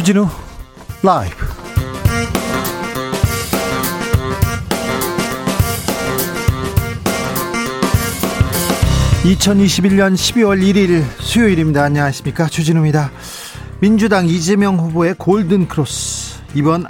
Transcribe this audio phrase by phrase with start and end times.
[0.00, 0.26] 주진우
[1.02, 1.36] 라이브.
[9.24, 11.82] (2021년 12월 1일) 수요일입니다.
[11.82, 12.46] 안녕하십니까?
[12.46, 13.10] 주진우입니다.
[13.80, 16.40] 민주당 이재명 후보의 골든 크로스.
[16.54, 16.86] 이번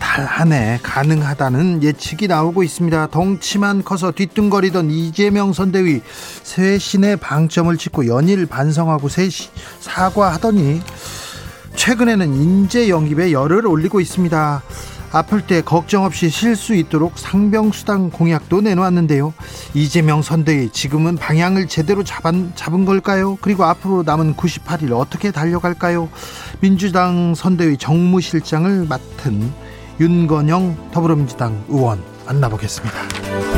[0.00, 3.08] 달 안에 가능하다는 예측이 나오고 있습니다.
[3.08, 6.02] 덩치만 커서 뒤뚱거리던 이재명 선대위
[6.42, 9.08] 쇄신의 방점을 찍고 연일 반성하고
[9.80, 10.82] 사과하더니
[11.76, 14.62] 최근에는 인재 영입에 열을 올리고 있습니다.
[15.12, 19.32] 아플 때 걱정 없이 쉴 수 있도록 상병수당 공약도 내놓았는데요.
[19.72, 23.38] 이재명 선대위 지금은 방향을 제대로 잡은, 잡은 걸까요?
[23.40, 26.08] 그리고 앞으로 남은 98일 어떻게 달려갈까요?
[26.58, 29.52] 민주당 선대위 정무실장을 맡은
[30.00, 33.53] 윤건영 더불어민주당 의원 만나보겠습니다.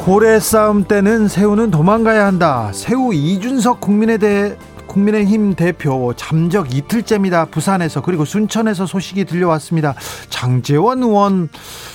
[0.00, 2.70] 고래 싸움 때는 새우는 도망가야 한다.
[2.72, 4.56] 새우 이준석 국민에 대해
[4.86, 7.44] 국민의힘 대표 잠적 이틀째입니다.
[7.44, 9.94] 부산에서 그리고 순천에서 소식이 들려왔습니다.
[10.30, 11.50] 장재원 의원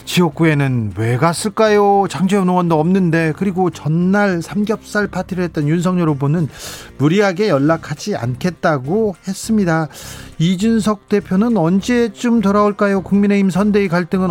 [0.06, 2.06] 지역구에는 왜 갔을까요?
[2.08, 6.48] 장재원 의원도 없는데 그리고 전날 삼겹살 파티를 했던 윤석열 후보는
[7.00, 9.88] 무리하게 연락하지 않겠다고 했습니다.
[10.38, 13.02] 이준석 대표는 언제쯤 돌아올까요?
[13.02, 14.30] 국민의힘 선대위 갈등은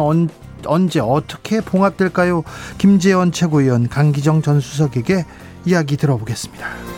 [0.67, 2.45] 언, 언제 어떻게 봉합될까요?
[2.79, 5.25] 김재원 최고위원 강기정 전 수석에게
[5.65, 6.94] 이야기 들어보겠습니다.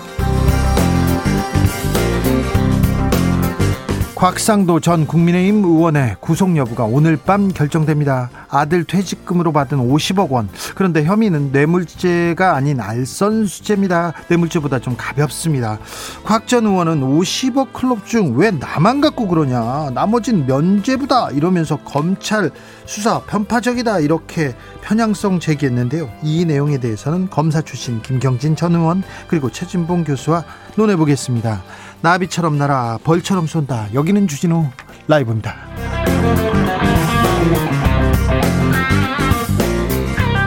[4.16, 8.30] 곽상도 전 국민의힘 의원의 구속 여부가 오늘 밤 결정됩니다.
[8.48, 10.48] 아들 퇴직금으로 받은 50억 원.
[10.74, 14.14] 그런데 혐의는 뇌물죄가 아닌 알선수재입니다.
[14.30, 15.78] 뇌물죄보다 좀 가볍습니다.
[16.24, 19.90] 곽 전 의원은 50억 클럽 중 왜 나만 갖고 그러냐.
[19.92, 21.32] 나머진 면죄부다.
[21.32, 22.50] 이러면서 검찰
[22.86, 23.98] 수사 편파적이다.
[24.00, 26.08] 이렇게 편향성 제기했는데요.
[26.22, 30.44] 이 내용에 대해서는 검사 출신 김경진 전 의원 그리고 최진봉 교수와
[30.76, 31.62] 논해보겠습니다.
[32.00, 33.88] 나비처럼 날아 벌처럼 쏜다.
[33.94, 34.66] 여기는 주진우
[35.08, 35.54] 라이브입니다.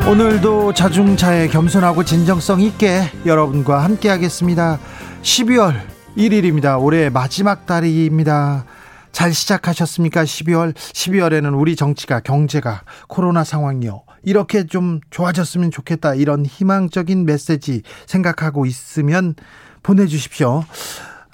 [0.09, 4.79] 오늘도 자중차에 겸손하고 진정성 있게 여러분과 함께 하겠습니다.
[5.21, 5.75] 12월
[6.17, 6.81] 1일입니다.
[6.81, 8.65] 올해 마지막 달입니다.
[9.11, 10.23] 잘 시작하셨습니까?
[10.23, 10.73] 12월.
[10.73, 14.01] 12월에는 우리 정치가, 경제가, 코로나 상황이요.
[14.23, 16.15] 이렇게 좀 좋아졌으면 좋겠다.
[16.15, 19.35] 이런 희망적인 메시지 생각하고 있으면
[19.83, 20.63] 보내 주십시오.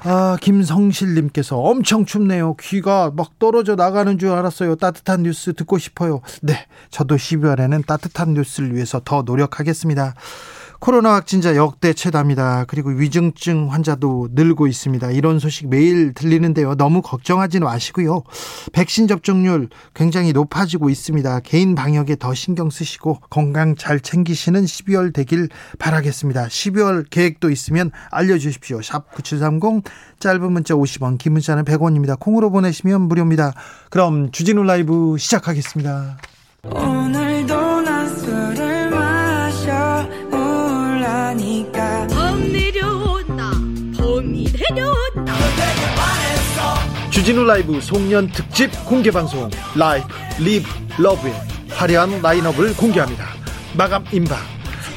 [0.07, 2.55] 아, 김성실님께서 엄청 춥네요.
[2.57, 4.75] 귀가 막 떨어져 나가는 줄 알았어요.
[4.75, 6.21] 따뜻한 뉴스 듣고 싶어요.
[6.43, 10.13] 네, 저도 12월에는 따뜻한 뉴스를 위해서 더 노력하겠습니다.
[10.85, 12.65] 코로나 확진자 역대 최다입니다.
[12.67, 15.09] 그리고 위중증 환자도 늘고 있습니다.
[15.09, 16.75] 이런 소식 매일 들리는데요.
[16.75, 18.21] 너무 걱정하지 마시고요.
[18.71, 21.39] 백신 접종률 굉장히 높아지고 있습니다.
[21.39, 26.45] 개인 방역에 더 신경 쓰시고 건강 잘 챙기시는 12월 되길 바라겠습니다.
[26.45, 28.83] 12월 계획도 있으면 알려주십시오.
[28.83, 29.85] 샵 9730
[30.19, 32.19] 짧은 문자 50원 긴 문자는 100원입니다.
[32.19, 33.55] 콩으로 보내시면 무료입니다.
[33.89, 36.17] 그럼 주진우 라이브 시작하겠습니다.
[36.61, 38.07] 오늘도 난
[47.15, 50.05] 주진우 라이브 송년 특집 공개 방송 Live
[50.37, 51.33] Live Love의
[51.69, 53.23] 화려한 라인업을 공개합니다
[53.77, 54.37] 마감 임박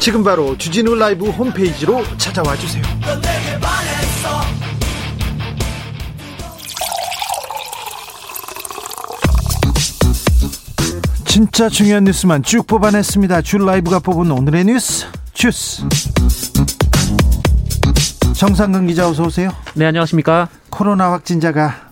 [0.01, 2.83] 지금 바로 주진우 라이브 홈페이지로 찾아와 주세요
[11.25, 15.85] 진짜 중요한 뉴스만 쭉 뽑아냈습니다 주 라이브가 뽑은 오늘의 뉴스 주스.
[18.35, 19.50] 정상근 기자 어서 오세요.
[19.75, 20.49] 네, 안녕하십니까?
[20.69, 21.88] 코로나 확진자가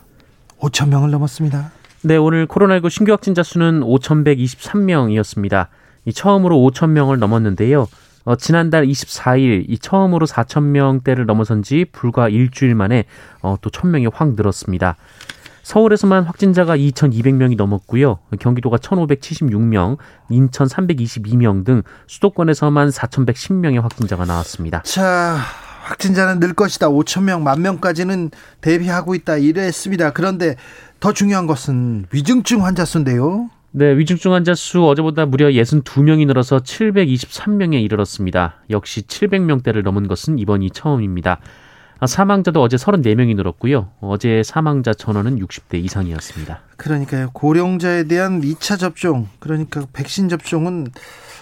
[0.59, 1.71] 5천 명을 넘었습니다.
[2.03, 5.69] 네, 오늘 코로나19 신규 확진자 수는 5,123명이었습니다.
[6.05, 7.89] 이 처음으로 5천 명을 넘었는데요.
[8.25, 13.05] 어, 지난달 24일 이 처음으로 4천 명대를 넘어선 지 불과 일주일 만에
[13.41, 14.97] 어, 또 1,000명이 확 늘었습니다.
[15.62, 18.21] 서울에서만 확진자가 2,200명이 넘었고요.
[18.39, 19.97] 경기도가 1,576명,
[20.31, 24.83] 인천 322명 등 수도권에서만 4,110명의 확진자가 나왔습니다.
[24.83, 25.39] 자,
[25.86, 26.88] 확진자는 늘 것이다.
[26.88, 28.30] 5천 명, 만 명까지는
[28.60, 29.36] 대비하고 있다.
[29.36, 30.12] 이랬습니다.
[30.12, 30.56] 그런데
[31.00, 33.50] 더 중요한 것은 위중증 환자 수인데요.
[33.71, 38.54] 네, 위중증 환자 수 어제보다 무려 62명이 늘어서 723명에 이르렀습니다.
[38.71, 41.38] 역시 700명대를 넘은 것은 이번이 처음입니다.
[41.98, 43.91] 아, 사망자도 어제 34명이 늘었고요.
[44.00, 46.60] 어제 사망자 전원은 60대 이상이었습니다.
[46.77, 47.30] 그러니까요.
[47.33, 50.88] 고령자에 대한 2차 접종, 그러니까 백신 접종은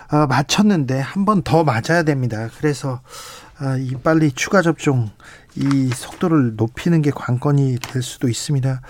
[0.09, 2.49] 아, 마쳤는데 한 번 더 맞아야 됩니다.
[2.59, 3.01] 그래서
[3.59, 5.11] 아, 이 빨리 추가 접종
[5.55, 8.81] 이 속도를 높이는 게 관건이 될 수도 있습니다.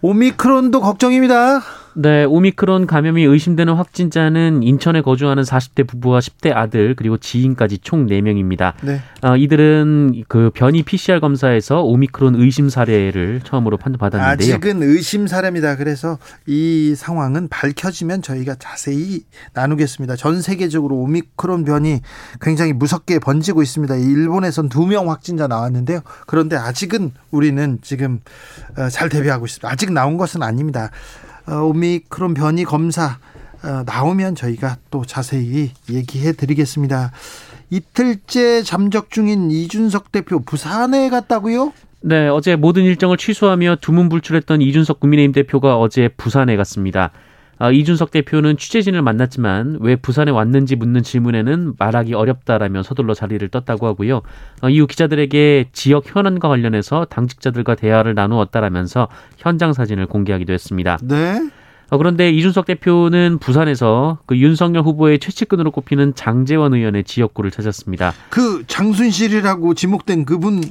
[0.00, 1.60] 오미크론도 걱정입니다.
[1.94, 8.74] 네, 오미크론 감염이 의심되는 확진자는 인천에 거주하는 40대 부부와 10대 아들 그리고 지인까지 총 4명입니다.
[8.82, 9.00] 네.
[9.22, 14.54] 어, 이들은 그 변이 PCR 검사에서 오미크론 의심 사례를 처음으로 판정받았는데요.
[14.54, 15.76] 아직은 의심 사례입니다.
[15.76, 19.22] 그래서 이 상황은 밝혀지면 저희가 자세히
[19.54, 20.16] 나누겠습니다.
[20.16, 22.00] 전 세계적으로 오미크론 변이
[22.40, 23.96] 굉장히 무섭게 번지고 있습니다.
[23.96, 26.00] 일본에선 두명 확진자 나왔는데요.
[26.26, 28.20] 그런데 아직은 우리는 지금
[28.76, 29.68] 어, 잘 대비하고 있습니다.
[29.68, 30.90] 아직 나온 것은 아닙니다.
[31.48, 33.18] 어, 오미크론 변이 검사
[33.64, 37.12] 어, 나오면 저희가 또 자세히 얘기해 드리겠습니다.
[37.70, 41.72] 이틀째 잠적 중인 이준석 대표 부산에 갔다고요?
[42.00, 47.10] 네, 어제 모든 일정을 취소하며 두문불출했던 이준석 국민의힘 대표가 어제 부산에 갔습니다.
[47.58, 53.86] 아, 이준석 대표는 취재진을 만났지만 왜 부산에 왔는지 묻는 질문에는 말하기 어렵다라며 서둘러 자리를 떴다고
[53.86, 54.22] 하고요.
[54.62, 60.98] 어, 이후 기자들에게 지역 현안과 관련해서 당직자들과 대화를 나누었다라면서 현장 사진을 공개하기도 했습니다.
[61.02, 61.50] 네.
[61.90, 68.12] 어, 그런데 이준석 대표는 부산에서 그 윤석열 후보의 최측근으로 꼽히는 장재원 의원의 지역구를 찾았습니다.
[68.28, 70.62] 그 장순실이라고 지목된 그분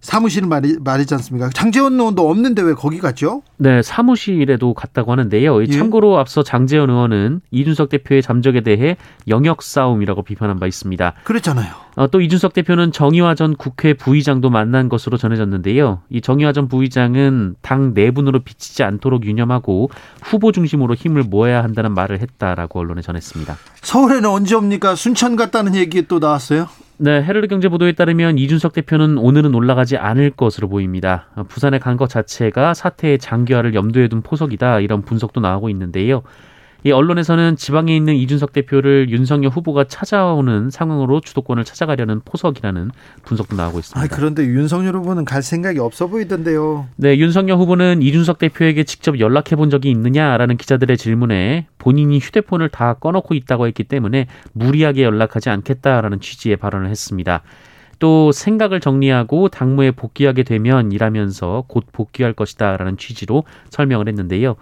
[0.00, 1.50] 사무실 말이, 말이지 않습니까?
[1.50, 3.42] 장재원 의원도 없는데 왜 거기 갔죠?
[3.58, 5.62] 네, 사무실에도 갔다고 하는데요.
[5.62, 5.66] 예.
[5.66, 8.96] 참고로 앞서 장재원 의원은 이준석 대표의 잠적에 대해
[9.28, 11.14] 영역 싸움이라고 비판한 바 있습니다.
[11.24, 11.74] 그랬잖아요.
[11.96, 16.00] 어, 또 이준석 대표는 정의화 전 국회 부의장도 만난 것으로 전해졌는데요.
[16.08, 19.90] 이 정의화 전 부의장은 당 내분으로 비치지 않도록 유념하고
[20.22, 23.56] 후보 중심으로 힘을 모아야 한다는 말을 했다라고 언론에 전했습니다.
[23.82, 24.94] 서울에는 언제 옵니까?
[24.94, 26.68] 순천 갔다는 얘기 또 나왔어요?
[27.02, 31.30] 네, 헤럴드 경제 보도에 따르면 이준석 대표는 오늘은 올라가지 않을 것으로 보입니다.
[31.48, 36.22] 부산에 간 것 자체가 사태의 장기화를 염두에 둔 포석이다 이런 분석도 나오고 있는데요.
[36.84, 42.90] 이 언론에서는 지방에 있는 이준석 대표를 윤석열 후보가 찾아오는 상황으로 주도권을 찾아가려는 포석이라는
[43.24, 44.00] 분석도 나오고 있습니다.
[44.00, 46.86] 아, 그런데 윤석열 후보는 갈 생각이 없어 보이던데요.
[46.96, 52.94] 네, 윤석열 후보는 이준석 대표에게 직접 연락해 본 적이 있느냐라는 기자들의 질문에 본인이 휴대폰을 다
[52.94, 57.42] 꺼놓고 있다고 했기 때문에 무리하게 연락하지 않겠다라는 취지의 발언을 했습니다.
[57.98, 64.56] 또 생각을 정리하고 당무에 복귀하게 되면 이라면서 곧 복귀할 것이다라는 취지로 설명을 했는데요.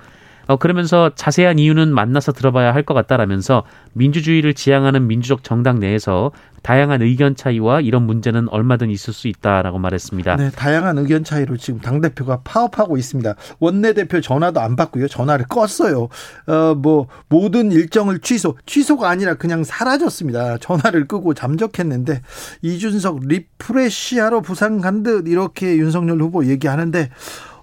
[0.48, 7.02] 어, 그러면서 자세한 이유는 만나서 들어봐야 할 것 같다라면서 민주주의를 지향하는 민주적 정당 내에서 다양한
[7.02, 10.36] 의견 차이와 이런 문제는 얼마든 있을 수 있다라고 말했습니다.
[10.36, 13.34] 네, 다양한 의견 차이로 지금 당 대표가 파업하고 있습니다.
[13.60, 16.08] 원내 대표 전화도 안 받고요, 전화를 껐어요.
[16.50, 20.58] 어, 뭐 모든 일정을 취소, 취소가 아니라 그냥 사라졌습니다.
[20.58, 22.22] 전화를 끄고 잠적했는데
[22.62, 27.10] 이준석 refresh하러 부산 간 듯 이렇게 윤석열 후보 얘기하는데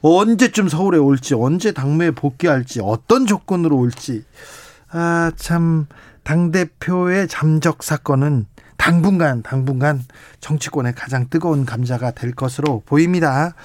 [0.07, 4.23] 언제쯤 서울에 올지, 언제 당무에 복귀할지, 어떤 조건으로 올지.
[4.91, 5.87] 아, 참,
[6.23, 8.45] 당대표의 잠적 사건은
[8.77, 10.03] 당분간, 당분간
[10.41, 13.55] 정치권의 가장 뜨거운 감자가 될 것으로 보입니다.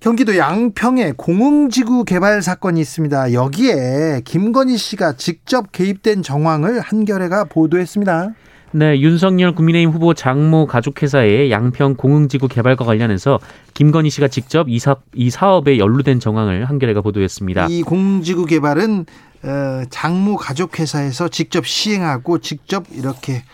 [0.00, 3.34] 경기도 양평에 공흥지구 개발 사건이 있습니다.
[3.34, 8.30] 여기에 김건희 씨가 직접 개입된 정황을 한겨레가 보도했습니다.
[8.72, 13.38] 네, 윤석열 국민의힘 후보 장모 가족회사의 양평 공흥지구 개발과 관련해서
[13.74, 17.68] 김건희 씨가 직접 이, 사, 이 사업에 연루된 정황을 한겨레가 보도했습니다.
[17.70, 19.06] 이 공지구 개발은
[19.44, 23.44] 어, 장모 가족회사에서 직접 시행하고 직접 이렇게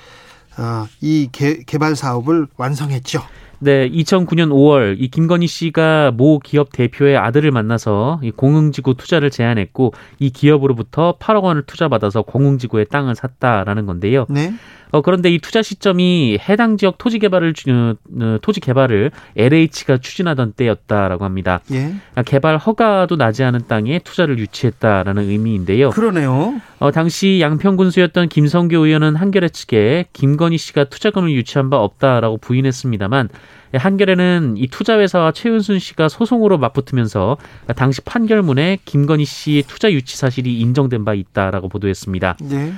[0.58, 3.22] 어, 이 개, 개발 사업을 완성했죠.
[3.61, 9.94] 네, 2009년 5월 이 김건희 씨가 모 기업 대표의 아들을 만나서 이 공흥지구 투자를 제안했고
[10.19, 14.26] 이 기업으로부터 8억 원을 투자받아서 공흥지구의 땅을 샀다라는 건데요.
[14.28, 14.52] 네.
[14.95, 20.53] 어, 그런데 이 투자 시점이 해당 지역 토지 개발을 어, 어 토지 개발을 LH가 추진하던
[20.53, 21.59] 때였다라고 합니다.
[21.73, 21.97] 예.
[22.15, 25.91] 아, 개발 허가도 나지 않은 땅에 투자를 유치했다라는 의미인데요.
[25.91, 26.61] 그러네요.
[26.79, 33.31] 어, 당시 양평군수였던 김성교 의원은 한겨레 측에 김건희 씨가 투자금을 유치한 바 없다라고 부인했습니다만
[33.73, 37.37] 한겨레는 이 투자회사와 최은순 씨가 소송으로 맞붙으면서
[37.75, 42.37] 당시 판결문에 김건희 씨의 투자 유치 사실이 인정된 바 있다라고 보도했습니다.
[42.43, 42.75] 네.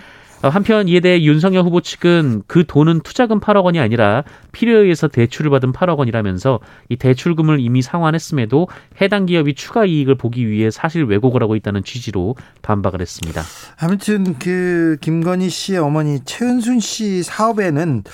[0.46, 4.22] 어, 한편 이에 대해 윤석열 후보 측은 그 돈은 투자금 8억 원이 아니라
[4.52, 8.68] 필요에 의해서 대출을 받은 8억 원이라면서 이 대출금을 이미 상환했음에도
[9.00, 13.42] 해당 기업이 추가 이익을 보기 위해 사실 왜곡을 하고 있다는 취지로 반박을 했습니다.
[13.78, 18.04] 아무튼 그 김건희 씨의 어머니 최은순 씨 사업에는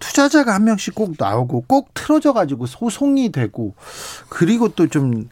[0.00, 3.74] 투자자가 한 명씩 꼭 나오고 꼭 틀어져 가지고 소송이 되고
[4.28, 5.28] 그리고 또 좀좀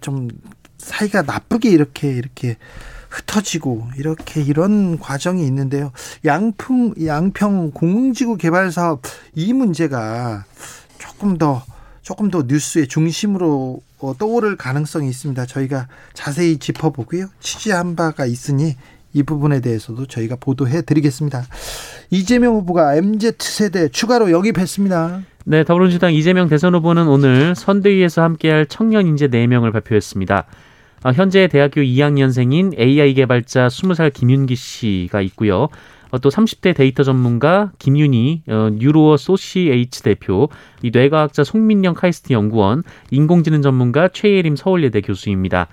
[0.00, 0.28] 좀
[0.78, 2.56] 사이가 나쁘게 이렇게 이렇게
[3.10, 5.92] 흩어지고 이렇게 이런 과정이 있는데요.
[6.24, 9.02] 양평 양평 공지구 개발 사업
[9.34, 10.44] 이 문제가
[10.98, 11.62] 조금 더
[12.02, 15.44] 조금 더 뉴스의 중심으로 어, 떠오를 가능성이 있습니다.
[15.44, 17.26] 저희가 자세히 짚어보고요.
[17.40, 18.76] 취재한 바가 있으니
[19.12, 21.44] 이 부분에 대해서도 저희가 보도해 드리겠습니다.
[22.10, 25.22] 이재명 후보가 MZ세대 추가로 영입했습니다.
[25.44, 30.46] 네, 더불어민주당 이재명 대선 후보는 오늘 선대위에서 함께할 청년 인재 4명을 발표했습니다.
[31.02, 35.68] 어, 현재 대학교 2학년생인 AI 개발자 20살 김윤기 씨가 있고요.
[36.10, 40.48] 어, 또 30대 데이터 전문가 김윤희 어, 뉴로 어소시에이츠 대표,
[40.82, 45.68] 이 뇌과학자 송민영 카이스트 연구원, 인공지능 전문가 최예림 서울예대 교수입니다.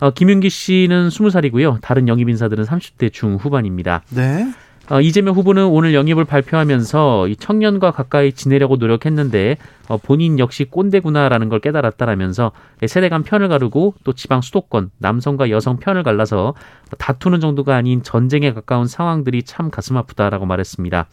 [0.00, 1.80] 어, 김윤기 씨는 20살이고요.
[1.80, 4.02] 다른 영입 인사들은 30대 중후반입니다.
[4.10, 4.52] 네.
[4.90, 11.50] 어, 이재명 후보는 오늘 영입을 발표하면서 이 청년과 가까이 지내려고 노력했는데 어, 본인 역시 꼰대구나라는
[11.50, 12.52] 걸 깨달았다라면서
[12.86, 16.54] 세대 간 편을 가르고 또 지방 수도권 남성과 여성 편을 갈라서
[16.96, 21.06] 다투는 정도가 아닌 전쟁에 가까운 상황들이 참 가슴 아프다라고 말했습니다.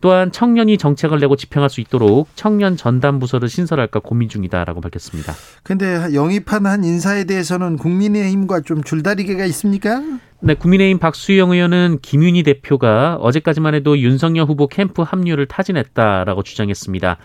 [0.00, 5.34] 또한 청년이 정책을 내고 집행할 수 있도록 청년 전담 부서를 신설할까 고민 중이다라고 밝혔습니다.
[5.62, 10.02] 근데 영입한 한 인사에 대해서는 국민의힘과 좀 줄다리기가 있습니까?
[10.40, 17.18] 네, 국민의힘 박수영 의원은 김윤희 대표가 어제까지만 해도 윤석열 후보 캠프 합류를 타진했다라고 주장했습니다.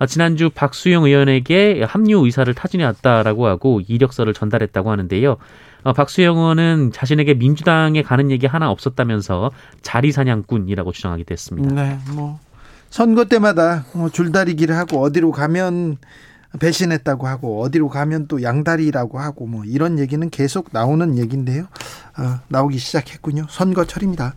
[0.00, 5.36] 아, 지난주 박수영 의원에게 합류 의사를 타진해왔다라고 하고 이력서를 전달했다고 하는데요.
[5.82, 9.50] 어, 박수영 의원은 자신에게 민주당에 가는 얘기 하나 없었다면서
[9.82, 11.74] 자리 사냥꾼이라고 주장하기도 했습니다.
[11.74, 12.40] 네, 뭐
[12.90, 15.98] 선거 때마다 뭐 줄다리기를 하고 어디로 가면
[16.58, 21.64] 배신했다고 하고 어디로 가면 또 양다리라고 하고 뭐 이런 얘기는 계속 나오는 얘기인데요.
[22.16, 23.46] 어, 나오기 시작했군요.
[23.50, 24.34] 선거철입니다.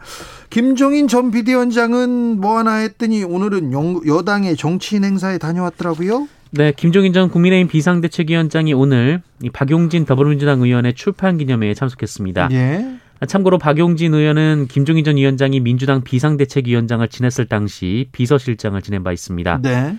[0.49, 3.71] 김종인 전 비대위원장은 뭐 하나 했더니 오늘은
[4.05, 6.27] 여당의 정치인 행사에 다녀왔더라고요.
[6.53, 9.21] 네, 김종인 전 국민의힘 비상대책위원장이 오늘
[9.53, 12.49] 박용진 더불어민주당 의원의 출판 기념회에 참석했습니다.
[12.51, 12.97] 예.
[13.25, 19.59] 참고로 박용진 의원은 김종인 전 위원장이 민주당 비상대책위원장을 지냈을 당시 비서실장을 지낸 바 있습니다.
[19.61, 19.97] 네.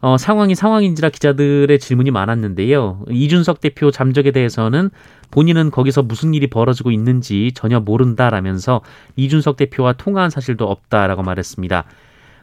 [0.00, 3.04] 어, 상황이 상황인지라 기자들의 질문이 많았는데요.
[3.08, 4.90] 이준석 대표 잠적에 대해서는
[5.30, 8.82] 본인은 거기서 무슨 일이 벌어지고 있는지 전혀 모른다라면서
[9.16, 11.84] 이준석 대표와 통화한 사실도 없다라고 말했습니다.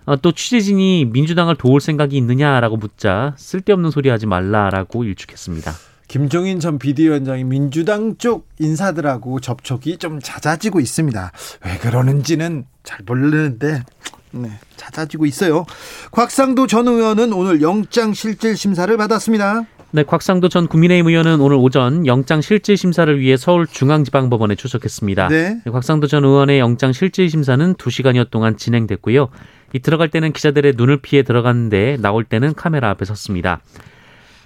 [0.06, 5.72] 어, 또 취재진이 민주당을 도울 생각이 있느냐라고 묻자 쓸데없는 소리 하지 말라라고 일축했습니다.
[6.08, 11.32] 김종인 전 비대위원장이 민주당 쪽 인사들하고 접촉이 좀 잦아지고 있습니다.
[11.66, 13.84] 왜 그러는지는 잘 모르는데
[14.32, 15.66] 네, 잦아지고 있어요.
[16.12, 19.66] 곽상도 전 의원은 오늘 영장 실질 심사를 받았습니다.
[19.92, 25.28] 네, 곽상도 전 국민의힘 의원은 오늘 오전 영장 실질 심사를 위해 서울중앙지방법원에 출석했습니다.
[25.28, 25.62] 네.
[25.64, 29.30] 네 곽상도 전 의원의 영장 실질 심사는 2시간여 동안 진행됐고요.
[29.74, 33.60] 이 들어갈 때는 기자들의 눈을 피해 들어갔는데 나올 때는 카메라 앞에 섰습니다.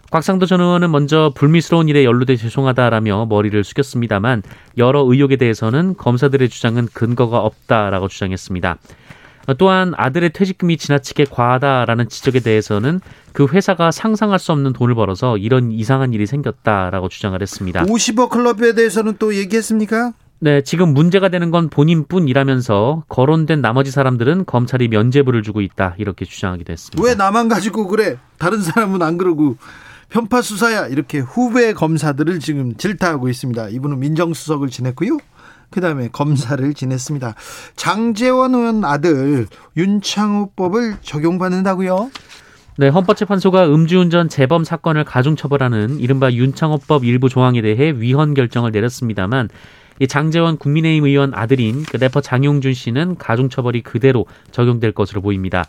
[0.10, 4.42] 곽상도 전 의원은 먼저 불미스러운 일에 연루돼 죄송하다라며 머리를 숙였습니다만
[4.78, 8.78] 여러 의혹에 대해서는 검사들의 주장은 근거가 없다라고 주장했습니다.
[9.58, 13.00] 또한 아들의 퇴직금이 지나치게 과하다라는 지적에 대해서는
[13.32, 17.84] 그 회사가 상상할 수 없는 돈을 벌어서 이런 이상한 일이 생겼다라고 주장을 했습니다.
[17.84, 20.14] 50억 클럽에 대해서는 또 얘기했습니까?
[20.40, 26.72] 네, 지금 문제가 되는 건 본인뿐이라면서 거론된 나머지 사람들은 검찰이 면죄부를 주고 있다 이렇게 주장하기도
[26.72, 27.04] 했습니다.
[27.04, 28.18] 왜 나만 가지고 그래?
[28.38, 29.58] 다른 사람은 안 그러고
[30.10, 33.70] 편파 수사야 이렇게 후배 검사들을 지금 질타하고 있습니다.
[33.70, 35.18] 이분은 민정수석을 지냈고요.
[35.72, 37.36] 그다음에 검사를 지냈습니다.
[37.76, 42.12] 장재원 의원 아들 윤창호법을 적용받는다고요?
[42.78, 49.50] 네, 헌법재판소가 음주운전 재범 사건을 가중처벌하는 이른바 윤창호법 일부 조항에 대해 위헌 결정을 내렸습니다만
[50.00, 55.66] 이 장재원 국민의힘 의원 아들인 그 래퍼 장용준 씨는 가중처벌이 그대로 적용될 것으로 보입니다.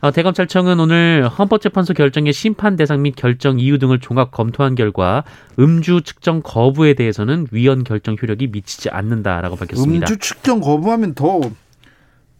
[0.00, 5.24] 어, 대검찰청은 오늘 헌법재판소 결정의 심판 대상 및 결정 이유 등을 종합 검토한 결과
[5.58, 10.04] 음주 측정 거부에 대해서는 위헌 결정 효력이 미치지 않는다라고 밝혔습니다.
[10.06, 11.40] 음주 측정 거부하면 더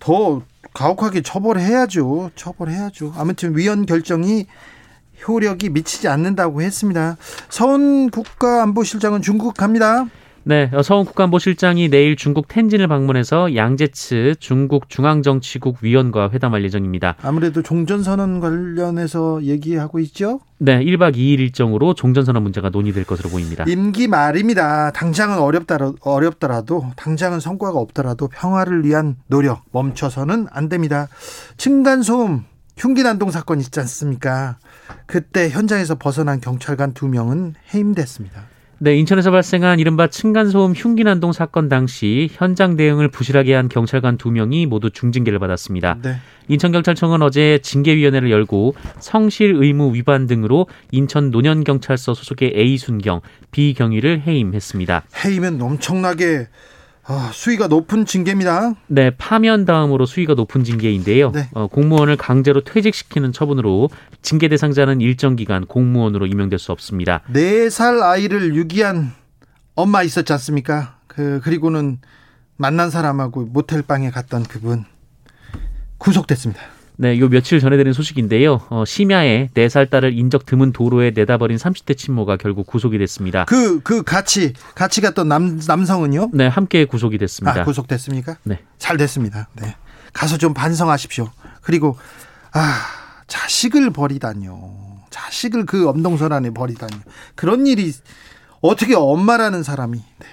[0.05, 0.43] 더
[0.75, 2.31] 가혹하게 처벌해야죠.
[2.35, 3.15] 처벌해야죠.
[3.17, 4.47] 아무튼 위헌 결정이
[5.27, 7.17] 효력이 미치지 않는다고 했습니다.
[7.49, 10.05] 서훈 국가안보실장은 중국 갑니다.
[10.47, 17.17] 네, 서훈 국가안보실장이 내일 중국 텐진을 방문해서 양제츠 중국 중앙정치국 위원과 회담할 예정입니다.
[17.23, 20.41] 아무래도 종전선언 관련해서 얘기하고 있죠?
[20.59, 23.65] 네, 1박 2일 일정으로 종전선언 문제가 논의될 것으로 보입니다.
[23.67, 24.93] 임기 말입니다.
[24.93, 31.09] 당장은 어렵더라도, 어렵더라도 당장은 성과가 없더라도 평화를 위한 노력 멈춰서는 안 됩니다.
[31.57, 32.45] 층간소음
[32.77, 34.59] 흉기 난동 사건 있지 않습니까?
[35.07, 38.54] 그때 현장에서 벗어난 경찰관 두 명은 해임됐습니다.
[38.85, 44.67] 네, 인천에서 발생한 이른바 층간소음 흉기난동 사건 당시 현장 대응을 부실하게 한 경찰관 두 명이
[44.67, 45.97] 모두 중징계를 받았습니다.
[46.03, 46.17] 네.
[46.49, 53.23] 인천경찰청은 어제 징계위원회를 열고 성실 의무 위반 등으로 인천 노년경찰서 소속의 A 순경,
[53.53, 55.05] B 경위를 해임했습니다.
[55.25, 56.49] 해임은 엄청나게
[57.07, 58.75] 아, 수위가 높은 징계입니다.
[58.87, 61.33] 네, 파면 다음으로 수위가 높은 징계인데요.
[61.33, 61.49] 네.
[61.53, 63.91] 어, 공무원을 강제로 퇴직시키는 처분으로
[64.23, 67.21] 징계 대상자는 일정 기간 공무원으로 임명될 수 없습니다.
[67.33, 69.13] 네 살 아이를 유기한
[69.75, 70.99] 엄마 있었지 않습니까?
[71.07, 71.99] 그 그리고는
[72.57, 74.85] 만난 사람하고 모텔 방에 갔던 그분
[75.99, 76.61] 구속됐습니다.
[76.97, 78.61] 네, 요 며칠 전해 드린 소식인데요.
[78.71, 83.45] 어, 심야에 4살 딸을 인적 드문 도로에 내다버린 30대 친모가 결국 구속이 됐습니다.
[83.47, 86.31] 그, 그 같이, 같이 갔던 남, 남성은요?
[86.33, 87.63] 네, 함께 구속이 됐습니다.
[87.63, 88.37] 아, 구속됐습니까?
[88.45, 88.61] 네.
[88.79, 89.49] 잘 됐습니다.
[89.61, 89.75] 네.
[90.13, 91.29] 가서 좀 반성하십시오.
[91.63, 91.99] 그리고,
[92.53, 92.81] 아,
[93.27, 95.03] 자식을 버리다뇨.
[95.11, 96.93] 자식을 그 엄동설 안에 버리다니.
[97.35, 97.93] 그런 일이
[98.61, 99.99] 어떻게 엄마라는 사람이.
[99.99, 100.27] 네.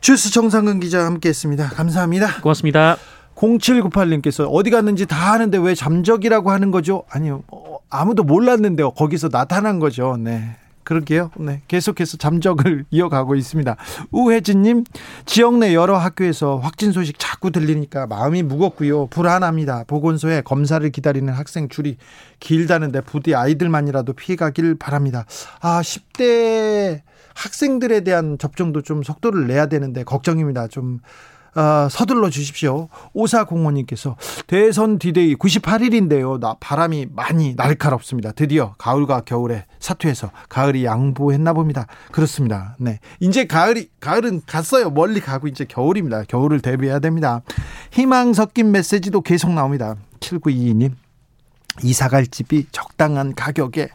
[0.00, 1.68] 주스 정상근 기자 함께 했습니다.
[1.68, 2.40] 감사합니다.
[2.40, 2.96] 고맙습니다.
[3.40, 7.04] 0798님께서 어디 갔는지 다 아는데 왜 잠적이라고 하는 거죠?
[7.08, 7.42] 아니요.
[7.48, 8.90] 어, 아무도 몰랐는데요.
[8.92, 10.16] 거기서 나타난 거죠.
[10.18, 10.56] 네.
[10.82, 11.30] 그러게요.
[11.38, 11.62] 네.
[11.68, 13.76] 계속해서 잠적을 이어가고 있습니다.
[14.10, 14.84] 우혜진님,
[15.24, 19.06] 지역 내 여러 학교에서 확진 소식 자꾸 들리니까 마음이 무겁고요.
[19.06, 19.84] 불안합니다.
[19.86, 21.96] 보건소에 검사를 기다리는 학생 줄이
[22.40, 25.26] 길다는데 부디 아이들만이라도 피해가길 바랍니다.
[25.60, 27.02] 아, 10대
[27.34, 30.66] 학생들에 대한 접종도 좀 속도를 내야 되는데 걱정입니다.
[30.66, 30.98] 좀
[31.54, 32.88] 어, 서둘러 주십시오.
[33.12, 34.16] 오사공원님께서
[34.46, 36.38] 대선 디데이 98일인데요.
[36.38, 38.32] 나 바람이 많이 날카롭습니다.
[38.32, 41.86] 드디어 가을과 겨울에 사투에서 가을이 양보했나 봅니다.
[42.12, 42.76] 그렇습니다.
[42.78, 43.00] 네.
[43.18, 44.90] 이제 가을이 가을은 갔어요.
[44.90, 46.24] 멀리 가고 이제 겨울입니다.
[46.24, 47.42] 겨울을 대비해야 됩니다.
[47.90, 49.96] 희망 섞인 메시지도 계속 나옵니다.
[50.20, 50.92] 7922님.
[51.82, 53.88] 이사 갈 집이 적당한 가격에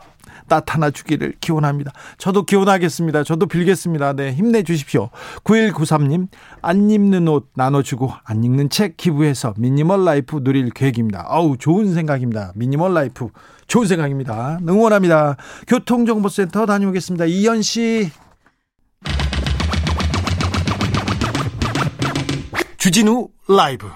[0.47, 1.91] 나타나 주기를 기원합니다.
[2.17, 3.23] 저도 기원하겠습니다.
[3.23, 4.13] 저도 빌겠습니다.
[4.13, 5.09] 네, 힘내 주십시오.
[5.43, 6.27] 9193님,
[6.61, 11.25] 안 입는 옷 나눠주고 안 읽는 책 기부해서 minimal life 누릴 계획입니다.
[11.27, 12.51] 아우, 좋은 생각입니다.
[12.55, 13.29] minimal life.
[13.67, 14.59] 좋은 생각입니다.
[14.67, 15.37] 응원합니다.
[15.67, 17.25] 교통정보센터 다녀오겠습니다.
[17.25, 18.11] 이현 씨.
[22.77, 23.87] 주진우 라이브.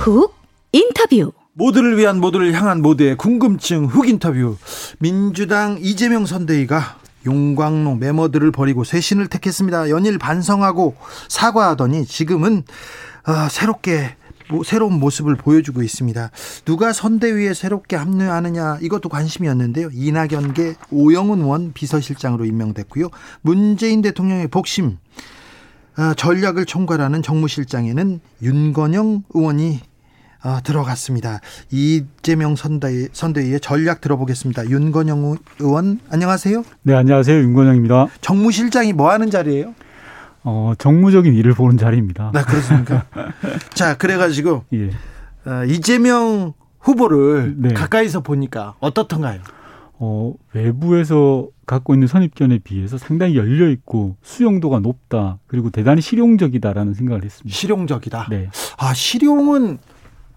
[0.00, 0.34] 훅
[0.72, 4.56] 인터뷰 모두를 위한 모두를 향한 모두의 궁금증 훅 인터뷰
[4.98, 9.90] 민주당 이재명 선대위가 용광로 메모들을 버리고 쇄신을 택했습니다.
[9.90, 10.96] 연일 반성하고
[11.28, 12.62] 사과하더니 지금은
[13.26, 14.16] 어, 새롭게
[14.64, 16.30] 새로운 모습을 보여주고 있습니다.
[16.64, 19.90] 누가 선대위에 새롭게 합류하느냐 이것도 관심이었는데요.
[19.92, 23.10] 이낙연계 오영훈 원 비서실장으로 임명됐고요.
[23.42, 24.96] 문재인 대통령의 복심
[25.98, 29.89] 어, 전략을 총괄하는 정무실장에는 윤건영 의원이
[30.42, 31.40] 어, 들어갔습니다.
[31.70, 34.70] 이재명 선대위, 선대위의 전략 들어보겠습니다.
[34.70, 36.64] 윤건영 의원 안녕하세요.
[36.82, 38.06] 네 안녕하세요 윤건영입니다.
[38.22, 39.74] 정무실장이 뭐 하는 자리예요?
[40.42, 42.30] 어 정무적인 일을 보는 자리입니다.
[42.32, 43.04] 네 그렇습니까?
[43.74, 44.90] 자 그래가지고 예.
[45.44, 47.74] 어, 이재명 후보를 네.
[47.74, 49.40] 가까이서 보니까 어떻던가요?
[49.98, 57.22] 어 외부에서 갖고 있는 선입견에 비해서 상당히 열려 있고 수용도가 높다 그리고 대단히 실용적이다라는 생각을
[57.22, 57.54] 했습니다.
[57.54, 58.28] 실용적이다.
[58.30, 58.48] 네.
[58.78, 59.78] 아 실용은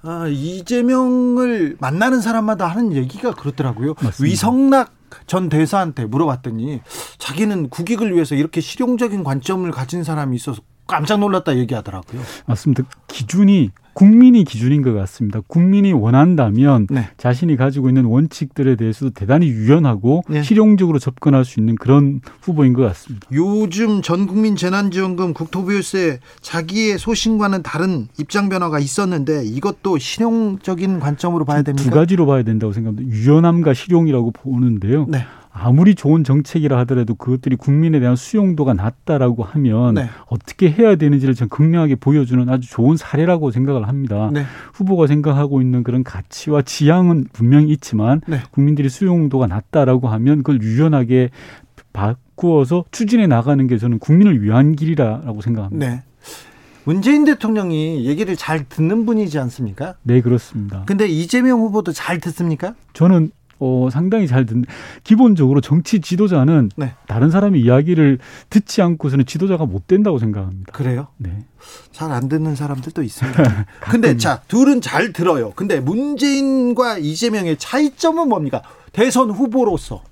[0.03, 3.95] 아, 이재명을 만나는 사람마다 하는 얘기가 그렇더라고요.
[4.01, 4.23] 맞습니다.
[4.23, 4.93] 위성락
[5.27, 6.81] 전 대사한테 물어봤더니
[7.19, 12.21] 자기는 국익을 위해서 이렇게 실용적인 관점을 가진 사람이 있어서 깜짝 놀랐다 얘기하더라고요.
[12.45, 12.83] 맞습니다.
[13.07, 15.39] 기준이 국민이 기준인 것 같습니다.
[15.45, 17.09] 국민이 원한다면 네.
[17.17, 20.41] 자신이 가지고 있는 원칙들에 대해서도 대단히 유연하고 네.
[20.41, 23.27] 실용적으로 접근할 수 있는 그런 후보인 것 같습니다.
[23.31, 31.61] 요즘 전 국민 재난지원금 국토부유세 자기의 소신과는 다른 입장 변화가 있었는데 이것도 실용적인 관점으로 봐야
[31.61, 31.87] 됩니다.
[31.87, 33.15] 두 가지로 봐야 된다고 생각합니다.
[33.15, 35.05] 유연함과 실용이라고 보는데요.
[35.07, 35.23] 네.
[35.53, 40.09] 아무리 좋은 정책이라 하더라도 그것들이 국민에 대한 수용도가 낮다라고 하면 네.
[40.27, 44.31] 어떻게 해야 되는지를 전 극명하게 보여주는 아주 좋은 사례라고 생각을 합니다.
[44.33, 44.45] 네.
[44.73, 48.39] 후보가 생각하고 있는 그런 가치와 지향은 분명히 있지만 네.
[48.51, 51.29] 국민들이 수용도가 낮다라고 하면 그걸 유연하게
[51.93, 55.87] 바꾸어서 추진해 나가는 게 저는 국민을 위한 길이라고 생각합니다.
[55.87, 56.03] 네.
[56.85, 59.95] 문재인 대통령이 얘기를 잘 듣는 분이지 않습니까?
[60.03, 60.83] 네, 그렇습니다.
[60.85, 62.75] 근데 이재명 후보도 잘 듣습니까?
[62.93, 63.31] 저는
[63.65, 64.65] 어, 상당히 잘 듣는
[65.05, 66.95] 기본적으로 정치 지도자는 네.
[67.07, 70.73] 다른 사람의 이야기를 듣지 않고서는 지도자가 못 된다고 생각합니다.
[70.73, 71.07] 그래요?
[71.17, 71.45] 네.
[71.93, 73.65] 잘 안 듣는 사람들도 있습니다.
[73.89, 75.53] 근데 자, 둘은 잘 들어요.
[75.55, 78.61] 근데 문재인과 이재명의 차이점은 뭡니까?
[78.91, 80.03] 대선 후보로서.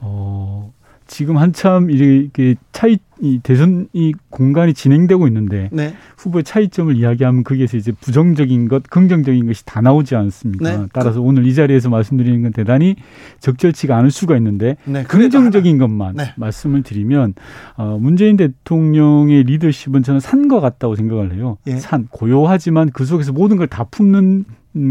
[0.00, 0.72] 어,
[1.08, 5.94] 지금 한참 이렇게 차이 이 대선 이 공간이 진행되고 있는데 네.
[6.18, 10.76] 후보의 차이점을 이야기하면 거기에서 이제 부정적인 것, 긍정적인 것이 다 나오지 않습니까?
[10.76, 10.86] 네.
[10.92, 12.96] 따라서 그, 오늘 이 자리에서 말씀드리는 건 대단히
[13.40, 15.04] 적절치가 않을 수가 있는데 네.
[15.04, 16.34] 긍정적인 것만 네.
[16.36, 17.34] 말씀을 드리면
[17.76, 21.56] 어, 문재인 대통령의 리더십은 저는 산과 같다고 생각을 해요.
[21.66, 21.76] 예.
[21.76, 24.44] 산 고요하지만 그 속에서 모든 걸 다 품는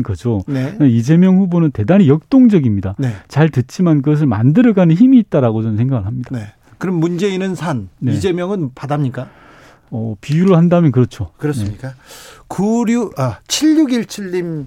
[0.03, 0.41] 거죠.
[0.47, 0.77] 네.
[0.81, 2.95] 이재명 후보는 대단히 역동적입니다.
[2.97, 3.09] 네.
[3.27, 6.29] 잘 듣지만 그것을 만들어가는 힘이 있다라고 저는 생각을 합니다.
[6.79, 6.81] 네.
[6.81, 8.13] 그럼 문재인은 산, 네.
[8.13, 9.29] 이재명은 바다입니까?
[9.91, 11.31] 어, 비유를 한다면 그렇죠.
[11.37, 11.89] 그렇습니까?
[11.89, 11.95] 네.
[12.47, 14.65] 96, 아, 7617님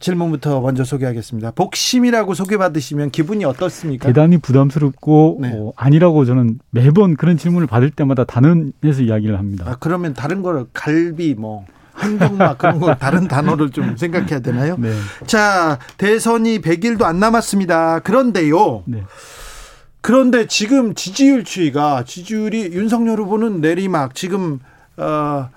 [0.00, 1.52] 질문부터 먼저 소개하겠습니다.
[1.52, 4.08] 복심이라고 소개받으시면 기분이 어떻습니까?
[4.08, 5.52] 대단히 부담스럽고 네.
[5.54, 9.64] 어, 아니라고 저는 매번 그런 질문을 받을 때마다 단언해서 이야기를 합니다.
[9.68, 11.66] 아, 그러면 다른 걸 갈비 뭐
[12.00, 14.76] 행동막 그런 거 다른 단어를 좀 생각해야 되나요?
[14.78, 14.92] 네.
[15.26, 18.00] 자 대선이 100일도 안 남았습니다.
[18.00, 18.82] 그런데요.
[18.86, 19.04] 네.
[20.02, 24.58] 그런데 지금 지지율 추이가 지지율이 윤석열 후보는 내리막 지금
[24.96, 25.48] 어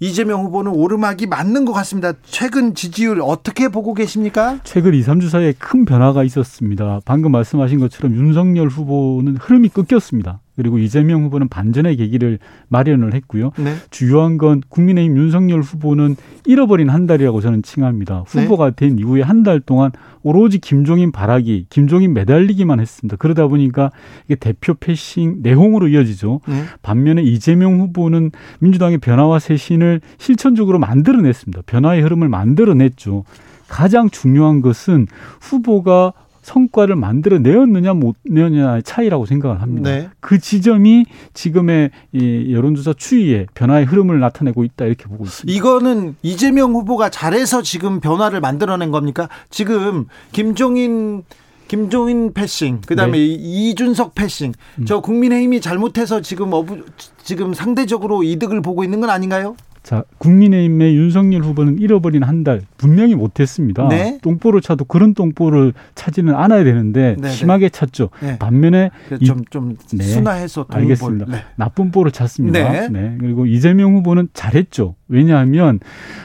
[0.00, 2.14] 이재명 후보는 오르막이 맞는 것 같습니다.
[2.24, 4.58] 최근 지지율 어떻게 보고 계십니까?
[4.64, 7.00] 최근 2, 3주 사이에 큰 변화가 있었습니다.
[7.04, 10.40] 방금 말씀하신 것처럼 윤석열 후보는 흐름이 끊겼습니다.
[10.56, 12.38] 그리고 이재명 후보는 반전의 계기를
[12.68, 13.52] 마련을 했고요.
[13.58, 13.74] 네.
[13.90, 18.24] 주요한 건 국민의힘 윤석열 후보는 잃어버린 한 달이라고 저는 칭합니다.
[18.28, 18.42] 네.
[18.42, 18.76] 후보가 네.
[18.76, 19.90] 된 이후에 한 달 동안
[20.22, 23.16] 오로지 김종인 바라기, 김종인 매달리기만 했습니다.
[23.16, 23.90] 그러다 보니까
[24.26, 26.40] 이게 대표 패싱 내홍으로 이어지죠.
[26.46, 26.62] 네.
[26.82, 31.62] 반면에 이재명 후보는 민주당의 변화와 쇄신을 실천적으로 만들어냈습니다.
[31.66, 33.24] 변화의 흐름을 만들어냈죠.
[33.68, 35.06] 가장 중요한 것은
[35.40, 39.90] 후보가 성과를 만들어 내었느냐 못 내었느냐의 차이라고 생각을 합니다.
[39.90, 40.10] 네.
[40.20, 45.56] 그 지점이 지금의 이 여론조사 추이의 변화의 흐름을 나타내고 있다 이렇게 보고 있습니다.
[45.56, 49.28] 이거는 이재명 후보가 잘해서 지금 변화를 만들어낸 겁니까?
[49.50, 51.22] 지금 김종인
[51.68, 53.24] 김종인 패싱, 그다음에 네.
[53.24, 54.52] 이준석 패싱.
[54.78, 54.84] 음.
[54.84, 56.84] 저 국민의힘이 잘못해서 지금 어부,
[57.22, 59.56] 지금 상대적으로 이득을 보고 있는 건 아닌가요?
[59.82, 63.86] 자, 국민의힘의 윤석열 후보는 잃어버린 한 달 분명히 못했습니다.
[63.88, 64.18] 네?
[64.22, 67.30] 똥보를 차도 그런 똥보를 차지는 않아야 되는데 네, 네.
[67.30, 68.10] 심하게 찼죠.
[68.20, 68.36] 네.
[68.38, 68.90] 반면에
[69.24, 70.02] 좀, 좀 네.
[70.02, 71.26] 순화해서 알겠습니다.
[71.26, 71.44] 네.
[71.54, 72.88] 나쁜 볼을 찼습니다.
[72.88, 73.16] 네.
[73.20, 74.96] 그리고 이재명 후보는 잘했죠.
[75.06, 75.78] 왜냐하면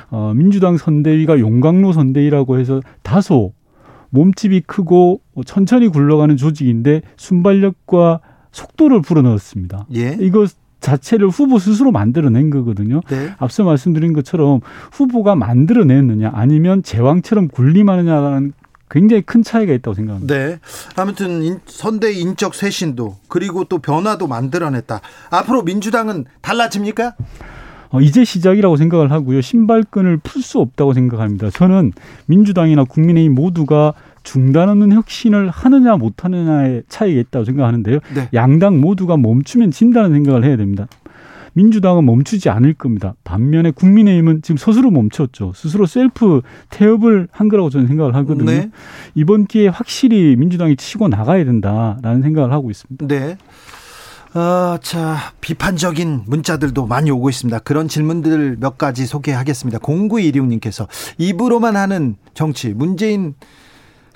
[0.09, 3.53] 어, 민주당 선대위가 용광로 선대위라고 해서 다소
[4.09, 9.85] 몸집이 크고 천천히 굴러가는 조직인데 순발력과 속도를 불어넣었습니다.
[9.95, 10.17] 예.
[10.19, 10.47] 이거
[10.79, 13.01] 자체를 후보 스스로 만들어낸 거거든요.
[13.09, 13.33] 네.
[13.39, 14.61] 앞서 말씀드린 것처럼
[14.91, 18.53] 후보가 만들어냈느냐 아니면 제왕처럼 군림하느냐라는
[18.89, 20.33] 굉장히 큰 차이가 있다고 생각합니다.
[20.33, 20.59] 네.
[20.95, 25.01] 아무튼 인, 선대 인적 쇄신도 그리고 또 변화도 만들어냈다.
[25.29, 27.15] 앞으로 민주당은 달라집니까?
[27.89, 29.41] 어, 이제 시작이라고 생각을 하고요.
[29.41, 31.49] 신발끈을 풀 수 없다고 생각합니다.
[31.49, 31.93] 저는
[32.25, 33.93] 민주당이나 국민의힘 모두가
[34.27, 37.99] 중단 없는 혁신을 하느냐 못하느냐의 차이가 있다고 생각하는데요.
[38.13, 38.29] 네.
[38.33, 40.87] 양당 모두가 멈추면 진다는 생각을 해야 됩니다.
[41.53, 43.15] 민주당은 멈추지 않을 겁니다.
[43.23, 45.53] 반면에 국민의힘은 지금 스스로 멈췄죠.
[45.55, 48.51] 스스로 셀프 태업을 한 거라고 저는 생각을 하거든요.
[48.51, 48.69] 네.
[49.15, 53.07] 이번 기회에 확실히 민주당이 치고 나가야 된다라는 생각을 하고 있습니다.
[53.07, 53.37] 네.
[54.33, 57.59] 어, 자, 비판적인 문자들도 많이 오고 있습니다.
[57.59, 59.79] 그런 질문들 몇 가지 소개하겠습니다.
[59.79, 60.87] 0916님께서
[61.17, 63.35] 입으로만 하는 정치, 문재인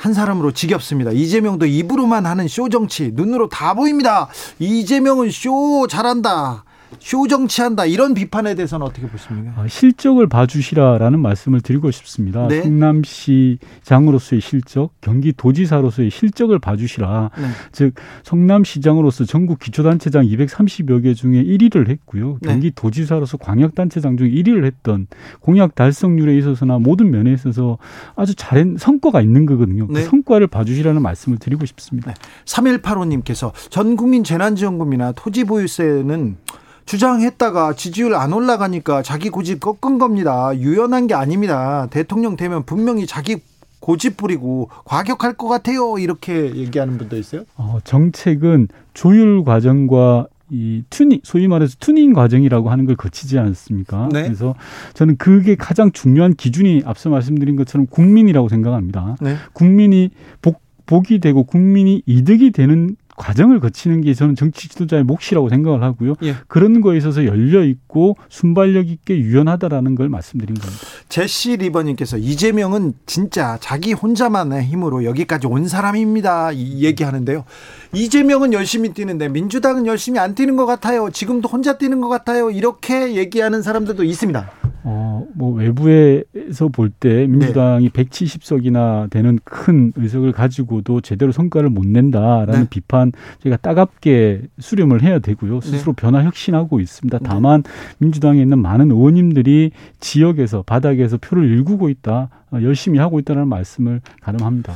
[0.01, 1.11] 한 사람으로 지겹습니다.
[1.11, 4.29] 이재명도 입으로만 하는 쇼 정치 눈으로 다 보입니다.
[4.57, 6.63] 이재명은 쇼 잘한다.
[6.99, 9.53] 쇼 정치한다 이런 비판에 대해서는 어떻게 보십니까?
[9.55, 12.47] 아, 실적을 봐주시라라는 말씀을 드리고 싶습니다.
[12.47, 12.61] 네.
[12.61, 17.31] 성남시장으로서의 실적, 경기도지사로서의 실적을 봐주시라.
[17.37, 17.47] 네.
[17.71, 22.37] 즉 성남시장으로서 전국 기초단체장 230여 개 중에 1위를 했고요.
[22.41, 22.49] 네.
[22.49, 25.07] 경기도지사로서 광역단체장 중에 1위를 했던
[25.39, 27.77] 공약 달성률에 있어서나 모든 면에 있어서
[28.15, 29.87] 아주 잘한 성과가 있는 거거든요.
[29.87, 30.03] 그 네.
[30.03, 32.13] 성과를 봐주시라는 말씀을 드리고 싶습니다.
[32.45, 36.37] 3185님께서 전 국민 재난지원금이나 토지보유세는
[36.85, 40.51] 주장했다가 지지율 안 올라가니까 자기 고집 꺾은 겁니다.
[40.57, 41.87] 유연한 게 아닙니다.
[41.89, 43.37] 대통령 되면 분명히 자기
[43.79, 45.97] 고집 부리고 과격할 것 같아요.
[45.97, 47.43] 이렇게 얘기하는 분도 있어요.
[47.55, 54.09] 어, 정책은 조율 과정과 이 튜닝, 소위 말해서 튜닝 과정이라고 하는 걸 거치지 않습니까?
[54.11, 54.23] 네.
[54.23, 54.53] 그래서
[54.93, 59.15] 저는 그게 가장 중요한 기준이 앞서 말씀드린 것처럼 국민이라고 생각합니다.
[59.21, 59.37] 네.
[59.53, 60.09] 국민이
[60.41, 66.15] 복, 복이 되고 국민이 이득이 되는 과정을 거치는 게 저는 정치 지도자의 몫이라고 생각을 하고요.
[66.23, 66.35] 예.
[66.47, 70.81] 그런 거에 있어서 열려 있고 순발력 있게 유연하다라는 걸 말씀드린 겁니다.
[71.09, 76.51] 제시 리버님께서 이재명은 진짜 자기 혼자만의 힘으로 여기까지 온 사람입니다.
[76.51, 77.45] 이 얘기하는데요.
[77.93, 81.09] 이재명은 열심히 뛰는데 민주당은 열심히 안 뛰는 것 같아요.
[81.11, 82.49] 지금도 혼자 뛰는 것 같아요.
[82.49, 84.49] 이렇게 얘기하는 사람들도 있습니다.
[84.83, 88.03] 어, 뭐 외부에서 볼 때 민주당이 네.
[88.03, 92.67] 170석이나 되는 큰 의석을 가지고도 제대로 성과를 못 낸다라는 네.
[92.69, 93.11] 비판
[93.43, 95.61] 저희가 따갑게 수렴을 해야 되고요.
[95.61, 96.01] 스스로 네.
[96.01, 97.19] 변화 혁신하고 있습니다.
[97.19, 97.23] 네.
[97.27, 97.63] 다만
[97.99, 102.29] 민주당에 있는 많은 의원님들이 지역에서 바닥에서 표를 일구고 있다.
[102.51, 104.73] 어, 열심히 하고 있다는 말씀을 가름합니다.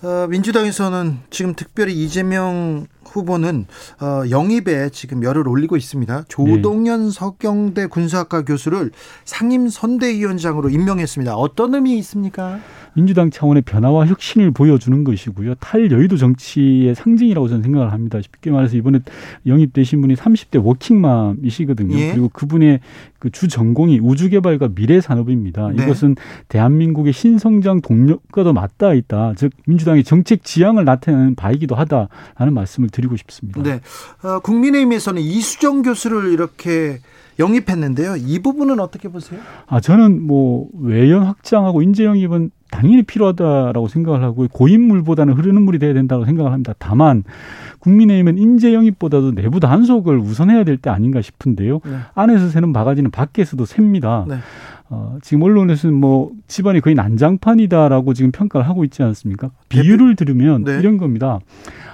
[0.00, 3.66] 어, 민주당에서는 지금 특별히 이재명 후보는
[4.00, 6.24] 어, 영입에 지금 열을 올리고 있습니다.
[6.28, 7.10] 조동현 네.
[7.10, 8.90] 서경대 군사학과 교수를
[9.24, 11.34] 상임 선대위원장으로 임명했습니다.
[11.34, 12.60] 어떤 의미 있습니까?
[12.94, 15.54] 민주당 차원의 변화와 혁신을 보여주는 것이고요.
[15.56, 18.20] 탈여의도 정치의 상징이라고 저는 생각을 합니다.
[18.20, 19.00] 쉽게 말해서 이번에
[19.46, 21.96] 영입되신 분이 30대 워킹맘이시거든요.
[21.96, 22.10] 예.
[22.12, 22.80] 그리고 그분의
[23.18, 25.70] 그 주 전공이 우주개발과 미래산업입니다.
[25.70, 25.84] 네.
[25.84, 26.16] 이것은
[26.48, 29.34] 대한민국의 신성장 동력과도 맞닿아 있다.
[29.36, 33.62] 즉 민주당의 정책 지향을 나타내는 바이기도 하다라는 말씀을 드 리고 싶습니다.
[33.62, 33.80] 네,
[34.22, 36.98] 어, 국민의힘에서는 이수정 교수를 이렇게
[37.38, 38.16] 영입했는데요.
[38.16, 39.40] 이 부분은 어떻게 보세요?
[39.66, 45.94] 아 저는 뭐 외연 확장하고 인재 영입은 당연히 필요하다라고 생각을 하고 고인물보다는 흐르는 물이 돼야
[45.94, 46.74] 된다고 생각을 합니다.
[46.78, 47.22] 다만
[47.78, 51.80] 국민의힘은 인재 영입보다도 내부 단속을 우선해야 될 때 아닌가 싶은데요.
[51.84, 51.98] 네.
[52.14, 54.26] 안에서 새는 바가지는 밖에서도 셉니다.
[54.28, 54.38] 네.
[54.90, 59.50] 어, 지금 언론에서는 뭐 집안이 거의 난장판이다라고 지금 평가를 하고 있지 않습니까?
[59.68, 60.78] 비유를 들으면 네.
[60.78, 61.38] 이런 겁니다.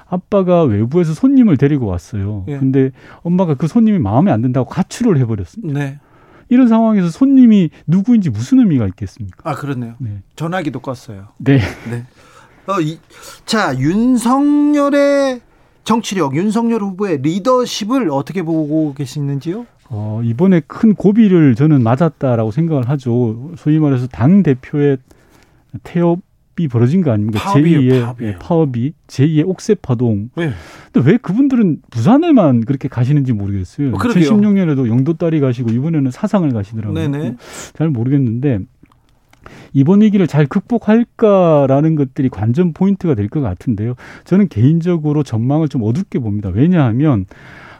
[0.08, 2.44] 아빠가 외부에서 손님을 데리고 왔어요.
[2.48, 2.58] 예.
[2.58, 2.90] 근데
[3.22, 5.78] 엄마가 그 손님이 마음에 안 든다고 가출을 해버렸습니다.
[5.78, 5.98] 네.
[6.48, 9.48] 이런 상황에서 손님이 누구인지 무슨 의미가 있겠습니까?
[9.48, 9.94] 아 그렇네요.
[9.98, 10.22] 네.
[10.36, 11.28] 전화기도 껐어요.
[11.38, 11.58] 네.
[11.90, 12.04] 네.
[12.66, 12.98] 어, 이,
[13.44, 15.40] 자 윤석열의
[15.84, 19.66] 정치력, 윤석열 후보의 리더십을 어떻게 보고 계시는지요?
[19.90, 23.52] 어, 이번에 큰 고비를 저는 맞았다라고 생각을 하죠.
[23.56, 24.96] 소위 말해서 당 대표의
[25.82, 26.20] 태업
[26.58, 27.40] 이 벌어진 거 아닙니까?
[27.40, 30.30] 제2의 예, 파업이 제2의 옥새 파동.
[30.36, 30.50] 네.
[30.92, 33.88] 근데 왜 그분들은 부산에만 그렇게 가시는지 모르겠어요.
[33.88, 36.94] 어, 2016년에도 영도딸이 가시고 이번에는 사상을 가시더라고요.
[37.10, 37.36] 네네.
[37.74, 38.60] 잘 모르겠는데
[39.72, 43.94] 이번 위기를 잘 극복할까라는 것들이 관전 포인트가 될 것 같은데요.
[44.24, 46.50] 저는 개인적으로 전망을 좀 어둡게 봅니다.
[46.52, 47.26] 왜냐하면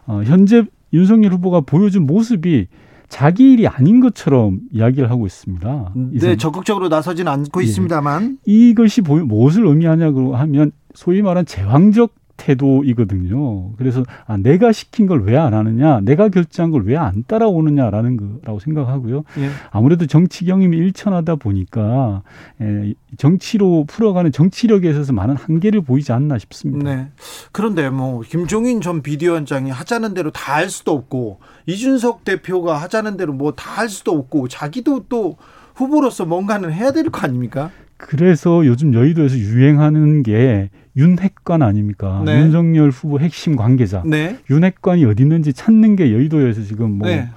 [0.07, 2.67] 어, 현재 윤석열 후보가 보여준 모습이
[3.15, 5.93] 자기 일이 아닌 것처럼 이야기를 하고 있습니다.
[6.15, 7.65] 네, 적극적으로 나서지는 않고 예.
[7.65, 13.73] 있습니다만 이것이 무엇을 의미하냐고 하면 소위 말한 제왕적 태도이거든요.
[13.77, 18.59] 그래서 아, 내가 시킨 걸 왜 안 하느냐, 내가 결정한 걸 왜 안 따라오느냐라는 거라고
[18.61, 19.25] 생각하고요.
[19.39, 19.51] 예.
[19.71, 22.23] 아무래도 정치 경험이 일천하다 보니까
[22.61, 26.85] 에, 정치로 풀어가는 정치력에 있어서 많은 한계를 보이지 않나 싶습니다.
[26.95, 27.09] 네.
[27.53, 33.33] 그런데 뭐 김종인 전 비대위원장이 하자는 대로 다 할 수도 없고 이준석 대표가 하자는 대로
[33.33, 35.37] 뭐 다 할 수도 없고 자기도 또
[35.75, 37.71] 후보로서 뭔가는 해야 될 거 아닙니까?
[37.97, 42.23] 그래서 요즘 여의도에서 유행하는 게 윤핵관 아닙니까?
[42.25, 42.41] 네.
[42.41, 44.03] 윤석열 후보 핵심 관계자.
[44.07, 44.39] 네.
[44.51, 47.29] 윤핵관이 어디 있는지 찾는 게 여의도에서 지금 뭐 네.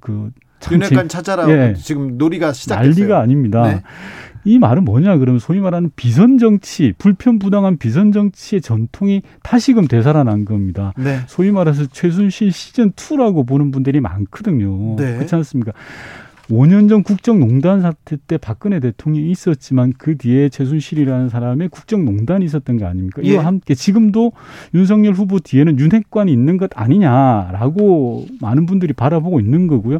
[0.00, 0.30] 그
[0.70, 1.74] 윤핵관 찾아라 예.
[1.74, 2.90] 지금 놀이가 시작됐어요.
[2.90, 3.62] 난리가 아닙니다.
[3.62, 3.82] 네.
[4.44, 10.44] 이 말은 뭐냐 그러면 소위 말하는 비선 정치, 불편 부당한 비선 정치의 전통이 다시금 되살아난
[10.44, 10.94] 겁니다.
[10.96, 11.20] 네.
[11.26, 14.96] 소위 말해서 최순실 시즌 2라고 보는 분들이 많거든요.
[14.96, 15.16] 네.
[15.16, 15.72] 그렇지 않습니까?
[16.50, 22.86] 5년 전 국정농단 사태 때 박근혜 대통령이 있었지만 그 뒤에 최순실이라는 사람의 국정농단이 있었던 거
[22.86, 23.20] 아닙니까?
[23.22, 23.44] 이와 예.
[23.44, 24.32] 함께 지금도
[24.74, 29.98] 윤석열 후보 뒤에는 윤핵관이 있는 것 아니냐라고 많은 분들이 바라보고 있는 거고요.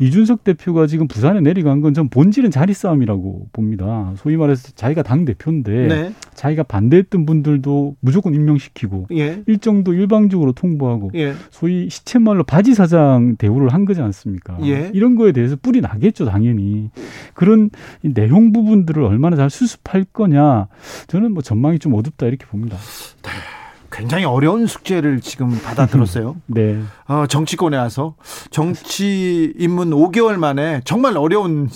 [0.00, 4.12] 이준석 대표가 지금 부산에 내려간 건 전 본질은 자리 싸움이라고 봅니다.
[4.16, 6.12] 소위 말해서 자기가 당 대표인데 네.
[6.34, 9.42] 자기가 반대했던 분들도 무조건 임명시키고 예.
[9.46, 11.34] 일정도 일방적으로 통보하고 예.
[11.50, 14.56] 소위 시쳇말로 바지 사장 대우를 한 거지 않습니까?
[14.62, 14.90] 예.
[14.94, 16.90] 이런 거에 대해서 뿌리 나겠죠, 당연히.
[17.34, 17.70] 그런
[18.02, 20.68] 내용 부분들을 얼마나 잘 수습할 거냐
[21.08, 22.76] 저는 뭐 전망이 좀 어둡다 이렇게 봅니다.
[22.76, 23.59] 네.
[23.90, 26.36] 굉장히 어려운 숙제를 지금 받아들었어요.
[26.46, 26.80] 네.
[27.06, 28.14] 어, 정치권에 와서
[28.50, 31.68] 정치 입문 5개월 만에 정말 어려운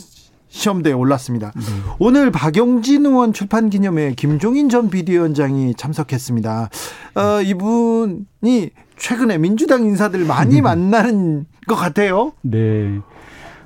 [0.49, 1.53] 시험대에 올랐습니다.
[1.57, 1.63] 네.
[1.99, 6.71] 오늘 박영진 의원 출판 기념회에 김종인 전 비대위원장이 참석했습니다.
[7.17, 12.33] 어, 이분이 최근에 민주당 인사들 많이 만나는 것 같아요.
[12.43, 13.01] 네.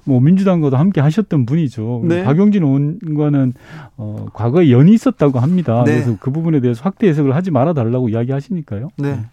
[0.09, 2.03] 뭐 민주당과도 함께 하셨던 분이죠.
[2.05, 2.25] 네.
[2.25, 3.53] 박용진 의원과는
[3.99, 5.85] 어, 과거에 연이 있었다고 합니다.
[5.85, 5.93] 네.
[5.93, 8.89] 그래서 그 부분에 대해서 확대 해석을 하지 말아 달라고 이야기하시니까요.
[8.97, 9.17] 네.
[9.17, 9.27] 네.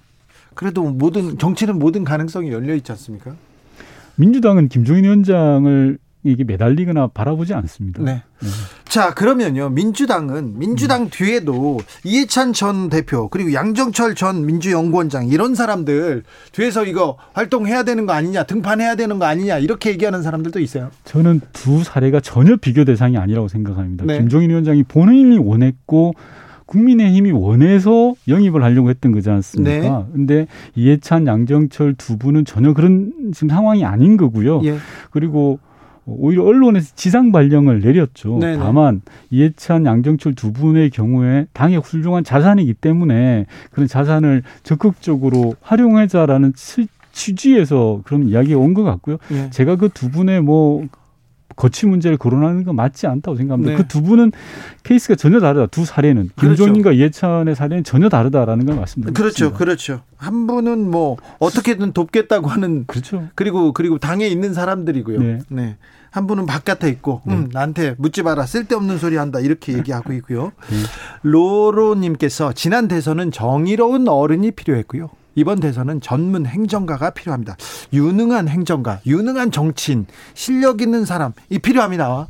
[0.53, 3.35] 그래도 모든 정치는 모든 가능성이 열려 있지 않습니까?
[4.17, 8.01] 민주당은 김종인 위원장을 이게 매달리거나 바라보지 않습니다.
[8.01, 8.23] 네.
[8.41, 8.49] 네.
[8.85, 9.69] 자, 그러면요.
[9.69, 11.09] 민주당은 민주당 음.
[11.11, 18.13] 뒤에도 이해찬 전 대표 그리고 양정철 전 민주연구원장 이런 사람들 뒤에서 이거 활동해야 되는 거
[18.13, 20.89] 아니냐, 등판해야 되는 거 아니냐 이렇게 얘기하는 사람들도 있어요.
[21.03, 24.05] 저는 두 사례가 전혀 비교 대상이 아니라고 생각합니다.
[24.05, 24.17] 네.
[24.17, 26.15] 김종인 위원장이 본인이 원했고
[26.65, 29.99] 국민의힘이 원해서 영입을 하려고 했던 거지 않습니까?
[29.99, 30.05] 네.
[30.11, 34.61] 근데 이해찬, 양정철 두 분은 전혀 그런 지금 상황이 아닌 거고요.
[34.63, 34.77] 예.
[35.11, 35.59] 그리고
[36.07, 38.37] 오히려 언론에서 지상 발령을 내렸죠.
[38.39, 38.57] 네네.
[38.57, 46.53] 다만 이해찬, 양정철 두 분의 경우에 당의 훌륭한 자산이기 때문에 그런 자산을 적극적으로 활용하자라는
[47.11, 49.17] 취지에서 그런 이야기가 온 것 같고요.
[49.29, 49.49] 네.
[49.49, 50.85] 제가 그 두 분의 뭐
[51.55, 53.71] 거치 문제를 거론하는 건 맞지 않다고 생각합니다.
[53.71, 53.77] 네.
[53.77, 54.31] 그두 분은
[54.83, 55.67] 케이스가 전혀 다르다.
[55.67, 56.63] 두 사례는 그렇죠.
[56.65, 59.17] 김종인과 이해찬의 사례는 전혀 다르다라는 걸 말씀드립니다.
[59.17, 60.01] 그렇죠, 그렇죠.
[60.17, 63.27] 한 분은 뭐 어떻게든 돕겠다고 하는 그렇죠.
[63.35, 65.19] 그리고 그리고 당에 있는 사람들이고요.
[65.19, 65.39] 네.
[65.49, 65.77] 네.
[66.11, 67.35] 한 분은 바깥에 있고 네.
[67.35, 70.51] 음, 나한테 묻지 마라 쓸데없는 소리 한다 이렇게 얘기하고 있고요.
[70.69, 70.77] 네.
[71.23, 75.09] 로로님께서 지난 대선은 정의로운 어른이 필요했고요.
[75.35, 77.57] 이번 대선은 전문 행정가가 필요합니다.
[77.93, 82.27] 유능한 행정가, 유능한 정치인, 실력 있는 사람이 필요합니다.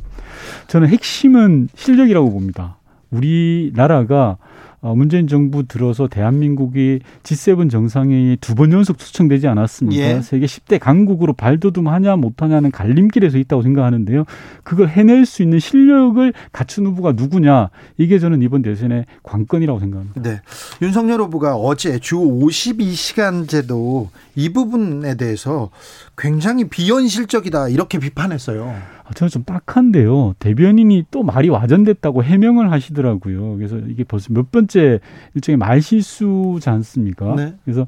[0.68, 2.78] 저는 핵심은 실력이라고 봅니다.
[3.12, 4.55] 우리나라가 어,
[4.94, 10.02] 문재인 정부 들어서 대한민국이 G7 정상회의에 두번 연속 초청되지 않았습니까?
[10.02, 10.22] 예.
[10.22, 14.26] 세계 10대 강국으로 발돋움하냐 못하냐는 갈림길에서 있다고 생각하는데요.
[14.64, 20.22] 그걸 해낼 수 있는 실력을 갖춘 후보가 누구냐 이게 저는 이번 대선의 관건이라고 생각합니다.
[20.22, 20.42] 네.
[20.82, 25.70] 윤석열 후보가 어제 주 52시간제도 이 부분에 대해서
[26.18, 28.76] 굉장히 비현실적이다 이렇게 비판했어요.
[29.06, 30.34] 아, 저는 좀 딱한데요.
[30.40, 33.56] 대변인이 또 말이 와전됐다고 해명을 하시더라고요.
[33.58, 35.00] 그래서 이게 벌써 몇 번째
[35.36, 37.36] 일종의 말실수지 않습니까?
[37.36, 37.54] 네.
[37.64, 37.86] 그래서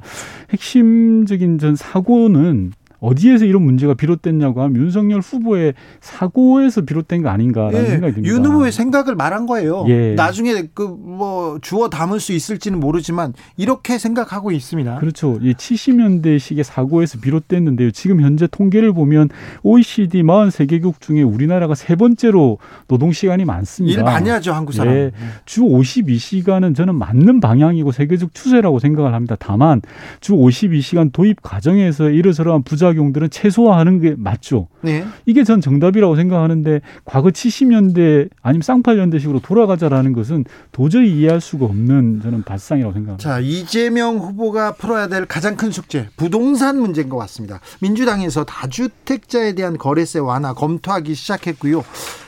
[0.51, 7.89] 핵심적인 전 사고는 어디에서 이런 문제가 비롯됐냐고 하면 윤석열 후보의 사고에서 비롯된 거 아닌가라는 예,
[7.89, 8.33] 생각이 듭니다.
[8.35, 9.85] 윤 후보의 생각을 말한 거예요.
[9.87, 10.13] 예.
[10.15, 14.97] 나중에 그 뭐 주워 담을 수 있을지는 모르지만 이렇게 생각하고 있습니다.
[14.99, 15.37] 그렇죠.
[15.41, 17.91] 이 70년대식의 사고에서 비롯됐는데요.
[17.91, 19.29] 지금 현재 통계를 보면
[19.63, 22.57] OECD 43개국 중에 우리나라가 세 번째로
[22.87, 23.99] 노동 시간이 많습니다.
[23.99, 24.93] 일 많이 하죠, 한국 사람.
[24.93, 25.11] 예,
[25.45, 29.35] 주 52시간은 저는 맞는 방향이고 세계적 추세라고 생각을 합니다.
[29.39, 29.81] 다만
[30.19, 34.67] 주 52시간 도입 과정에서 이러저러한 부자 부작용들은 최소화하는 게 맞죠.
[34.81, 35.05] 네.
[35.25, 42.43] 이게 전 정답이라고 생각하는데 과거 70년대 아니면 쌍팔년대식으로 돌아가자라는 것은 도저히 이해할 수가 없는 저는
[42.43, 43.29] 발상이라고 생각합니다.
[43.29, 47.59] 자 이재명 후보가 풀어야 될 가장 큰 숙제 부동산 문제인 것 같습니다.
[47.81, 51.83] 민주당에서 다주택자에 대한 거래세 완화 검토하기 시작했고요.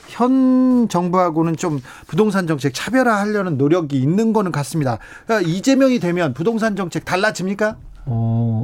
[0.10, 4.98] 현 정부하고는 좀 부동산 정책 차별화하려는 노력이 있는 거는 같습니다.
[5.26, 7.78] 그러니까 이재명이 되면 부동산 정책 달라집니까?
[8.06, 8.59] 어,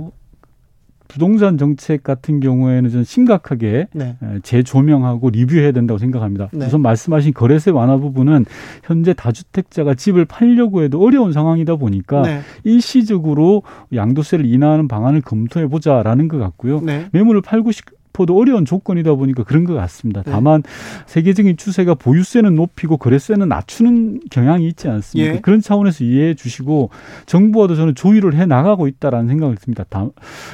[1.15, 4.17] 부동산 정책 같은 경우에는 좀 심각하게 네.
[4.43, 6.49] 재조명하고 리뷰해야 된다고 생각합니다.
[6.51, 6.65] 네.
[6.65, 8.43] 우선 말씀하신 거래세 완화 부분은
[8.83, 12.41] 현재 다주택자가 집을 팔려고 해도 어려운 상황이다 보니까 네.
[12.65, 16.81] 일시적으로 양도세를 인하하는 방안을 검토해 보자라는 것 같고요.
[16.81, 17.07] 네.
[17.13, 20.23] 매물을 팔고 싶 싶어도 어려운 조건이다 보니까 그런 것 같습니다.
[20.23, 20.31] 네.
[20.31, 20.63] 다만
[21.05, 25.35] 세계적인 추세가 보유세는 높이고 거래세는 낮추는 경향이 있지 않습니까?
[25.35, 25.39] 예.
[25.41, 26.89] 그런 차원에서 이해해 주시고
[27.25, 29.83] 정부와도 저는 조율을 해 나가고 있다라는 생각을 듭니다.
[29.89, 30.07] 다,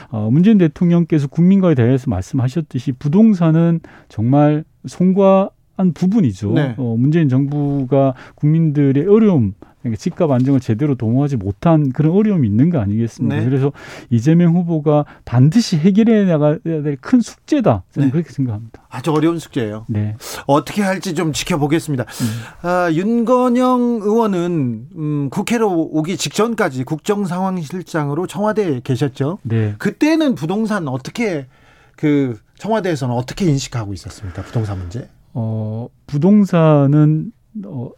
[0.09, 6.53] 어, 문재인 대통령께서 국민과에 대해서 말씀하셨듯이 부동산은 정말 송과 한 부분이죠.
[6.53, 6.75] 네.
[6.77, 12.79] 어, 문재인 정부가 국민들의 어려움 그러니까 집값 안정을 제대로 도모하지 못한 그런 어려움이 있는 거
[12.79, 13.35] 아니겠습니까?
[13.35, 13.43] 네.
[13.45, 13.71] 그래서
[14.09, 17.83] 이재명 후보가 반드시 해결해 나가야 될 큰 숙제다.
[17.91, 18.11] 저는 네.
[18.11, 18.83] 그렇게 생각합니다.
[18.89, 19.85] 아주 어려운 숙제예요.
[19.87, 20.15] 네.
[20.45, 22.03] 어떻게 할지 좀 지켜보겠습니다.
[22.03, 22.67] 음.
[22.67, 29.39] 아, 윤건영 의원은 음, 국회로 오기 직전까지 국정상황실장으로 청와대에 계셨죠.
[29.43, 29.75] 네.
[29.77, 31.47] 그때는 부동산 어떻게
[31.95, 34.43] 그 청와대에서는 어떻게 인식하고 있었습니까?
[34.43, 35.09] 부동산 문제?
[35.33, 37.31] 어, 부동산은
[37.65, 37.89] 어,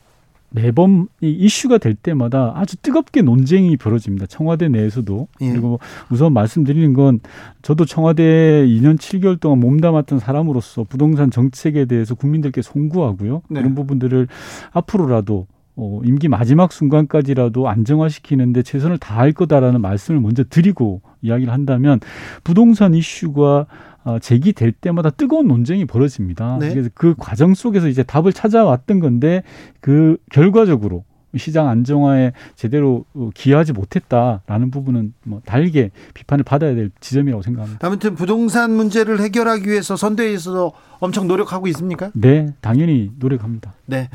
[0.54, 4.28] 매번 이 이슈가 될 때마다 아주 뜨겁게 논쟁이 벌어집니다.
[4.28, 5.28] 청와대 내에서도.
[5.42, 5.50] 예.
[5.50, 5.80] 그리고
[6.12, 7.20] 우선 말씀드리는 건
[7.64, 13.42] 저도 청와대 2년 7개월 동안 몸담았던 사람으로서 부동산 정책에 대해서 국민들께 송구하고요.
[13.50, 13.62] 네.
[13.62, 14.28] 그런 부분들을
[14.72, 22.00] 앞으로라도 어, 임기 마지막 순간까지라도 안정화시키는데 최선을 다할 거다라는 말씀을 먼저 드리고 이야기를 한다면
[22.44, 23.66] 부동산 이슈가
[24.04, 26.58] 어, 제기될 때마다 뜨거운 논쟁이 벌어집니다.
[26.60, 26.70] 네.
[26.70, 29.44] 그래서 그 과정 속에서 이제 답을 찾아왔던 건데
[29.80, 31.04] 그 결과적으로
[31.38, 37.88] 시장 안정화에 제대로 어, 기여하지 못했다라는 부분은 뭐 달게 비판을 받아야 될 지점이라고 생각합니다.
[37.88, 42.12] 아무튼 부동산 문제를 해결하기 위해서 선대위에서 엄청 노력하고 있습니까?
[42.14, 43.74] 네, 당연히 노력합니다.
[43.86, 44.10] 네.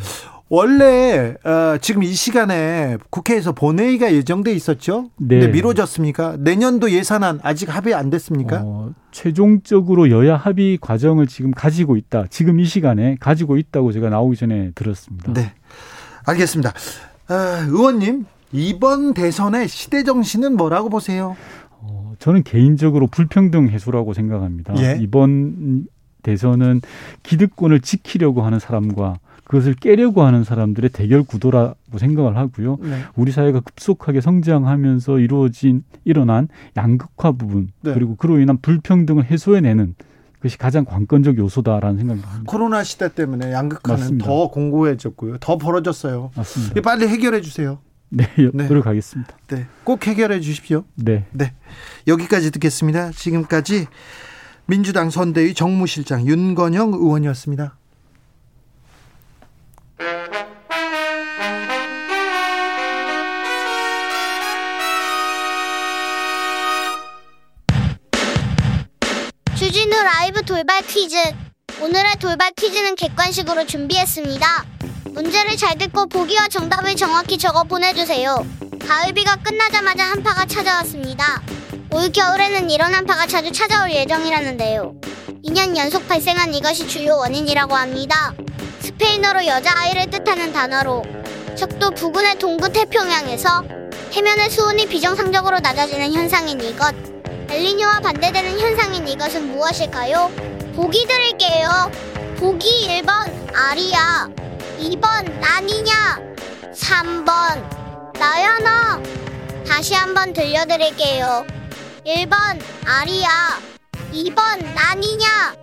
[0.50, 5.10] 원래 어, 지금 이 시간에 국회에서 본회의가 예정돼 있었죠.
[5.18, 5.40] 네.
[5.40, 6.36] 근데 미뤄졌습니까?
[6.38, 8.62] 내년도 예산안 아직 합의 안 됐습니까?
[8.64, 12.26] 어, 최종적으로 여야 합의 과정을 지금 가지고 있다.
[12.30, 15.32] 지금 이 시간에 가지고 있다고 제가 나오기 전에 들었습니다.
[15.34, 15.52] 네,
[16.24, 16.70] 알겠습니다.
[17.28, 17.34] 어,
[17.68, 21.36] 의원님 이번 대선의 시대 정신은 뭐라고 보세요?
[21.80, 24.74] 어, 저는 개인적으로 불평등 해소라고 생각합니다.
[24.78, 24.98] 예?
[25.00, 25.86] 이번
[26.22, 26.80] 대선은
[27.22, 32.76] 기득권을 지키려고 하는 사람과 그것을 깨려고 하는 사람들의 대결 구도라고 생각을 하고요.
[32.82, 33.02] 네.
[33.16, 37.94] 우리 사회가 급속하게 성장하면서 이루어진 일어난 양극화 부분 네.
[37.94, 39.94] 그리고 그로 인한 불평등을 해소해내는
[40.34, 42.42] 그것이 가장 관건적 요소다라는 생각이 듭니다.
[42.46, 44.26] 코로나 시대 때문에 양극화는 맞습니다.
[44.26, 45.38] 더 공고해졌고요.
[45.38, 46.30] 더 벌어졌어요.
[46.36, 46.80] 맞습니다.
[46.82, 47.78] 빨리 해결해 주세요.
[48.10, 49.34] 네, 네, 노력하겠습니다.
[49.48, 50.84] 네, 꼭 해결해 주십시오.
[50.94, 51.24] 네.
[51.32, 51.54] 네.
[52.06, 53.12] 여기까지 듣겠습니다.
[53.12, 53.86] 지금까지
[54.66, 57.77] 민주당 선대위 정무실장 윤건영 의원이었습니다.
[69.58, 71.16] 주진우 라이브 돌발 퀴즈.
[71.80, 74.66] 오늘의 돌발 퀴즈는 객관식으로 준비했습니다.
[75.06, 78.46] 문제를 잘 듣고 보기와 정답을 정확히 적어 보내주세요.
[78.86, 81.42] 가을비가 끝나자마자 한파가 찾아왔습니다.
[81.90, 84.94] 올 겨울에는 이런 한파가 자주 찾아올 예정이라는데요.
[85.44, 88.32] 2년 연속 발생한 이것이 주요 원인이라고 합니다.
[88.98, 91.04] 스페인어로 여자아이를 뜻하는 단어로
[91.56, 93.64] 적도 부근의 동부 태평양에서
[94.12, 96.94] 해면의 수온이 비정상적으로 낮아지는 현상인 이것
[97.48, 100.30] 엘리뇨와 반대되는 현상인 이것은 무엇일까요?
[100.74, 101.90] 보기 드릴게요.
[102.38, 104.28] 보기 1번 아리아
[104.80, 106.18] 2번 나니냐
[106.74, 109.00] 3번 나연아
[109.66, 111.46] 다시 한번 들려드릴게요.
[112.04, 113.58] 1번 아리아
[114.12, 115.54] 2번 나니냐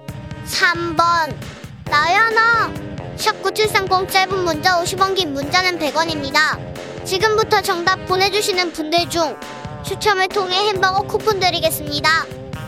[0.47, 1.35] 3번
[1.85, 6.59] 나연아 샵9730 짧은 문자 50원 긴 문자는 100원입니다.
[7.05, 9.35] 지금부터 정답 보내주시는 분들 중
[9.83, 12.09] 추첨을 통해 햄버거 쿠폰 드리겠습니다.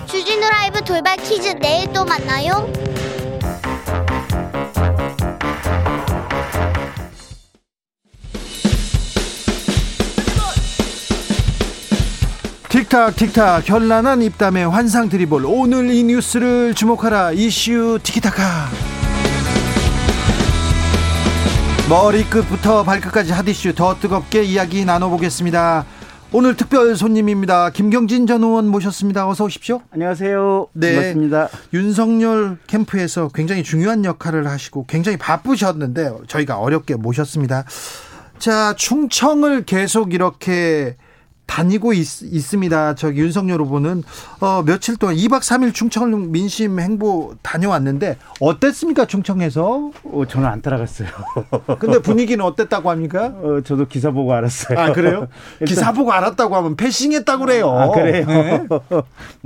[0.08, 2.72] 주진우 라이브 돌발 퀴즈 내일 또 만나요.
[12.70, 18.87] 틱탁 틱탁 현란한 입담의 환상 드리볼 오늘 이 뉴스를 주목하라 이슈 티키타카
[21.90, 25.86] 머리끝부터 발끝까지 핫이슈 더 뜨겁게 이야기 나눠보겠습니다
[26.34, 27.70] 오늘 특별 손님입니다.
[27.70, 29.30] 김경진 전 의원 모셨습니다.
[29.30, 29.80] 어서 오십시오.
[29.92, 30.68] 안녕하세요.
[30.74, 30.96] 네.
[30.96, 31.48] 반갑습니다.
[31.74, 37.64] 윤석열 캠프에서 굉장히 중요한 역할을 하시고 굉장히 바쁘셨는데 저희가 어렵게 모셨습니다.
[38.40, 40.98] 자, 충청을 계속 이렇게
[41.48, 44.04] 다니고 있, 습니다 저기 윤석열 후보는
[44.42, 49.92] 어, 며칠 동안 2박 3일 충청 민심 행보 다녀왔는데 어땠습니까 충청에서?
[50.04, 51.08] 어, 저는 안 따라갔어요.
[51.80, 53.34] 근데 분위기는 어땠다고 합니까?
[53.42, 54.78] 어, 저도 기사 보고 알았어요.
[54.78, 55.28] 아 그래요?
[55.66, 57.70] 기사 보고 알았다고 하면 패싱했다고 그래요.
[57.72, 58.26] 아 그래요?
[58.26, 58.66] 네?
[58.70, 59.02] 뭐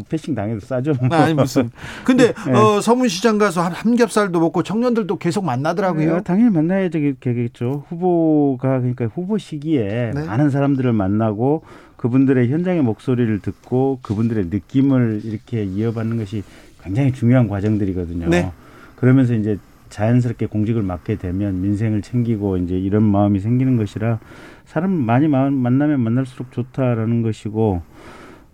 [0.09, 0.93] 패싱 당해도 싸죠.
[0.99, 1.15] 뭐.
[1.15, 1.69] 아니 무슨?
[2.03, 2.51] 근데 네.
[2.51, 6.15] 어, 서문시장 가서 삼겹살도 먹고 청년들도 계속 만나더라고요.
[6.15, 7.85] 네, 당연히 만나야 되겠죠.
[7.89, 10.25] 후보가 그러니까 후보 시기에 네.
[10.25, 11.63] 많은 사람들을 만나고
[12.01, 16.43] 그분들의 현장의 목소리를 듣고 그분들의 느낌을 이렇게 이어받는 것이
[16.83, 18.27] 굉장히 중요한 과정들이거든요.
[18.27, 18.51] 네.
[18.95, 19.57] 그러면서 이제
[19.89, 24.19] 자연스럽게 공직을 맡게 되면 민생을 챙기고 이제 이런 마음이 생기는 것이라
[24.65, 27.81] 사람 많이 만나면 만날수록 좋다라는 것이고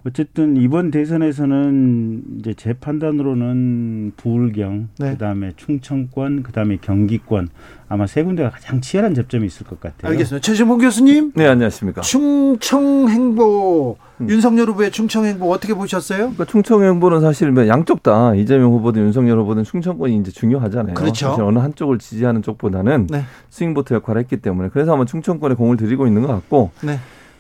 [0.08, 5.12] 어쨌든 이번 대선에서는 이제 제 판단으로는 부울경, 네.
[5.12, 7.50] 그다음에 충청권, 그다음에 경기권
[7.90, 10.10] 아마 세 군데가 가장 치열한 접점이 있을 것 같아요.
[10.12, 10.42] 알겠습니다.
[10.46, 11.34] 최진봉 교수님.
[11.36, 12.02] 네, 안녕하십니까.
[12.02, 14.30] 충청 행보 음.
[14.30, 16.20] 윤석열 후보의 충청 행보 어떻게 보셨어요?
[16.20, 20.94] 그러니까 충청 행보는 사실 뭐 양쪽 다 이재명 후보든 윤석열 후보든 충청권이 이제 중요하잖아요.
[20.94, 21.30] 그렇죠.
[21.30, 23.24] 사실 어느 한쪽을 지지하는 쪽보다는 네.
[23.50, 26.98] 스윙보트 역할을 했기 때문에 그래서 아마 충청권에 공을 들이고 있는 것 같고 네.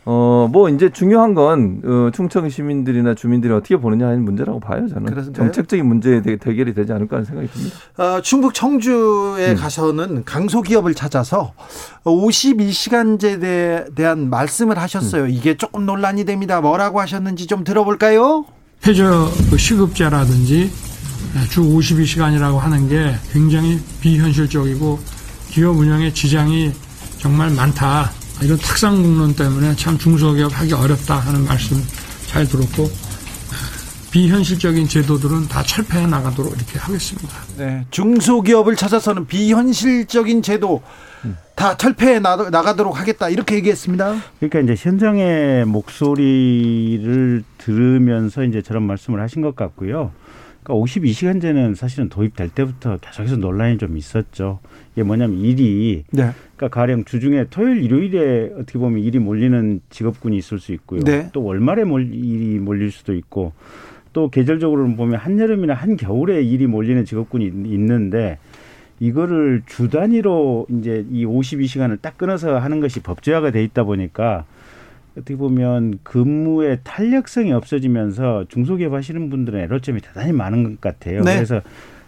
[0.09, 5.03] 어, 뭐 이제 중요한 건 어, 충청 시민들이나 주민들이 어떻게 보느냐 하는 문제라고 봐요, 저는.
[5.07, 5.43] 그렇습니까?
[5.43, 7.75] 정책적인 문제에 대해 대결이 되지 않을까 하는 생각이 듭니다.
[7.97, 9.55] 어, 충북 청주에 음.
[9.57, 11.51] 가서는 강소기업을 찾아서
[12.05, 15.23] 52시간제에 대한 말씀을 하셨어요.
[15.23, 15.29] 음.
[15.29, 16.61] 이게 조금 논란이 됩니다.
[16.61, 18.45] 뭐라고 하셨는지 좀 들어볼까요?
[18.87, 20.71] 해저 그 시급제라든지
[21.49, 24.99] 주 52시간이라고 하는 게 굉장히 비현실적이고
[25.49, 26.71] 기업 운영에 지장이
[27.19, 28.11] 정말 많다.
[28.41, 31.77] 이런 탁상 공론 때문에 참 중소기업 하기 어렵다 하는 말씀
[32.27, 32.89] 잘 들었고
[34.11, 37.29] 비현실적인 제도들은 다 철폐해 나가도록 이렇게 하겠습니다.
[37.57, 40.81] 네, 중소기업을 찾아서는 비현실적인 제도
[41.55, 44.15] 다 철폐해 나가도록 하겠다 이렇게 얘기했습니다.
[44.39, 50.11] 그러니까 이제 현장의 목소리를 들으면서 이제 저런 말씀을 하신 것 같고요.
[50.67, 54.59] 그러니까 52시간제는 사실은 도입될 때부터 계속해서 논란이 좀 있었죠.
[54.93, 56.31] 이게 뭐냐면 일이 네.
[56.55, 61.01] 그러니까 가령 주중에 토요일 일요일에 어떻게 보면 일이 몰리는 직업군이 있을 수 있고요.
[61.01, 61.29] 네.
[61.31, 63.53] 또 월말에 몰, 일이 몰릴 수도 있고
[64.11, 68.37] 또 계절적으로는 보면 한여름이나 한겨울에 일이 몰리는 직업군이 있는데
[68.99, 74.43] 이거를 주 단위로 이제 이 52시간을 딱 끊어서 하는 것이 법제화가 돼 있다 보니까
[75.17, 81.21] 어떻게 보면 근무의 탄력성이 없어지면서 중소기업 하시는 분들은 애로점이 대단히 많은 것 같아요.
[81.23, 81.35] 네.
[81.35, 81.61] 그래서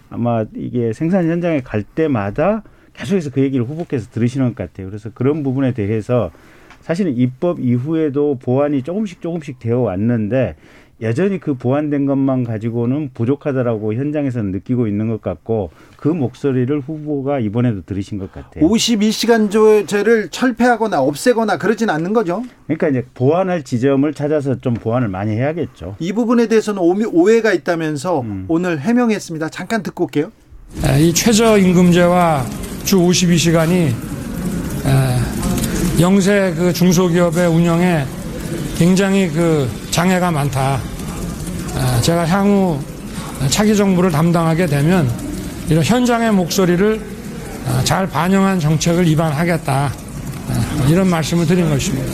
[0.10, 4.88] 아마 이게 생산 현장에 갈 때마다 계속해서 그 얘기를 후보께서 들으시는 것 같아요.
[4.88, 6.32] 그래서 그런 부분에 대해서
[6.82, 10.56] 사실은 입법 이후에도 보완이 조금씩 조금씩 되어 왔는데
[11.02, 17.82] 여전히 그 보완된 것만 가지고는 부족하다라고 현장에서는 느끼고 있는 것 같고 그 목소리를 후보가 이번에도
[17.86, 18.68] 들으신 것 같아요.
[18.68, 22.44] 52시간제를 철폐하거나 없애거나 그러진 않는 거죠?
[22.66, 25.96] 그러니까 이제 보완할 지점을 찾아서 좀 보완을 많이 해야겠죠.
[26.00, 28.46] 이 부분에 대해서는 오해가 있다면서 음.
[28.48, 29.50] 오늘 해명했습니다.
[29.50, 30.32] 잠깐 듣고 올게요.
[31.00, 32.46] 이 최저임금제와
[32.84, 33.92] 주 52시간이
[36.00, 38.04] 영세 그 중소기업의 운영에
[38.78, 40.80] 굉장히 그 장애가 많다.
[41.76, 42.80] 아, 제가 향후
[43.50, 45.10] 차기 정부를 담당하게 되면
[45.70, 47.00] 이런 현장의 목소리를
[47.68, 52.08] 어, 잘 반영한 정책을 입안하겠다 어, 이런 말씀을 드린 것입니다.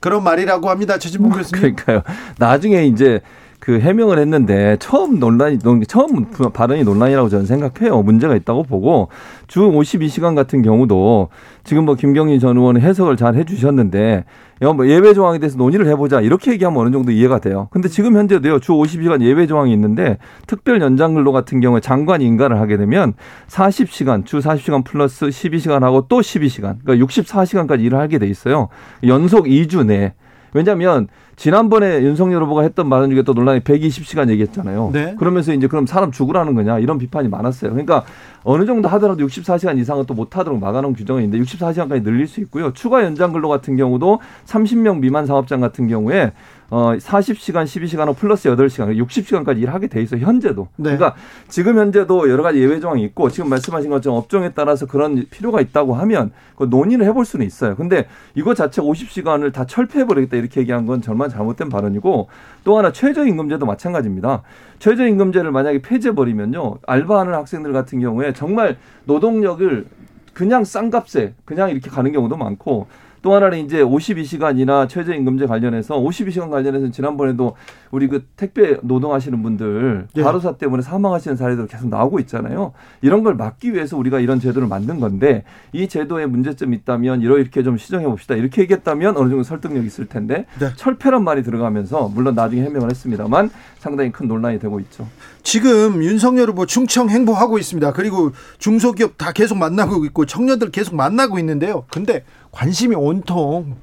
[0.00, 0.98] 그런 말이라고 합니다.
[0.98, 1.60] 최진봉 교수님.
[1.60, 2.02] 그러니까요.
[2.38, 3.20] 나중에 이제
[3.60, 8.02] 그 해명을 했는데 처음 논란이 처음 발언이 논란이라고 저는 생각해요.
[8.02, 9.08] 문제가 있다고 보고
[9.46, 11.28] 주 52시간 같은 경우도
[11.62, 14.24] 지금 뭐 김경진 전 의원은 해석을 잘 해주셨는데
[14.70, 17.68] 뭐 예외 조항에 대해서 논의를 해보자 이렇게 얘기하면 어느 정도 이해가 돼요.
[17.72, 22.60] 근데 지금 현재도요 주 52시간 예외 조항이 있는데 특별 연장 근로 같은 경우에 장관 인가를
[22.60, 23.14] 하게 되면
[23.48, 28.68] 40시간 주 40시간 플러스 12시간 하고 또 12시간 그러니까 64시간까지 일을 하게 돼 있어요.
[29.04, 30.14] 연속 2주 내에
[30.54, 34.90] 왜냐하면 지난번에 윤석열 후보가 했던 말 중에 또 논란이 120시간 얘기했잖아요.
[34.92, 35.14] 네.
[35.18, 37.70] 그러면서 이제 그럼 사람 죽으라는 거냐 이런 비판이 많았어요.
[37.70, 38.04] 그러니까
[38.44, 42.72] 어느 정도 하더라도 64시간 이상은 또 못하도록 막아놓은 규정이 있는데 64시간까지 늘릴 수 있고요.
[42.72, 46.32] 추가 연장 근로 같은 경우도 30명 미만 사업장 같은 경우에
[46.70, 50.68] 어 40시간, 12시간 플러스 8시간, 60시간까지 일하게 돼 있어 현재도.
[50.76, 50.96] 네.
[50.96, 51.14] 그러니까
[51.48, 55.94] 지금 현재도 여러 가지 예외 조항이 있고 지금 말씀하신 것처럼 업종에 따라서 그런 필요가 있다고
[55.94, 57.76] 하면 그 논의를 해볼 수는 있어요.
[57.76, 62.28] 근데 이거 자체 50시간을 다 철폐해 버리겠다 이렇게 얘기한 건 정말 잘못된 발언이고
[62.64, 64.42] 또 하나 최저임금제도 마찬가지입니다.
[64.78, 69.86] 최저임금제를 만약에 폐지해 버리면요 알바하는 학생들 같은 경우에 정말 노동력을
[70.34, 72.86] 그냥 싼 값에 그냥 이렇게 가는 경우도 많고
[73.22, 77.54] 또 하나는 이제 52시간이나 최저임금제 관련해서 52시간 관련해서 지난번에도
[77.92, 80.22] 우리 그 택배 노동하시는 분들 예.
[80.22, 82.72] 과로사 때문에 사망하시는 사례들 계속 나오고 있잖아요.
[83.00, 87.78] 이런 걸 막기 위해서 우리가 이런 제도를 만든 건데 이 제도에 문제점이 있다면 이렇게 좀
[87.78, 88.34] 시정해 봅시다.
[88.34, 90.70] 이렇게 얘기했다면 어느 정도 설득력 이 있을 텐데 네.
[90.74, 95.06] 철폐란 말이 들어가면서 물론 나중에 해명을 했습니다만 상당히 큰 논란이 되고 있죠.
[95.42, 97.92] 지금 윤석열 후보 충청 행보하고 있습니다.
[97.92, 101.84] 그리고 중소기업 다 계속 만나고 있고 청년들 계속 만나고 있는데요.
[101.90, 103.76] 근데 관심이 온통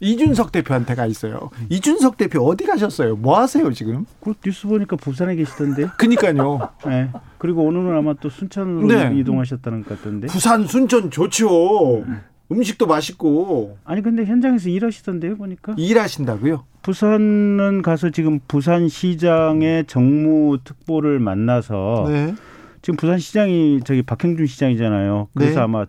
[0.00, 1.50] 이준석 대표한테 가 있어요.
[1.70, 3.16] 이준석 대표 어디 가셨어요?
[3.16, 4.04] 뭐 하세요 지금?
[4.20, 5.88] 그 뉴스 보니까 부산에 계시던데.
[5.96, 6.68] 그니까요.
[6.86, 7.10] 네.
[7.38, 9.18] 그리고 오늘은 아마 또 순천으로 네.
[9.18, 10.26] 이동하셨다는 것 같던데.
[10.28, 12.04] 부산 순천 좋죠.
[12.52, 13.78] 음식도 맛있고.
[13.84, 15.74] 아니 근데 현장에서 일하시던데요 보니까.
[15.78, 16.64] 일하신다고요?
[16.82, 22.34] 부산은 가서 지금 부산시장의 정무 특보를 만나서 네.
[22.82, 25.28] 지금 부산시장이 저기 박형준 시장이잖아요.
[25.34, 25.60] 그래서 네.
[25.60, 25.86] 아마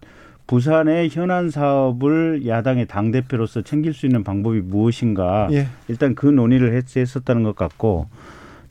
[0.47, 5.67] 부산의 현안 사업을 야당의 당 대표로서 챙길 수 있는 방법이 무엇인가 예.
[5.89, 8.07] 일단 그 논의를 했었다는 것 같고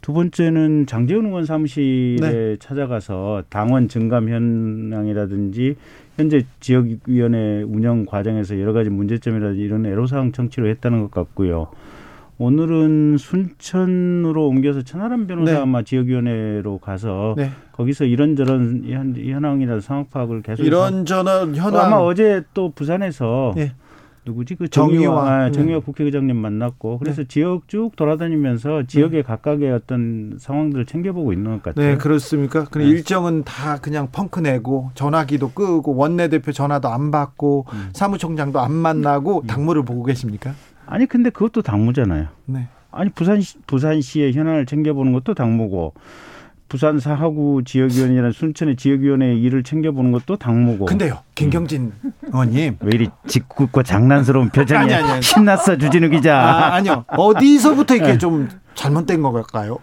[0.00, 2.56] 두 번째는 장재훈 의원 사무실에 네.
[2.58, 5.76] 찾아가서 당원 증감 현황이라든지
[6.16, 11.68] 현재 지역위원회 운영 과정에서 여러 가지 문제점이라든지 이런 애로사항 청취를 했다는 것 같고요.
[12.38, 15.58] 오늘은 순천으로 옮겨서 천하람 변호사 네.
[15.58, 17.50] 아마 지역위원회로 가서 네.
[17.72, 23.72] 거기서 이런저런 현, 현황이나 상황 파악을 계속 이런저런 현황 아마 어제 또 부산에서 네.
[24.26, 25.84] 누구지 그 정의와 아, 정의와 네.
[25.84, 27.28] 국회의장님 만났고 그래서 네.
[27.28, 29.26] 지역 쭉 돌아다니면서 지역의 네.
[29.26, 31.92] 각각의 어떤 상황들을 챙겨보고 있는 것 같아요.
[31.92, 32.64] 네 그렇습니까?
[32.64, 32.86] 그 네.
[32.86, 37.88] 일정은 다 그냥 펑크 내고 전화기도 끄고 원내대표 전화도 안 받고 음.
[37.94, 39.46] 사무총장도 안 만나고 음.
[39.46, 40.52] 당무를 보고 계십니까?
[40.86, 42.28] 아니 근데 그것도 당무잖아요.
[42.46, 42.68] 네.
[42.90, 45.94] 아니 부산 부산시의 현안을 챙겨보는 것도 당무고
[46.68, 50.86] 부산 사하구 지역위원회나 순천의 지역위원회 일을 챙겨보는 것도 당무고.
[50.86, 52.12] 근데요, 김경진 음.
[52.24, 55.22] 의원님 왜 이리 짓궂고 장난스러운 표정이 아니, 아니, 아니.
[55.22, 56.36] 신났어 주진우 기자.
[56.38, 58.18] 아, 아니요, 어디서부터 이렇게 네.
[58.18, 59.78] 좀 잘못된 걸까요?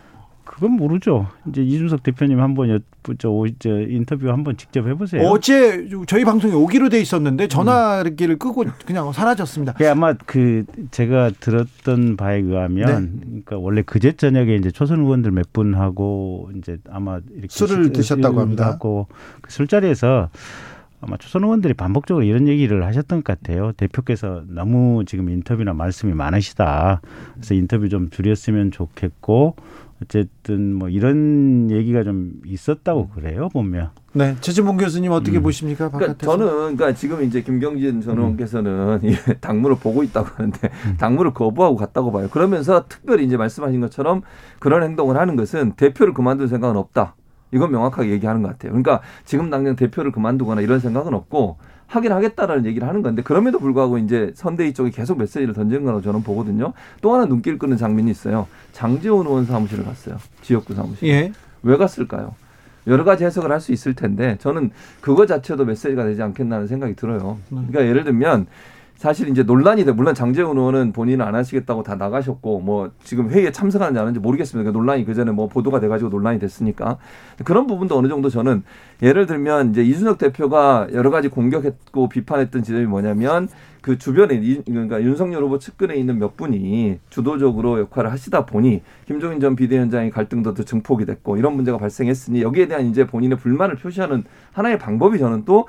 [0.53, 1.29] 그건 모르죠.
[1.47, 2.77] 이제 이준석 대표님 한번 여,
[3.17, 5.23] 저, 저 인터뷰 한번 직접 해보세요.
[5.23, 9.73] 어제 저희 방송에 오기로 돼 있었는데 전화기를 끄고 그냥 사라졌습니다.
[9.73, 13.25] 그 아마 그 제가 들었던 바에 의하면, 네.
[13.25, 18.67] 그러니까 원래 그제 저녁에 이제 초선 의원들 몇 분하고 이제 아마 이렇게 술을 드셨다고 합니다.
[18.67, 19.07] 하고
[19.41, 20.29] 그 술자리에서
[21.01, 23.71] 아마 초선 의원들이 반복적으로 이런 얘기를 하셨던 것 같아요.
[23.73, 27.01] 대표께서 너무 지금 인터뷰나 말씀이 많으시다.
[27.33, 29.55] 그래서 인터뷰 좀 줄였으면 좋겠고
[30.03, 33.91] 어쨌든 뭐 이런 얘기가 좀 있었다고 그래요 보면.
[34.13, 35.43] 네, 최진봉 교수님 어떻게 음.
[35.43, 35.89] 보십니까?
[35.89, 36.45] 그러니까 저는
[36.75, 39.15] 그러니까 지금 이제 김경진 전 의원께서는 음.
[39.41, 40.97] 당무를 보고 있다고 하는데 음.
[40.97, 42.27] 당무를 거부하고 갔다고 봐요.
[42.29, 44.21] 그러면서 특별히 이제 말씀하신 것처럼
[44.59, 47.15] 그런 행동을 하는 것은 대표를 그만둘 생각은 없다.
[47.53, 48.71] 이건 명확하게 얘기하는 것 같아요.
[48.71, 51.57] 그러니까 지금 당장 대표를 그만두거나 이런 생각은 없고
[51.95, 56.23] 하긴 하겠다라는 얘기를 하는 건데 그럼에도 불구하고 이제 선대위 쪽이 계속 메시지를 던지는 거라고 저는
[56.23, 56.73] 보거든요.
[57.01, 58.47] 또 하나 눈길 끄는 장면이 있어요.
[58.71, 60.17] 장재원 의원 사무실을 갔어요.
[60.41, 61.07] 지역구 사무실.
[61.07, 61.31] 예.
[61.61, 62.35] 왜 갔을까요?
[62.87, 67.37] 여러 가지 해석을 할 수 있을 텐데 저는 그거 자체도 메시지가 되지 않겠나는 생각이 들어요.
[67.49, 68.47] 그러니까 예를 들면
[69.03, 69.91] 사실 이제 논란이 돼.
[69.91, 74.63] 물론 장재훈 의원은 본인은 안 하시겠다고 다 나가셨고 뭐 지금 회의에 참석하는지 안 하는지 모르겠습니다.
[74.63, 76.99] 그러니까 논란이 그 전에 뭐 보도가 돼가지고 논란이 됐으니까
[77.43, 78.63] 그런 부분도 어느 정도 저는
[79.01, 83.49] 예를 들면 이제 이준석 대표가 여러 가지 공격했고 비판했던 지점이 뭐냐면
[83.83, 89.57] 그 주변에 그러니까 윤석열 후보 측근에 있는 몇 분이 주도적으로 역할을 하시다 보니 김종인 전
[89.57, 94.23] 비대위원장의 갈등도 더 증폭이 됐고 이런 문제가 발생했으니 여기에 대한 이제 본인의 불만을 표시하는
[94.53, 95.67] 하나의 방법이 저는 또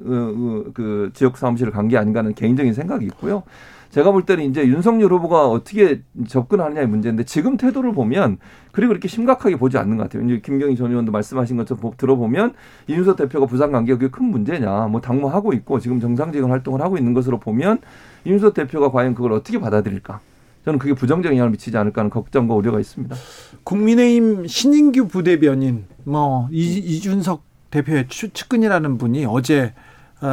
[0.00, 3.42] 그, 그 지역 사무실을 간 게 아닌가 하는 개인적인 생각이 있고요.
[3.90, 8.38] 제가 볼 때는 이제 윤석열 후보가 어떻게 접근하느냐의 문제인데 지금 태도를 보면
[8.72, 10.24] 그리고 이렇게 심각하게 보지 않는 것 같아요.
[10.24, 12.54] 이제 김경희 전 의원도 말씀하신 것처럼 들어보면
[12.86, 17.38] 이준석 대표가 부산 그게 큰 문제냐, 뭐 당무하고 있고 지금 정상적인 활동을 하고 있는 것으로
[17.38, 17.78] 보면
[18.24, 20.20] 이준석 대표가 과연 그걸 어떻게 받아들일까?
[20.64, 23.16] 저는 그게 부정적 영향을 미치지 않을까 하는 걱정과 우려가 있습니다.
[23.64, 29.89] 국민의힘 신인규 부대변인 뭐 이준석 대표의 측근이라는 분이 어제 어,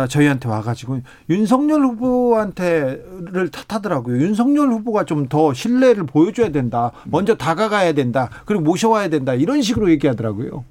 [0.09, 4.17] 저희한테 와가지고 윤석열 후보한테를 탓하더라고요.
[4.21, 6.91] 윤석열 후보가 좀 더 신뢰를 보여줘야 된다.
[7.05, 8.29] 먼저 다가가야 된다.
[8.45, 9.33] 그리고 모셔와야 된다.
[9.33, 10.63] 이런 식으로 얘기하더라고요.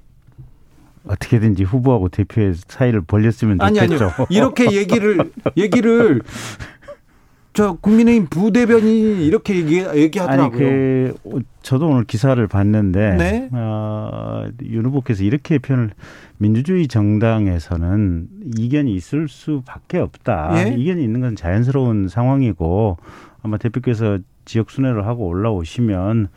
[1.05, 3.81] 어떻게든지 후보하고 대표의 사이를 벌렸으면 좋겠죠.
[3.83, 4.11] 아니 아니요.
[4.29, 6.21] 이렇게 얘기를 얘기를
[7.53, 10.67] 저 국민의힘 부대변인이 이렇게 얘기, 얘기하더라고요.
[10.67, 13.49] 아니, 그, 저도 오늘 기사를 봤는데, 네?
[13.51, 15.89] 어, 윤 후보께서 이렇게 표현을,
[16.37, 18.27] 민주주의 정당에서는
[18.57, 20.51] 이견이 있을 수밖에 없다.
[20.57, 20.75] 예?
[20.77, 22.97] 이견이 있는 건 자연스러운 상황이고,
[23.41, 26.29] 아마 대표께서 지역 순회를 하고 올라오시면,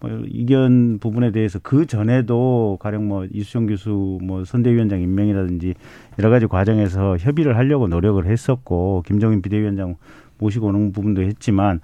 [0.00, 5.74] 뭐 이견 부분에 대해서 그 전에도 가령 뭐 이수정 교수 뭐 선대위원장 임명이라든지
[6.18, 9.96] 여러 가지 과정에서 협의를 하려고 노력을 했었고 김정인 비대위원장
[10.38, 11.80] 모시고 오는 부분도 했지만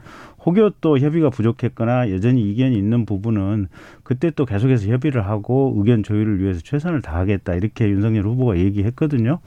[0.47, 3.69] 혹여 또 협의가 부족했거나 여전히 이견이 있는 부분은
[4.03, 9.41] 그때 또 계속해서 협의를 하고 의견 조율을 위해서 최선을 다하겠다 이렇게 윤석열 후보가 얘기했거든요.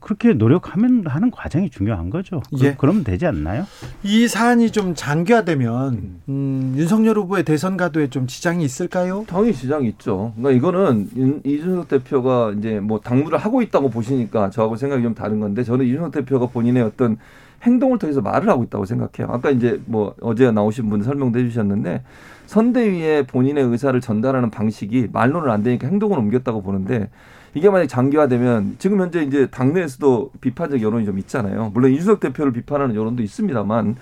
[0.00, 2.42] 그렇게 노력하면 하는 과정이 중요한 거죠.
[2.50, 2.74] 그, 예.
[2.76, 3.66] 그러면 되지 않나요?
[4.02, 9.24] 이 사안이 좀 장기화되면 음, 윤석열 후보의 대선 가도에 좀 지장이 있을까요?
[9.28, 10.32] 당연히 지장이 있죠.
[10.36, 15.62] 그러니까 이거는 이준석 대표가 이제 뭐 당무를 하고 있다고 보시니까 저하고 생각이 좀 다른 건데
[15.62, 17.18] 저는 이준석 대표가 본인의 어떤
[17.62, 19.34] 행동을 통해서 말을 하고 있다고 생각해요.
[19.34, 22.02] 아까 이제 뭐 어제 나오신 분 설명도 해주셨는데
[22.46, 27.10] 선대위에 본인의 의사를 전달하는 방식이 말로는 안 되니까 행동을 옮겼다고 보는데
[27.54, 31.70] 이게 만약 장기화되면 지금 현재 이제 당내에서도 비판적 여론이 좀 있잖아요.
[31.74, 33.96] 물론 이준석 대표를 비판하는 여론도 있습니다만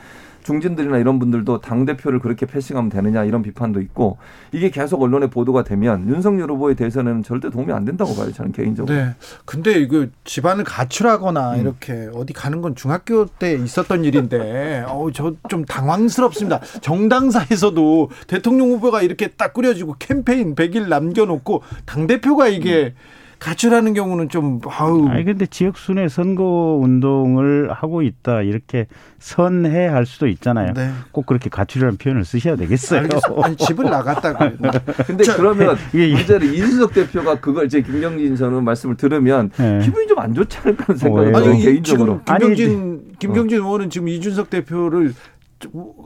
[0.49, 4.17] 중진들이나 이런 분들도 당 대표를 그렇게 패싱하면 되느냐 이런 비판도 있고
[4.51, 8.95] 이게 계속 언론에 보도가 되면 윤석열 후보에 대해서는 절대 도움이 안 된다고 봐요 저는 개인적으로.
[8.95, 9.15] 네.
[9.45, 11.61] 근데 이거 집안을 가출하거나 음.
[11.61, 16.61] 이렇게 어디 가는 건 중학교 때 있었던 일인데 어우 저 좀 당황스럽습니다.
[16.81, 23.18] 정당사에서도 대통령 후보가 이렇게 딱 꾸려지고 캠페인 100일 남겨놓고 당 대표가 이게 음.
[23.39, 25.09] 가출하는 경우는 좀 아우.
[25.09, 28.87] 아니 근데 지역 순회 선거 운동을 하고 있다 이렇게
[29.19, 30.73] 선회할 수도 있잖아요.
[30.75, 30.91] 네.
[31.13, 33.01] 꼭 그렇게 가출이라는 표현을 쓰셔야 되겠어요.
[33.01, 33.41] 알겠어.
[33.43, 34.57] 아니 집을 나갔다고.
[35.07, 36.15] 근데 자, 그러면 예, 예.
[36.15, 39.79] 문제는 이준석 대표가 그걸 이제 김경진 전 말씀을 들으면 네.
[39.83, 42.21] 기분이 좀 안 좋지 않을까 생각이 어, 아니, 개인적으로.
[42.25, 45.15] 김경진 김경진 의원은 지금 이준석 대표를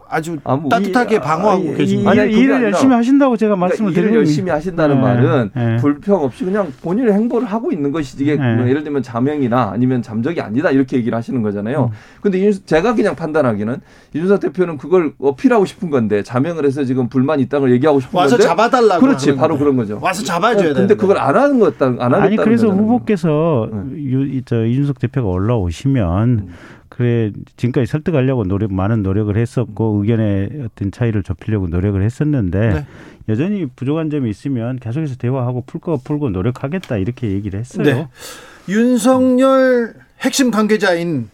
[0.08, 2.10] 아주 아, 뭐 따뜻하게 이, 방어하고 아, 계십니다.
[2.10, 5.00] 아니, 일을 열심히 하신다고 제가 그러니까 말씀을 드리는 일을 열심히 하신다는 네.
[5.02, 5.76] 말은 네.
[5.76, 8.56] 불평 없이 그냥 본인의 행보를 하고 있는 것이지 이게 네.
[8.56, 11.90] 뭐 예를 들면 자명이나 아니면 잠적이 아니다 이렇게 얘기를 하시는 거잖아요.
[11.92, 11.96] 음.
[12.22, 13.76] 근데 제가 그냥 판단하기는
[14.14, 18.36] 이준석 대표는 그걸 어필하고 싶은 건데 자명을 해서 지금 불만 있다는 걸 얘기하고 싶은 와서
[18.36, 19.98] 건데 와서 잡아달라고 그렇지 바로 그런 거죠.
[20.00, 20.80] 와서 잡아줘야 돼.
[20.80, 24.02] 근데 그걸 안 하는 것안 하는 아니 그래서 후보께서 네.
[24.02, 26.48] 유, 저 이준석 대표가 올라오시면 음.
[26.94, 32.86] 그래 지금까지 설득하려고 노력 많은 노력을 했었고 의견의 어떤 차이를 좁히려고 노력을 했었는데 네.
[33.30, 37.82] 여전히 부족한 점이 있으면 계속해서 대화하고 풀거 풀고 노력하겠다 이렇게 얘기를 했어요.
[37.82, 38.08] 네.
[38.68, 41.30] 윤석열 핵심 관계자인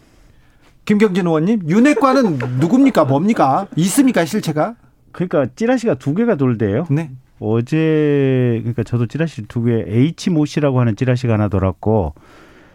[0.84, 4.76] 김경진 의원님 윤핵관은 누굽니까 뭡니까 있습니까 실체가?
[5.10, 6.86] 그러니까 찌라시가 두 개가 돌대요.
[6.88, 7.10] 네.
[7.40, 12.14] 어제 그러니까 저도 찌라시 두 개 H 모 씨라고 하는 찌라시가 하나 돌았고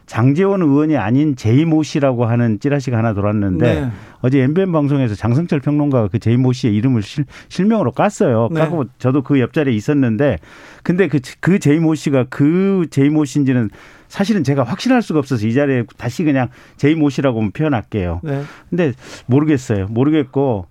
[0.06, 3.92] 장재원 의원이 아닌 제이모 씨라고 하는 찌라시가 하나 돌았는데 네.
[4.22, 8.52] 어제 엠비엠 방송에서 장성철 평론가가 그 제이모 씨의 이름을 실, 실명으로 깠어요.
[8.54, 8.60] 네.
[8.60, 10.38] 까고 저도 그 옆자리에 있었는데
[10.84, 13.70] 근데 그, 그 제이모 씨가 그 제이모 씨인지는
[14.08, 18.22] 사실은 제가 확신할 수가 없어서 이 자리에 다시 그냥 제이모 씨라고 표현할게요.
[18.24, 18.44] 네.
[18.70, 18.94] 근데
[19.26, 19.88] 모르겠어요.
[19.90, 20.68] 모르겠고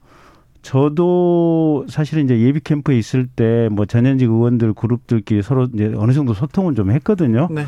[0.63, 6.35] 저도 사실은 이제 예비 캠프에 있을 때 뭐 전현직 의원들 그룹들끼리 서로 이제 어느 정도
[6.35, 7.49] 소통은 좀 했거든요.
[7.51, 7.65] 네.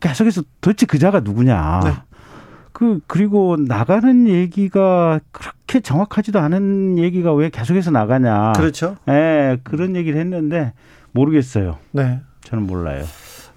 [0.00, 1.80] 계속해서 도대체 그자가 누구냐.
[1.84, 1.90] 네.
[2.72, 8.52] 그 그리고 나가는 얘기가 그렇게 정확하지도 않은 얘기가 왜 계속해서 나가냐.
[8.56, 8.96] 그렇죠.
[9.08, 10.72] 예, 네, 그런 얘기를 했는데
[11.12, 11.78] 모르겠어요.
[11.92, 12.20] 네.
[12.42, 13.04] 저는 몰라요.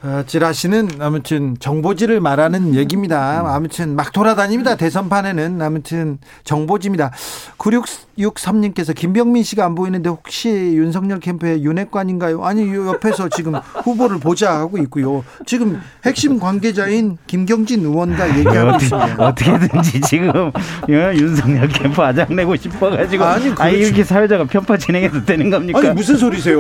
[0.04, 3.44] 어, 지라시는 아무튼 정보지를 말하는 얘기입니다.
[3.46, 4.76] 아무튼 막 돌아다닙니다.
[4.76, 7.12] 대선판에는 아무튼 정보지입니다.
[7.60, 12.44] 9663님께서 김병민 씨가 안 보이는데 혹시 윤석열 캠프의 윤핵관인가요?
[12.44, 15.24] 아니 옆에서 지금 후보를 보자 하고 있고요.
[15.46, 19.16] 지금 핵심 관계자인 김경진 의원과 얘기하고 있습니다.
[19.20, 20.52] 어떻게든지 지금
[20.90, 25.78] 윤석열 캠프 아장내고 싶어가지고 아니, 아니 이렇게 사회자가 편파 진행해도 되는 겁니까?
[25.78, 26.60] 아니 무슨 소리세요?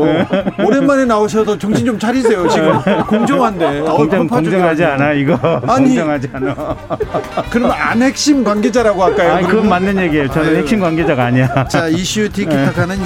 [0.64, 2.48] 오랜만에 나오셔도 정신 좀 차리세요.
[2.48, 3.80] 지금 공정 한데.
[3.82, 5.36] 어, 공정, 공정하지 않아 이거.
[5.68, 6.76] 아니, 공정하지 않아.
[7.50, 9.34] 그럼 안 핵심 관계자라고 할까요?
[9.34, 10.30] 아니, 그건 맞는 얘기예요.
[10.30, 10.58] 저는 아유.
[10.58, 11.68] 핵심 관계자가 아니야.
[11.70, 12.98] 자 이슈 티키타카는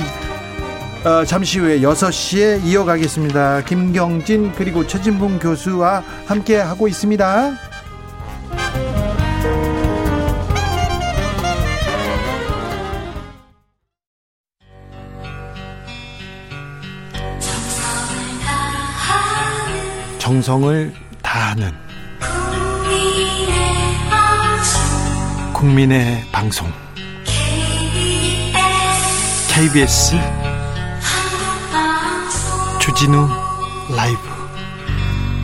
[1.06, 3.62] 어, 잠시 후에 6시에 이어가겠습니다.
[3.66, 7.52] 김경진 그리고 최진봉 교수와 함께 하고 있습니다.
[20.26, 21.72] 정성을 다하는
[25.54, 26.68] 국민의 방송
[29.54, 30.16] KBS
[32.82, 33.28] 주진우
[33.96, 34.20] 라이브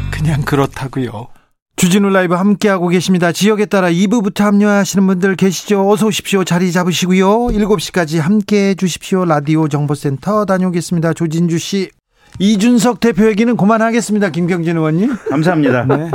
[0.09, 1.27] 그냥 그렇다고요.
[1.75, 3.31] 주진우 라이브 함께하고 계십니다.
[3.31, 5.91] 지역에 따라 2부부터 합류하시는 분들 계시죠?
[5.91, 6.43] 어서 오십시오.
[6.43, 7.49] 자리 잡으시고요.
[7.49, 9.25] 7시까지 함께해 주십시오.
[9.25, 11.13] 라디오 정보센터 다녀오겠습니다.
[11.13, 11.91] 조진주 씨.
[12.39, 14.29] 이준석 대표 얘기는 그만하겠습니다.
[14.29, 15.15] 김경진 의원님.
[15.29, 15.85] 감사합니다.
[15.85, 16.11] 네.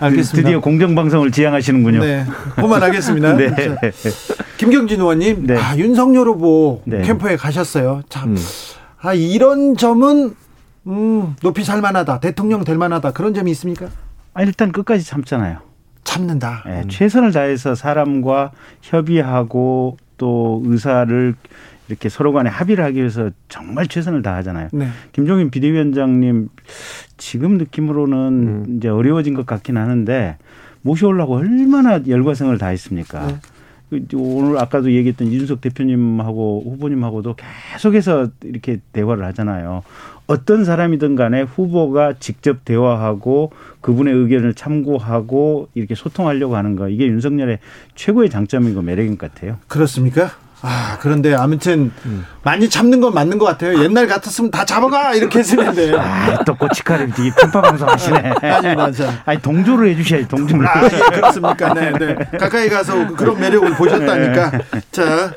[0.00, 0.48] 알겠습니다.
[0.48, 2.00] 드디어 공정방송을 지향하시는군요.
[2.00, 2.24] 네.
[2.56, 3.36] 그만하겠습니다.
[3.36, 3.50] 네.
[4.56, 5.56] 김경진 의원님, 네.
[5.56, 7.02] 아, 윤석열 후보 네.
[7.02, 8.02] 캠프에 가셨어요.
[8.08, 8.36] 참, 음.
[9.00, 10.34] 아, 이런 점은,
[10.86, 12.20] 음, 높이 살만하다.
[12.20, 13.12] 대통령 될 만하다.
[13.12, 13.88] 그런 점이 있습니까?
[14.32, 15.58] 아, 일단 끝까지 참잖아요.
[16.04, 16.64] 참는다.
[16.66, 16.88] 네, 음.
[16.88, 21.34] 최선을 다해서 사람과 협의하고 또 의사를
[21.88, 24.68] 이렇게 서로 간에 합의를 하기 위해서 정말 최선을 다하잖아요.
[24.72, 24.88] 네.
[25.12, 26.48] 김종인 비대위원장님
[27.16, 28.76] 지금 느낌으로는 음.
[28.76, 30.38] 이제 어려워진 것 같긴 하는데
[30.82, 33.26] 모셔오려고 얼마나 열과성을 다했습니까?
[33.26, 33.36] 네.
[33.90, 37.36] 그 오늘 아까도 얘기했던 이준석 대표님하고 후보님하고도
[37.72, 39.82] 계속해서 이렇게 대화를 하잖아요.
[40.26, 47.58] 어떤 사람이든 간에 후보가 직접 대화하고 그분의 의견을 참고하고 이렇게 소통하려고 하는 거 이게 윤석열의
[47.94, 49.58] 최고의 장점이고 매력인 것 같아요.
[49.68, 50.30] 그렇습니까?
[50.66, 52.24] 아, 그런데 아무튼 음.
[52.42, 53.82] 많이 잡는 건 맞는 것 같아요.
[53.84, 55.94] 옛날 같았으면 다 잡아가 이렇게 했는데.
[55.94, 58.32] 아, 또 꼬치카를 이 편파 방송 하시네.
[58.42, 59.12] 아니, 맞아.
[59.26, 60.66] 아니, 동조를 해주셔야지, 동조를.
[60.66, 61.74] 아, 예, 그렇습니까.
[61.74, 62.16] 네, 네.
[62.38, 64.52] 가까이 가서 그런 매력을 보셨다니까.
[64.90, 65.32] 자.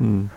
[0.00, 0.30] 음.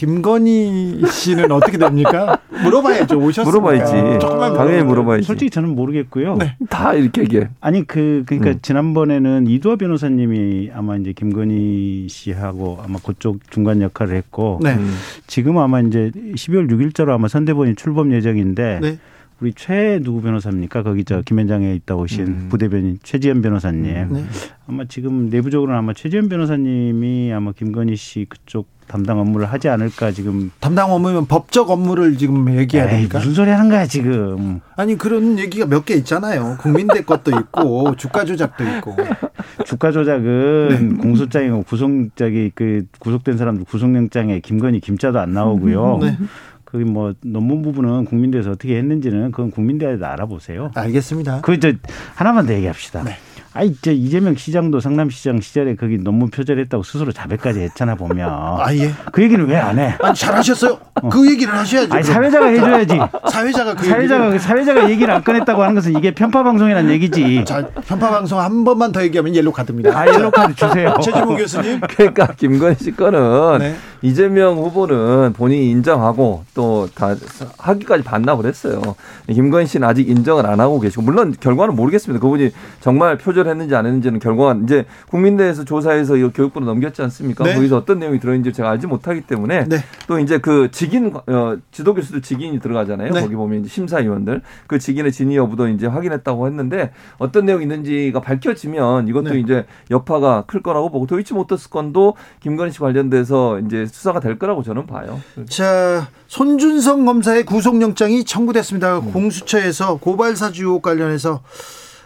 [0.00, 2.38] 김건희 씨는 어떻게 됩니까?
[2.62, 3.18] 물어봐야죠.
[3.18, 3.50] 오셨으니까.
[3.50, 4.18] 물어봐야지.
[4.18, 5.26] 조금만 당연히 물어봐야지.
[5.26, 6.36] 솔직히 저는 모르겠고요.
[6.36, 6.56] 네.
[6.70, 7.50] 다 이렇게 얘기해.
[7.60, 8.58] 아니 그 그러니까 음.
[8.62, 14.72] 지난번에는 이두화 변호사님이 아마 이제 김건희 씨하고 아마 그쪽 중간 역할을 했고 네.
[14.72, 14.90] 음.
[15.26, 18.98] 지금 아마 이제 12월 6일자로 아마 선대본이 출범 예정인데 네.
[19.42, 20.82] 우리 최 누구 변호사입니까?
[20.82, 22.46] 거기 저 김현장에 있다 오신 음.
[22.48, 24.14] 부대변인 최지현 변호사님.
[24.14, 24.24] 네.
[24.66, 30.50] 아마 지금 내부적으로는 아마 최지현 변호사님이 아마 김건희 씨 그쪽 담당 업무를 하지 않을까 지금
[30.58, 35.66] 담당 업무면 법적 업무를 지금 얘기해야 되니까 무슨 소리 하는 거야 지금 아니 그런 얘기가
[35.66, 38.96] 몇 개 있잖아요 국민대 것도 있고 주가 조작도 있고
[39.64, 41.02] 주가 조작은 네.
[41.02, 46.18] 공소장이고 구속장이 그 구속된 사람들 구속영장에 김건희 김자도 안 나오고요 네.
[46.64, 50.70] 그게 뭐 논문 부분은 국민대에서 어떻게 했는지는 그건 국민대에서 알아보세요.
[50.76, 51.40] 알겠습니다.
[51.40, 51.72] 그저
[52.14, 53.02] 하나만 더 얘기합시다.
[53.02, 53.16] 네.
[53.52, 58.28] 아이 저 이재명 시장도 성남시장 시절에 거기 논문 표절했다고 스스로 자백까지 했잖아 보면.
[58.30, 58.92] 아 예.
[59.12, 59.94] 그 얘기는 왜 안 해?
[60.00, 60.78] 아니 잘하셨어요.
[61.02, 61.08] 어.
[61.08, 61.92] 그 얘기를 하셔야죠.
[61.92, 62.98] 아니 사회자가 해줘야지.
[63.30, 64.38] 사회자가 그 사회자가 얘기를.
[64.38, 67.44] 사회자가 얘기를 안 꺼냈다고 하는 것은 이게 편파 방송이라는 얘기지.
[67.44, 69.98] 자 편파 방송 한 번만 더 얘기하면 옐로 카드입니다.
[69.98, 70.94] 아 옐로 카드 주세요.
[71.02, 71.80] 최지봉 교수님.
[71.90, 73.74] 그러니까 김건희 씨 거는 네.
[74.02, 77.14] 이재명 후보는 본인이 인정하고 또 다
[77.58, 78.80] 하기까지 반납을 했어요.
[79.28, 82.20] 김건희 씨는 아직 인정을 안 하고 계시고 물론 결과는 모르겠습니다.
[82.20, 87.44] 그분이 정말 표절 했는지 안 했는지는 결과가 이제 국민대에서 조사해서 이 교육부로 넘겼지 않습니까?
[87.44, 87.54] 네.
[87.54, 89.78] 거기서 어떤 내용이 들어있는지 제가 알지 못하기 때문에 네.
[90.06, 93.12] 또 이제 그 직인 어, 지도 교수들 직인이 들어가잖아요.
[93.12, 93.20] 네.
[93.20, 99.30] 거기 보면 심사위원들 그 직인의 진위 여부도 이제 확인했다고 했는데 어떤 내용이 있는지가 밝혀지면 이것도
[99.30, 99.40] 네.
[99.40, 104.62] 이제 여파가 클 거라고 보고 도이치 모터스 건도 김건희 씨 관련돼서 이제 수사가 될 거라고
[104.62, 105.20] 저는 봐요.
[105.48, 108.98] 자, 손준성 검사의 구속영장이 청구됐습니다.
[108.98, 109.12] 음.
[109.12, 111.40] 공수처에서 고발 사주 의혹 관련해서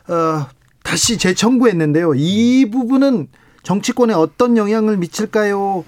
[0.09, 0.47] 어,
[0.85, 2.13] 다시 재청구했는데요.
[2.15, 3.27] 이 부분은
[3.65, 5.85] 정치권에 어떤 영향을 미칠까요?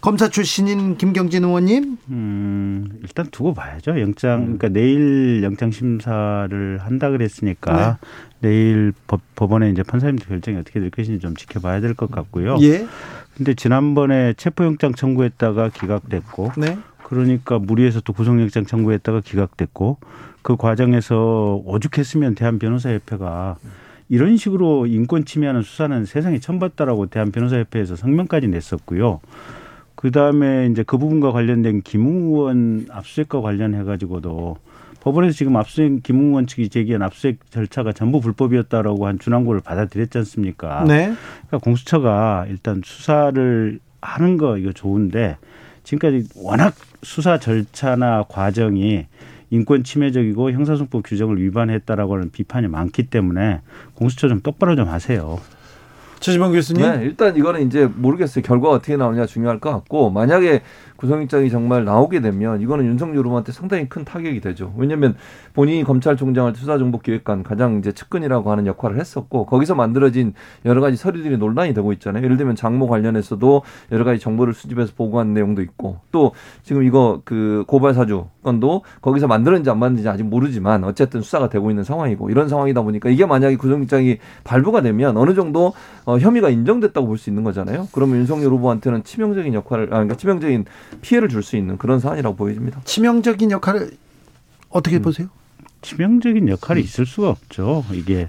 [0.00, 1.96] 검사 출신인 김경진 의원님?
[2.08, 4.00] 음, 일단 두고 봐야죠.
[4.00, 4.44] 영장, 음.
[4.58, 8.08] 그러니까 내일 영장 심사를 한다 그랬으니까 네.
[8.40, 12.56] 내일 법, 법원에 이제 판사님들 결정이 어떻게 될 것인지 좀 지켜봐야 될 것 같고요.
[12.62, 12.86] 예.
[13.36, 16.78] 근데 지난번에 체포영장 청구했다가 기각됐고 네.
[17.02, 19.98] 그러니까 무리해서 또 구속영장 청구했다가 기각됐고
[20.42, 23.56] 그 과정에서 오죽했으면 대한변호사협회가
[24.08, 29.20] 이런 식으로 인권 침해하는 수사는 세상에 처음 봤다라고 대한 변호사협회에서 성명까지 냈었고요.
[29.94, 34.58] 그 다음에 이제 그 부분과 관련된 김웅 의원 압수수색과 관련해 가지고도
[35.00, 40.84] 법원에서 지금 압수수색 김웅 의원 측이 제기한 압수수색 절차가 전부 불법이었다라고 한 준항고를 받아들였지 않습니까?
[40.84, 41.14] 네.
[41.46, 45.36] 그러니까 공수처가 일단 수사를 하는 거 이거 좋은데
[45.84, 49.06] 지금까지 워낙 수사 절차나 과정이
[49.50, 53.60] 인권 침해적이고 형사소송법 규정을 위반했다라고 하는 비판이 많기 때문에
[53.94, 55.40] 공수처 좀 똑바로 좀 하세요.
[56.20, 56.82] 최지봉 교수님.
[56.82, 58.42] 네, 일단 이거는 이제 모르겠어요.
[58.42, 60.62] 결과가 어떻게 나오냐 중요할 것 같고 만약에
[61.04, 64.72] 구속영장이 정말 나오게 되면 이거는 윤석열 후보한테 상당히 큰 타격이 되죠.
[64.76, 65.14] 왜냐하면
[65.52, 70.32] 본인이 검찰총장을 수사정보기획관 가장 이제 측근이라고 하는 역할을 했었고 거기서 만들어진
[70.64, 72.24] 여러 가지 서류들이 논란이 되고 있잖아요.
[72.24, 76.32] 예를 들면 장모 관련해서도 여러 가지 정보를 수집해서 보고한 내용도 있고 또
[76.62, 81.70] 지금 이거 그 고발 사주 건도 거기서 만들었는지 안 만들었는지 아직 모르지만 어쨌든 수사가 되고
[81.70, 85.72] 있는 상황이고 이런 상황이다 보니까 이게 만약에 구속영장이 발부가 되면 어느 정도
[86.06, 87.86] 어, 혐의가 인정됐다고 볼 수 있는 거잖아요.
[87.92, 90.64] 그러면 윤석열 후보한테는 치명적인 역할을 아 그러니까 치명적인
[91.00, 92.80] 피해를 줄 수 있는 그런 사안이라고 보여집니다.
[92.84, 93.90] 치명적인 역할을
[94.70, 95.28] 어떻게 음, 보세요?
[95.82, 96.84] 치명적인 역할이 음.
[96.84, 97.84] 있을 수가 없죠.
[97.92, 98.28] 이게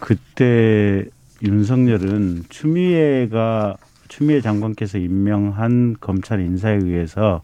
[0.00, 1.04] 그때
[1.42, 3.76] 윤석열은 추미애가
[4.08, 7.42] 추미애 장관께서 임명한 검찰 인사에 의해서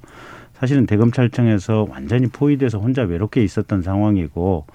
[0.54, 4.66] 사실은 대검찰청에서 완전히 포위돼서 혼자 외롭게 있었던 상황이고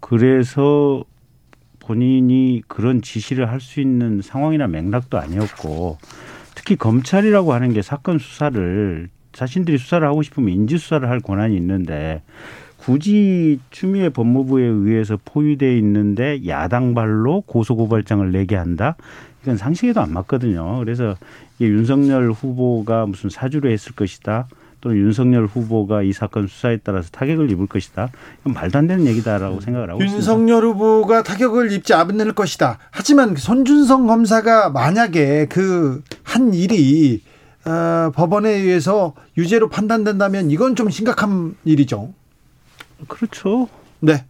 [0.00, 1.04] 그래서
[1.78, 5.98] 본인이 그런 지시를 할 수 있는 상황이나 맥락도 아니었고
[6.54, 12.22] 특히 검찰이라고 하는 게 사건 수사를 자신들이 수사를 하고 싶으면 인지 수사를 할 권한이 있는데
[12.76, 18.96] 굳이 추미애 법무부에 의해서 포위돼 있는데 야당발로 고소고발장을 내게 한다.
[19.42, 20.78] 이건 상식에도 안 맞거든요.
[20.78, 21.16] 그래서
[21.60, 24.48] 윤석열 후보가 무슨 사주를 했을 것이다.
[24.80, 28.10] 또는 윤석열 후보가 이 사건 수사에 따라서 타격을 입을 것이다.
[28.44, 30.16] 말도 안 되는 얘기다라고 생각을 하고 있습니다.
[30.16, 32.78] 윤석열 후보가 타격을 입지 않을 것이다.
[32.90, 37.22] 하지만 손준성 검사가 만약에 그 한 일이
[37.64, 42.14] 어, 법원에 의해서 유죄로 판단된다면 이건 좀 심각한 일이죠.
[43.08, 43.68] 그렇죠.
[44.00, 44.24] 네.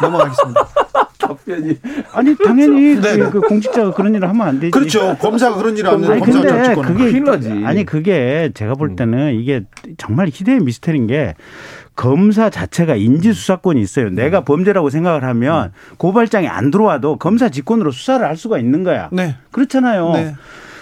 [0.00, 0.68] 넘어가겠습니다.
[1.18, 1.76] 답변이
[2.12, 3.18] 아니 당연히 네.
[3.18, 4.70] 그, 그, 공직자가 그런 일을 하면 안 되지.
[4.70, 5.16] 그렇죠.
[5.18, 7.50] 검사가 그런 일을 하면 아니, 근데 그게 나지.
[7.64, 8.96] 아니 그게 제가 볼 음.
[8.96, 9.62] 때는 이게
[9.98, 11.34] 정말 희대의 미스터리인 게
[11.94, 14.10] 검사 자체가 인지 수사권이 있어요.
[14.10, 14.44] 내가 음.
[14.44, 15.96] 범죄라고 생각을 하면 음.
[15.98, 19.08] 고발장이 안 들어와도 검사 직권으로 수사를 할 수가 있는 거야.
[19.12, 19.36] 네.
[19.50, 20.12] 그렇잖아요.
[20.12, 20.34] 네.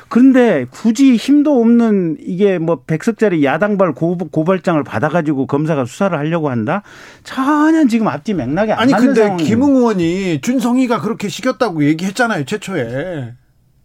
[0.08, 6.82] 그런데 굳이 힘도 없는 이게 뭐 백석짜리 야당발 고, 고발장을 받아가지고 검사가 수사를 하려고 한다?
[7.24, 9.48] 전혀 지금 앞뒤 맥락이 안 아니 근데 상황이에요.
[9.48, 13.34] 김웅 의원이 준성이가 그렇게 시켰다고 얘기했잖아요 최초에.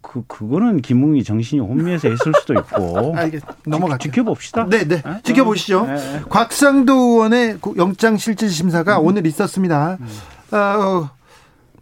[0.02, 3.14] 그 그거는 김웅이 정신이 혼미해서 했을 수도 있고.
[3.18, 4.66] 알겠 넘어가 지켜봅시다.
[4.68, 5.00] 네, 네.
[5.00, 5.20] 네?
[5.22, 5.86] 지켜보시죠.
[5.86, 6.20] 네, 네.
[6.28, 9.06] 곽상도 의원의 영장 실질 심사가 음.
[9.06, 9.98] 오늘 있었습니다.
[10.00, 10.56] 음.
[10.56, 11.10] 어,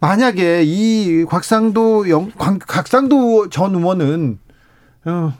[0.01, 4.39] 만약에 이 곽상도 영, 곽상도 전 의원은
[5.05, 5.33] 어,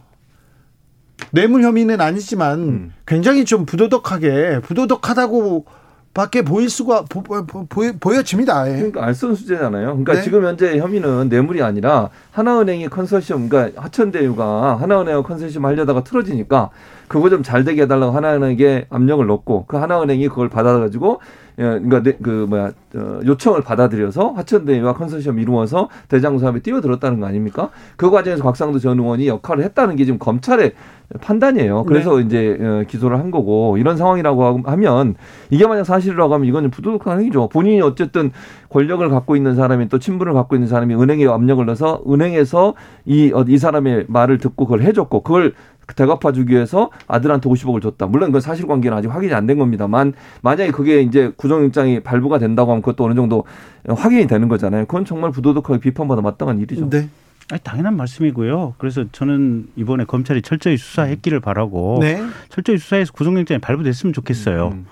[1.32, 2.93] 뇌물 혐의는 아니지만 음.
[3.07, 5.66] 굉장히 좀 부도덕하게 부도덕하다고
[6.14, 8.70] 밖에 보일 수가 보, 보, 보, 보 여집니다.
[8.70, 8.76] 예.
[8.76, 9.88] 그러니까 알선 수재잖아요.
[9.88, 10.22] 그러니까 네.
[10.22, 16.70] 지금 현재 혐의는 뇌물이 아니라 하나은행이 컨소시엄, 그러니까 하천대유가 하나은행하고 컨소시엄 하려다가 틀어지니까
[17.07, 22.45] 그거 좀 잘 되게 해달라고 하나은행에 압력을 넣고 그 하나은행이 그걸 받아가지고 예, 그러니까 그
[22.49, 27.70] 뭐야 어, 요청을 받아들여서 화천대유와 컨소시엄 이루어서 대장 사업에 뛰어들었다는 거 아닙니까?
[27.95, 30.74] 그 과정에서 곽상도 전 의원이 역할을 했다는 게 지금 검찰의
[31.20, 31.84] 판단이에요.
[31.84, 32.24] 그래서 네.
[32.24, 35.16] 이제 어, 기소를 한 거고 이런 상황이라고 하면
[35.49, 37.49] 이게 만약 사실이라고 하면 이거는 부도덕한 행위죠.
[37.49, 38.32] 본인이 어쨌든
[38.70, 43.43] 권력을 갖고 있는 사람이 또 친분을 갖고 있는 사람이 은행에 압력을 넣어서 은행에서 이, 어,
[43.47, 45.53] 이 사람의 말을 듣고 그걸 해줬고 그걸
[45.95, 48.05] 대갚아주기 위해서 아들한테 50억을 줬다.
[48.07, 52.82] 물론 그건 사실관계는 아직 확인이 안 된 겁니다만 만약에 그게 이제 구속영장이 발부가 된다고 하면
[52.82, 53.43] 그것도 어느 정도
[53.88, 54.86] 확인이 되는 거잖아요.
[54.86, 56.89] 그건 정말 부도덕하게 비판받아 마땅한 일이죠.
[56.89, 57.09] 네.
[57.51, 58.75] 아니, 당연한 말씀이고요.
[58.77, 62.21] 그래서 저는 이번에 검찰이 철저히 수사했기를 바라고 네.
[62.49, 64.69] 철저히 수사해서 구속영장이 발부됐으면 좋겠어요.
[64.73, 64.86] 음.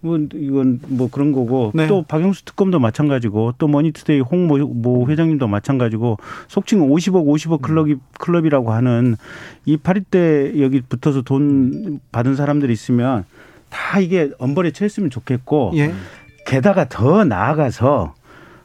[0.00, 1.86] 뭐 이건 뭐 그런 거고 네.
[1.86, 9.16] 또 박영수 특검도 마찬가지고 또 머니투데이 홍모 회장님도 마찬가지고 속칭 50억 50억 클럽이 클럽이라고 하는
[9.66, 13.24] 이 파리떼 여기 붙어서 돈 받은 사람들이 있으면
[13.68, 15.92] 다 이게 엄벌에 처했으면 좋겠고 예.
[16.46, 18.14] 게다가 더 나아가서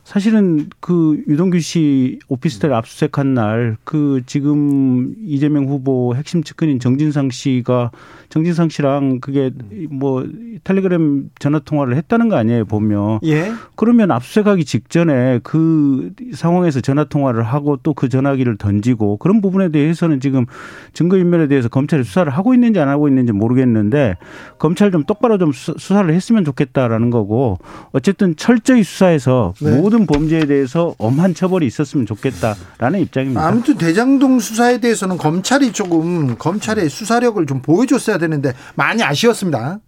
[0.03, 7.89] 사실은 그 유동규 씨 오피스텔 압수수색한 날 그 지금 이재명 후보 핵심 측근인 정진상 씨가
[8.35, 9.49] 정진상 씨랑 그게
[9.89, 10.27] 뭐
[10.63, 13.19] 텔레그램 전화 통화를 했다는 거 아니에요 보면.
[13.23, 13.51] 예.
[13.75, 20.19] 그러면 압수수색하기 직전에 그 상황에서 전화 통화를 하고 또 그 전화기를 던지고 그런 부분에 대해서는
[20.19, 20.45] 지금
[20.93, 24.17] 증거 인멸에 대해서 검찰이 수사를 하고 있는지 안 하고 있는지 모르겠는데
[24.59, 27.57] 검찰 좀 똑바로 좀 수사를 했으면 좋겠다라는 거고
[27.93, 29.79] 어쨌든 철저히 수사해서 네.
[29.79, 33.47] 모든 범죄에 대해서 엄한 처벌이 있었으면 좋겠다라는 입장입니다.
[33.47, 39.79] 아무튼 대장동 수사에 대해서는 검찰이 조금 검찰의 수사력을 좀 보여줬어야 되는데 많이 아쉬웠습니다.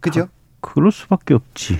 [0.00, 0.22] 그죠?
[0.22, 0.26] 아,
[0.60, 1.78] 그럴 수밖에 없지.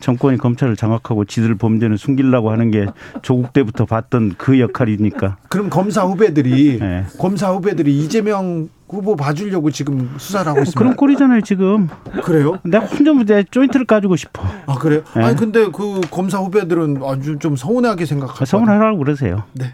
[0.00, 2.86] 정권이 검찰을 장악하고 지들 범죄는 숨기려고 하는 게
[3.22, 5.38] 조국 때부터 봤던 그 역할이니까.
[5.48, 7.04] 그럼 검사 후배들이 네.
[7.18, 10.78] 검사 후배들이 이재명 후보 봐주려고 지금 수사를 하고 있습니다.
[10.78, 11.88] 그런 꼴이잖아요 지금.
[12.22, 12.58] 그래요?
[12.64, 14.46] 내가 혼자 내 조인트를 까주고 싶어.
[14.66, 15.02] 아 그래요?
[15.16, 15.24] 네.
[15.24, 18.44] 아니 근데 그 검사 후배들은 아주 좀 서운하게 생각하고.
[18.44, 19.44] 서운하라고 그러세요.
[19.54, 19.72] 네.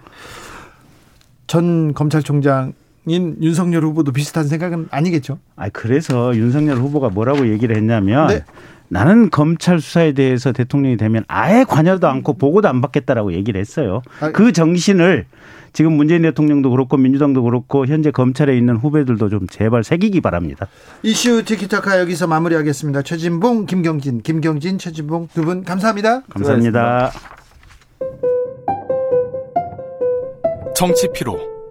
[1.49, 2.75] 전 검찰총장
[3.11, 5.39] 인 윤석열 후보도 비슷한 생각은 아니겠죠?
[5.57, 8.45] 아 그래서 윤석열 후보가 뭐라고 얘기를 했냐면 네.
[8.89, 14.03] 나는 검찰 수사에 대해서 대통령이 되면 아예 관여도 않고 보고도 안 받겠다라고 얘기를 했어요.
[14.21, 15.27] 아, 그 정신을
[15.75, 20.67] 지금 문재인 대통령도 그렇고 민주당도 그렇고 현재 검찰에 있는 후배들도 좀 제발 새기기 바랍니다.
[21.03, 23.03] 이슈 티키타카 여기서 마무리하겠습니다.
[23.03, 26.23] 최진봉, 김경진, 김경진, 최진봉 두 분 감사합니다.
[26.31, 27.11] 감사합니다.
[30.75, 31.58] 정치 피로.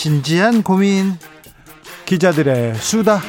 [0.00, 1.12] 진지한 고민
[2.06, 3.20] 기자들의 수다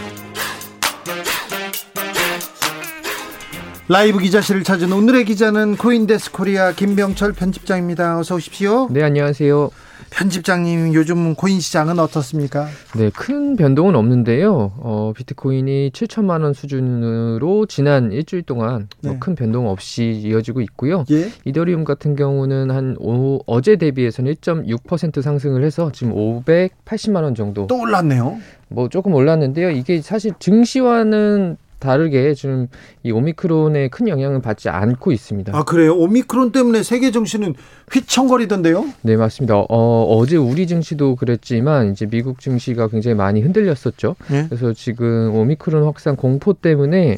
[3.89, 8.19] 라이브 기자실을 찾은 오늘의 기자는 코인데스크 코리아 김병철 편집장입니다.
[8.19, 8.87] 어서 오십시오.
[8.89, 9.69] 네, 안녕하세요.
[10.11, 12.67] 편집장님 요즘 코인 시장은 어떻습니까?
[12.97, 14.73] 네, 큰 변동은 없는데요.
[14.77, 19.09] 어, 비트코인이 7천만 원 수준으로 지난 일주일 동안 뭐 네.
[19.09, 21.05] 뭐 큰 변동 없이 이어지고 있고요.
[21.11, 21.29] 예?
[21.45, 27.67] 이더리움 같은 경우는 한 오, 어제 대비해서는 1.6% 상승을 해서 지금 580만 원 정도.
[27.67, 28.37] 또 올랐네요.
[28.67, 29.71] 뭐 조금 올랐는데요.
[29.71, 32.67] 이게 사실 증시와는 다르게 지금
[33.03, 35.57] 이 오미크론에 큰 영향을 받지 않고 있습니다.
[35.57, 35.95] 아 그래요?
[35.97, 37.55] 오미크론 때문에 세계 증시는
[37.91, 38.85] 휘청거리던데요?
[39.01, 39.57] 네 맞습니다.
[39.57, 44.15] 어, 어제 우리 증시도 그랬지만 이제 미국 증시가 굉장히 많이 흔들렸었죠.
[44.29, 44.45] 네?
[44.47, 47.17] 그래서 지금 오미크론 확산 공포 때문에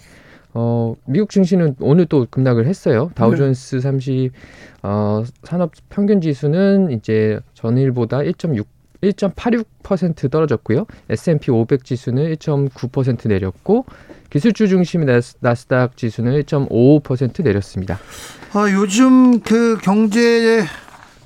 [0.54, 3.12] 어, 미국 증시는 오늘 또 급락을 했어요.
[3.16, 3.82] 다우존스 네.
[3.82, 4.32] 30
[4.84, 8.66] 어, 산업 평균 지수는 이제 전일보다 1.6
[9.04, 10.86] 1.86% 떨어졌고요.
[11.10, 13.86] S&P 500 지수는 1.9% 내렸고
[14.34, 18.00] 기술주 중심의 나스, 닥 지수는 1.55% 내렸습니다.
[18.54, 20.64] 아, 요즘 그 경제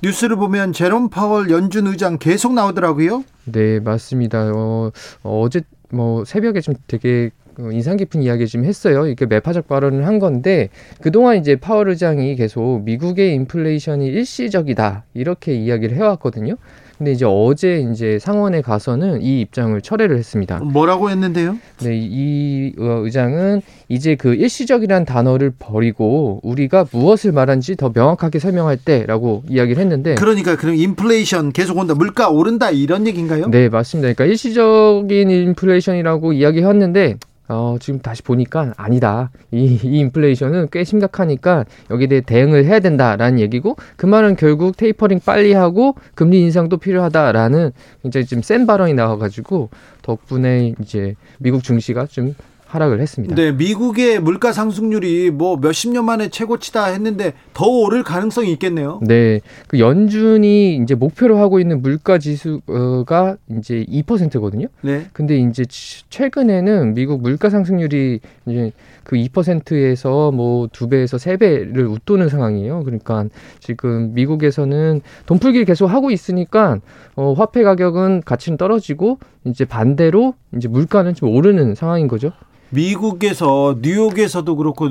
[0.02, 3.24] 뉴스를 보면 제롬 파월 연준 의장 계속 나오더라고요.
[3.46, 4.52] 네, 맞습니다.
[4.54, 4.92] 어,
[5.22, 7.30] 어제 뭐 새벽에 좀 되게
[7.72, 9.06] 인상 깊은 이야기 좀 했어요.
[9.06, 10.68] 이게 매파적 발언을 한 건데
[11.00, 16.56] 그동안 이제 파월 의장이 계속 미국의 인플레이션이 일시적이다 이렇게 이야기를 해왔거든요.
[16.98, 20.58] 근데 이제 어제 이제 상원에 가서는 이 입장을 철회를 했습니다.
[20.58, 21.56] 뭐라고 했는데요?
[21.80, 29.44] 네, 이 의장은 이제 그 일시적이라는 단어를 버리고 우리가 무엇을 말한지 더 명확하게 설명할 때라고
[29.48, 33.48] 이야기를 했는데 그러니까 그럼 인플레이션 계속 온다, 물가 오른다 이런 얘기인가요?
[33.48, 34.12] 네, 맞습니다.
[34.12, 37.16] 그러니까 일시적인 인플레이션이라고 이야기했는데
[37.48, 39.30] 어, 지금 다시 보니까 아니다.
[39.50, 45.20] 이, 이 인플레이션은 꽤 심각하니까 여기에 대해 대응을 해야 된다라는 얘기고 그 말은 결국 테이퍼링
[45.24, 47.72] 빨리 하고 금리 인상도 필요하다라는
[48.02, 49.70] 굉장히 좀센 발언이 나와가지고
[50.02, 52.34] 덕분에 이제 미국 증시가 좀
[52.68, 53.34] 하락을 했습니다.
[53.34, 59.00] 네, 미국의 물가 상승률이 뭐 몇십 년 만에 최고치다 했는데 더 오를 가능성이 있겠네요.
[59.02, 59.40] 네.
[59.66, 64.68] 그 연준이 이제 목표로 하고 있는 물가 지수가 이제 2%거든요.
[64.82, 65.06] 네.
[65.12, 72.28] 근데 이제 최근에는 미국 물가 상승률이 이제 그 2%에서 뭐 두 배에서 세 배를 웃도는
[72.28, 72.84] 상황이에요.
[72.84, 73.24] 그러니까
[73.58, 76.78] 지금 미국에서는 돈풀기를 계속 하고 있으니까
[77.16, 82.32] 어 화폐 가격은 가치는 떨어지고 이제 반대로 이제 물가는 좀 오르는 상황인 거죠.
[82.70, 84.88] 미국에서 뉴욕에서도 그렇고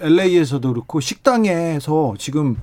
[0.00, 2.56] LA에서도 그렇고 식당에서 지금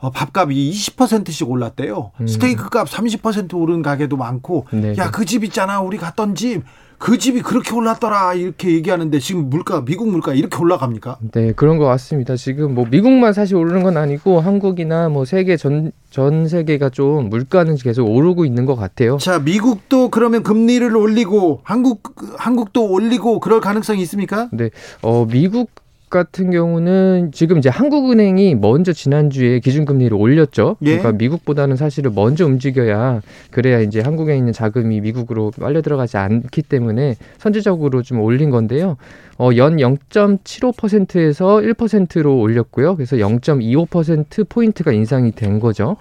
[0.00, 2.12] 어, 밥값이 20%씩 올랐대요.
[2.20, 2.26] 음.
[2.26, 5.10] 스테이크 값 30% 오른 가게도 많고, 네, 야, 네.
[5.10, 5.80] 그집 있잖아.
[5.80, 6.62] 우리 갔던 집.
[6.98, 11.18] 그 집이 그렇게 올랐더라 이렇게 얘기하는데 지금 물가 미국 물가 이렇게 올라갑니까?
[11.32, 12.36] 네 그런 것 같습니다.
[12.36, 17.74] 지금 뭐 미국만 사실 오르는 건 아니고 한국이나 뭐 세계 전 전 세계가 좀 물가는
[17.76, 19.18] 계속 오르고 있는 것 같아요.
[19.18, 22.02] 자 미국도 그러면 금리를 올리고 한국
[22.38, 24.48] 한국도 올리고 그럴 가능성이 있습니까?
[24.52, 24.70] 네,
[25.02, 25.70] 어 미국
[26.10, 30.76] 같은 경우는 지금 이제 한국은행이 먼저 지난주에 기준금리를 올렸죠.
[30.82, 30.98] 예?
[30.98, 37.16] 그러니까 미국보다는 사실은 먼저 움직여야 그래야 이제 한국에 있는 자금이 미국으로 빨려 들어가지 않기 때문에
[37.38, 38.96] 선제적으로 좀 올린 건데요.
[39.38, 42.96] 어, 연 0.75%에서 1%로 올렸고요.
[42.96, 45.96] 그래서 0.25% 포인트가 인상이 된 거죠.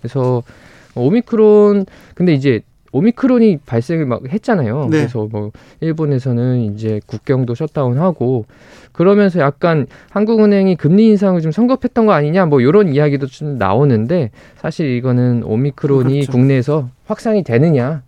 [0.00, 0.42] 그래서
[0.94, 2.62] 오미크론 근데 이제
[2.92, 4.88] 오미크론이 발생을 막 했잖아요.
[4.90, 4.98] 네.
[4.98, 8.46] 그래서 뭐 일본에서는 이제 국경도 셧다운하고
[8.92, 14.88] 그러면서 약간 한국은행이 금리 인상을 좀 성급했던 거 아니냐 뭐 이런 이야기도 좀 나오는데 사실
[14.88, 16.32] 이거는 오미크론이 그렇죠.
[16.32, 18.02] 국내에서 확산이 되느냐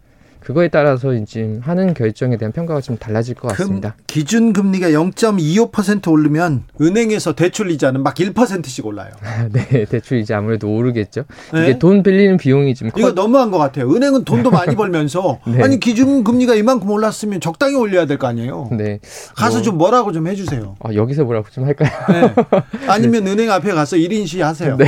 [0.44, 3.94] 그거에 따라서 이제 하는 결정에 대한 평가가 좀 달라질 것 같습니다.
[4.06, 9.10] 기준 금리가 0.25% 오르면 은행에서 대출 이자는 막 1%씩 올라요.
[9.52, 11.24] 네, 대출 이자 아무래도 오르겠죠.
[11.52, 11.62] 네?
[11.62, 13.12] 이게 돈 빌리는 비용이 좀 이거 커...
[13.12, 13.90] 너무한 것 같아요.
[13.94, 15.62] 은행은 돈도 많이 벌면서 네.
[15.62, 18.68] 아니 기준 금리가 이만큼 올랐으면 적당히 올려야 될 거 아니에요.
[18.72, 19.00] 네.
[19.34, 19.62] 가서 뭐...
[19.62, 20.76] 좀 뭐라고 좀 해주세요.
[20.80, 21.90] 아, 여기서 뭐라고 좀 할까요?
[22.08, 22.34] 네.
[22.86, 23.32] 아니면 네.
[23.32, 24.76] 은행 앞에 가서 1인 시 하세요.
[24.76, 24.86] 네.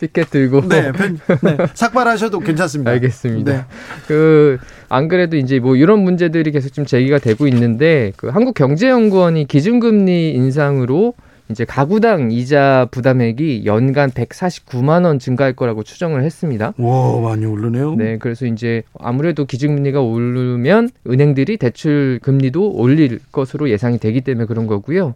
[0.00, 0.68] 피켓 들고.
[0.68, 0.92] 네.
[0.92, 1.56] 네.
[1.74, 2.90] 삭발하셔도 괜찮습니다.
[2.92, 3.52] 알겠습니다.
[3.52, 3.64] 네.
[4.06, 4.58] 그
[4.88, 11.14] 안 그래도 이제 뭐 이런 문제들이 계속 좀 제기가 되고 있는데 그 한국경제연구원이 기준금리 인상으로
[11.48, 16.74] 이제 가구당 이자 부담액이 연간 149만 원 증가할 거라고 추정을 했습니다.
[16.76, 17.94] 와, 많이 오르네요.
[17.94, 24.66] 네, 그래서 이제 아무래도 기준금리가 오르면 은행들이 대출 금리도 올릴 것으로 예상이 되기 때문에 그런
[24.66, 25.14] 거고요.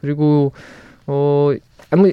[0.00, 0.52] 그리고
[1.08, 1.52] 어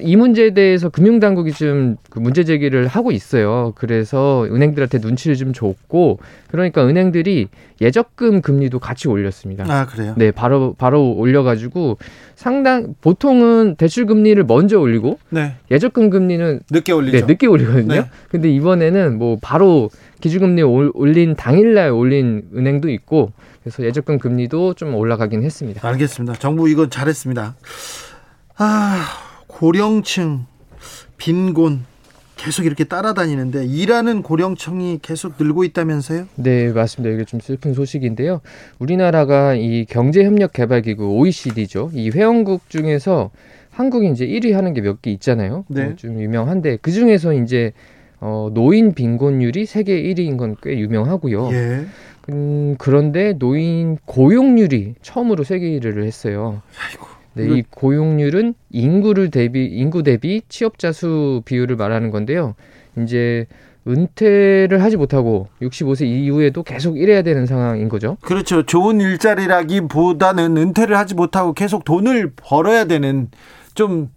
[0.02, 3.72] 이 문제에 대해서 금융당국이 좀그 문제 제기를 하고 있어요.
[3.76, 6.18] 그래서 은행들한테 눈치를 좀 줬고,
[6.50, 7.48] 그러니까 은행들이
[7.80, 9.64] 예적금 금리도 같이 올렸습니다.
[9.68, 10.14] 아 그래요?
[10.18, 11.96] 네, 바로 바로 올려가지고
[12.34, 15.54] 상당 보통은 대출 금리를 먼저 올리고, 네.
[15.70, 17.20] 예적금 금리는 늦게 올리죠.
[17.20, 17.94] 네, 늦게 올리거든요.
[17.94, 18.10] 네.
[18.28, 19.88] 근데 이번에는 뭐 바로
[20.20, 25.88] 기준금리 올린 당일날 올린 은행도 있고, 그래서 예적금 금리도 좀 올라가긴 했습니다.
[25.88, 26.34] 알겠습니다.
[26.34, 27.56] 정부 이건 잘했습니다.
[28.58, 29.29] 아.
[29.60, 30.46] 고령층
[31.18, 31.84] 빈곤
[32.38, 36.28] 계속 이렇게 따라다니는데 일하는 고령층이 계속 늘고 있다면서요?
[36.36, 37.14] 네, 맞습니다.
[37.14, 38.40] 이게 좀 슬픈 소식인데요.
[38.78, 41.90] 우리나라가 이 경제협력개발기구 OECD죠.
[41.92, 43.30] 이 회원국 중에서
[43.70, 45.66] 한국이 이제 1위 하는 게 몇 개 있잖아요.
[45.68, 45.88] 네.
[45.88, 47.72] 어, 좀 유명한데 그 중에서 이제
[48.18, 51.50] 어, 노인 빈곤율이 세계 1위인 건 꽤 유명하고요.
[51.52, 51.84] 예.
[52.30, 56.62] 음, 그런데 노인 고용률이 처음으로 세계 1위를 했어요.
[56.82, 57.09] 아이고.
[57.34, 62.54] 네, 이 고용률은 인구를 대비 인구 대비 취업자 수 비율을 말하는 건데요.
[62.98, 63.46] 이제
[63.86, 68.16] 은퇴를 하지 못하고 65세 이후에도 계속 일해야 되는 상황인 거죠.
[68.20, 68.64] 그렇죠.
[68.64, 73.28] 좋은 일자리라기보다는 은퇴를 하지 못하고 계속 돈을 벌어야 되는
[73.74, 74.10] 좀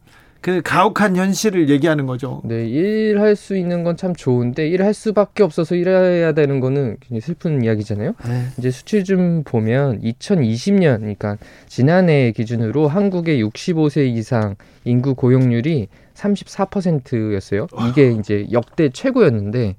[0.43, 2.41] 그 가혹한 현실을 얘기하는 거죠.
[2.43, 7.63] 네, 일할 수 있는 건 참 좋은데 일할 수밖에 없어서 일해야 되는 거는 굉장히 슬픈
[7.63, 8.15] 이야기잖아요.
[8.27, 8.45] 네.
[8.57, 11.37] 이제 수치 좀 보면 2020년, 그러니까
[11.67, 17.67] 지난해 기준으로 한국의 65세 이상 인구 고용률이 34%였어요.
[17.89, 19.75] 이게 이제 역대 최고였는데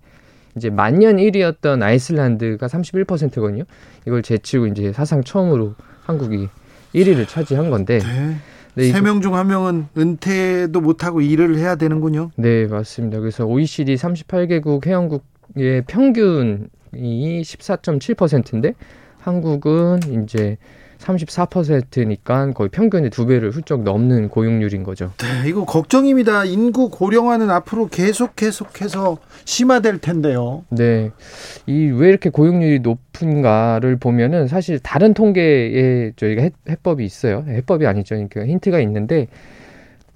[0.57, 3.65] 이제 만년 1위였던 아이슬란드가 31%거든요.
[4.07, 6.49] 이걸 제치고 이제 사상 처음으로 한국이
[6.95, 7.99] 1위를 차지한 건데.
[7.99, 8.37] 네.
[8.77, 12.31] 네, 세명 중 한 명은 은퇴도 못하고 일을 해야 되는군요.
[12.37, 13.21] 네, 맞습니다.
[13.21, 18.75] 그래서 OECD 38개국 회원국의 평균이 14.7%인데
[19.19, 20.57] 한국은 이제
[21.05, 25.13] 34%니까 거의 평균의 두 배를 훌쩍 넘는 고용률인 거죠.
[25.19, 26.45] 네, 이거 걱정입니다.
[26.45, 30.65] 인구 고령화는 앞으로 계속 계속해서 심화될 텐데요.
[30.71, 31.11] 네.
[31.67, 37.45] 이 왜 이렇게 고용률이 높은가를 보면은 사실 다른 통계에 저희가 해, 해법이 있어요.
[37.47, 38.15] 해법이 아니죠.
[38.15, 39.29] 그러니까 힌트가 있는데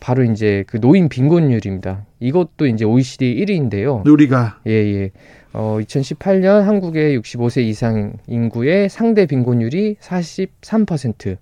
[0.01, 2.05] 바로 이제 그 노인 빈곤율입니다.
[2.21, 4.07] 이것도 이제 OECD 1위인데요.
[4.09, 5.11] 우리가 예, 예.
[5.53, 11.37] 어, 2018년 한국의 65세 이상 인구의 상대 빈곤율이 43%.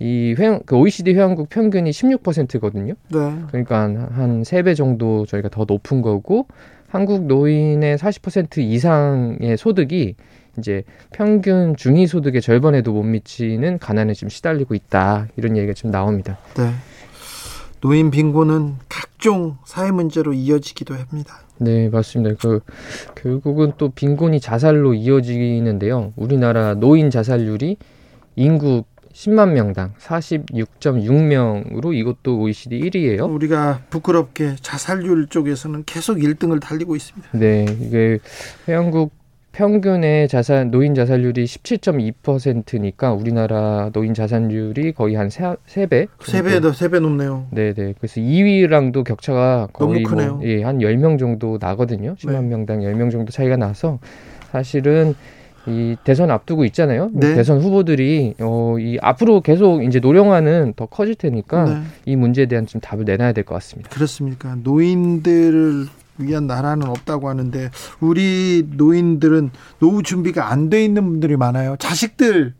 [0.00, 2.94] 이 회원, 그 OECD 회원국 평균이 16%거든요.
[3.08, 3.18] 네.
[3.48, 6.46] 그러니까 한 3배 정도 저희가 더 높은 거고,
[6.88, 10.14] 한국 노인의 40% 이상의 소득이
[10.58, 15.28] 이제 평균 중위 소득의 절반에도 못 미치는 가난에 지금 시달리고 있다.
[15.36, 16.38] 이런 얘기가 좀 나옵니다.
[16.56, 16.70] 네.
[17.80, 21.40] 노인 빈곤은 각종 사회 문제로 이어지기도 합니다.
[21.58, 22.36] 네, 맞습니다.
[22.40, 22.60] 그
[23.14, 26.12] 결국은 또 빈곤이 자살로 이어지는데요.
[26.16, 27.76] 우리나라 노인 자살률이
[28.36, 33.28] 인구 10만 명당 46.6명으로 이것도 OECD 1위예요.
[33.28, 37.28] 우리가 부끄럽게 자살률 쪽에서는 계속 1등을 달리고 있습니다.
[37.32, 38.20] 네, 이게
[38.68, 39.17] 회원국
[39.62, 47.48] 평균의 자산 노인 자살률이 17.2%니까 우리나라 노인 자산율이 거의 한 세배 세배더 세 배 높네요.
[47.50, 47.92] 네, 네.
[47.98, 50.34] 그래서 2위랑도 격차가 거의 너무 크네요.
[50.36, 52.14] 뭐, 예, 한 10명 정도 나거든요.
[52.14, 52.40] 10만 네.
[52.42, 53.98] 명당 10명 정도 차이가 나서
[54.52, 55.16] 사실은
[55.66, 57.10] 이 대선 앞두고 있잖아요.
[57.12, 57.34] 네.
[57.34, 61.80] 대선 후보들이 어, 이 앞으로 계속 이제 노령화는 더 커질 테니까 네.
[62.06, 63.90] 이 문제에 대한 좀 답을 내놔야 될 것 같습니다.
[63.90, 64.56] 그렇습니까?
[64.62, 65.86] 노인들을
[66.18, 67.70] 위한 나라는 없다고 하는데
[68.00, 71.76] 우리 노인들은 노후 준비가 안 돼 있는 분들이 많아요.
[71.78, 72.54] 자식들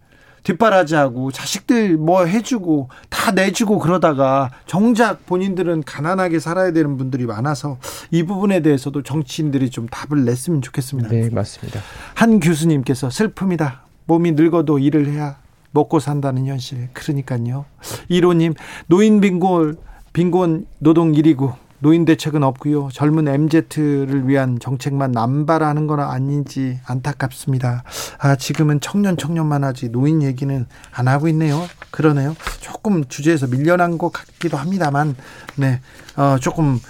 [0.45, 7.79] 뒷바라지하고 자식들 뭐 해주고 다 내주고 그러다가 정작 본인들은 가난하게 살아야 되는 분들이 많아서
[8.11, 11.11] 이 부분에 대해서도 정치인들이 좀 답을 냈으면 좋겠습니다.
[11.11, 11.81] 네, 맞습니다.
[12.15, 13.83] 한 교수님께서 슬픔이다.
[14.07, 15.37] 몸이 늙어도 일을 해야
[15.73, 16.89] 먹고 산다는 현실.
[16.95, 17.67] 그러니까요.
[18.11, 18.55] 1호님,
[18.87, 19.77] 노인 빈곤,
[20.15, 22.89] 빈곤 노동 1위고 노인 대책은 없고요.
[22.93, 27.85] 젊은 MZ를 위한 정책만 남발하는 건 아닌지 안타깝습니다.
[28.19, 31.67] 아, 지금은 청년 청년만 하지 노인 얘기는 안 하고 있네요.
[31.91, 32.37] 그러네요.
[32.61, 35.15] 조금 주제에서 밀려난 것 같기도 합니다만
[35.57, 35.81] 네.
[36.17, 36.81] 어, 조금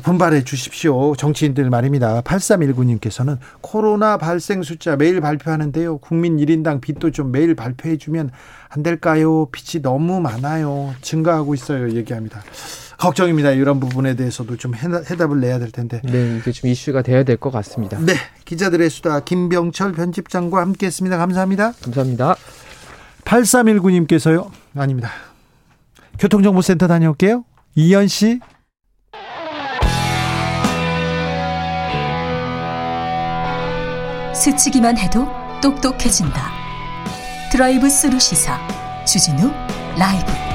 [0.00, 1.14] 분발해 주십시오.
[1.16, 2.22] 정치인들 말입니다.
[2.22, 5.98] 8319님께서는 코로나 발생 숫자 매일 발표하는데요.
[5.98, 8.30] 국민 1인당 빚도 좀 매일 발표해 주면
[8.70, 9.46] 안 될까요?
[9.52, 10.94] 빚이 너무 많아요.
[11.02, 11.90] 증가하고 있어요.
[11.90, 12.42] 얘기합니다.
[13.02, 13.50] 걱정입니다.
[13.50, 16.00] 이런 부분에 대해서도 좀 해답을 내야 될 텐데.
[16.04, 17.98] 네, 이게 좀 이슈가 돼야 될 것 같습니다.
[17.98, 18.14] 네,
[18.44, 21.16] 기자들의 수다 김병철 편집장과 함께했습니다.
[21.18, 21.72] 감사합니다.
[21.82, 22.36] 감사합니다.
[23.24, 24.50] 8319님께서요.
[24.76, 25.10] 아닙니다.
[26.18, 27.44] 교통정보센터 다녀올게요.
[27.74, 28.38] 이현 씨.
[34.34, 35.26] 스치기만 해도
[35.62, 36.50] 똑똑해진다.
[37.50, 38.58] 드라이브 스루 시사
[39.04, 39.50] 주진우
[39.96, 40.51] 라이브.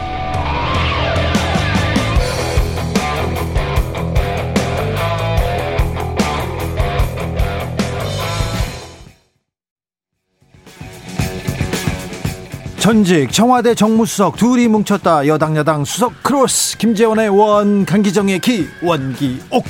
[12.88, 19.66] 전직 청와대 정무수석 둘이 뭉쳤다 여당 야당 수석 크로스 김재원의 원 강기정의 기 원기옥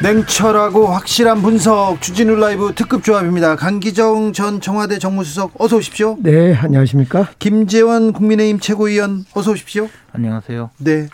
[0.00, 3.56] 냉철하고 확실한 분석 주진우 라이브 특급 조합입니다.
[3.56, 6.16] 강기정 전 청와대 정무수석 어서 오십시오.
[6.20, 7.30] 네, 안녕하십니까?
[7.40, 9.88] 김재원 국민의힘 최고위원 어서 오십시오.
[10.12, 10.70] 안녕하세요.
[10.78, 11.08] 네.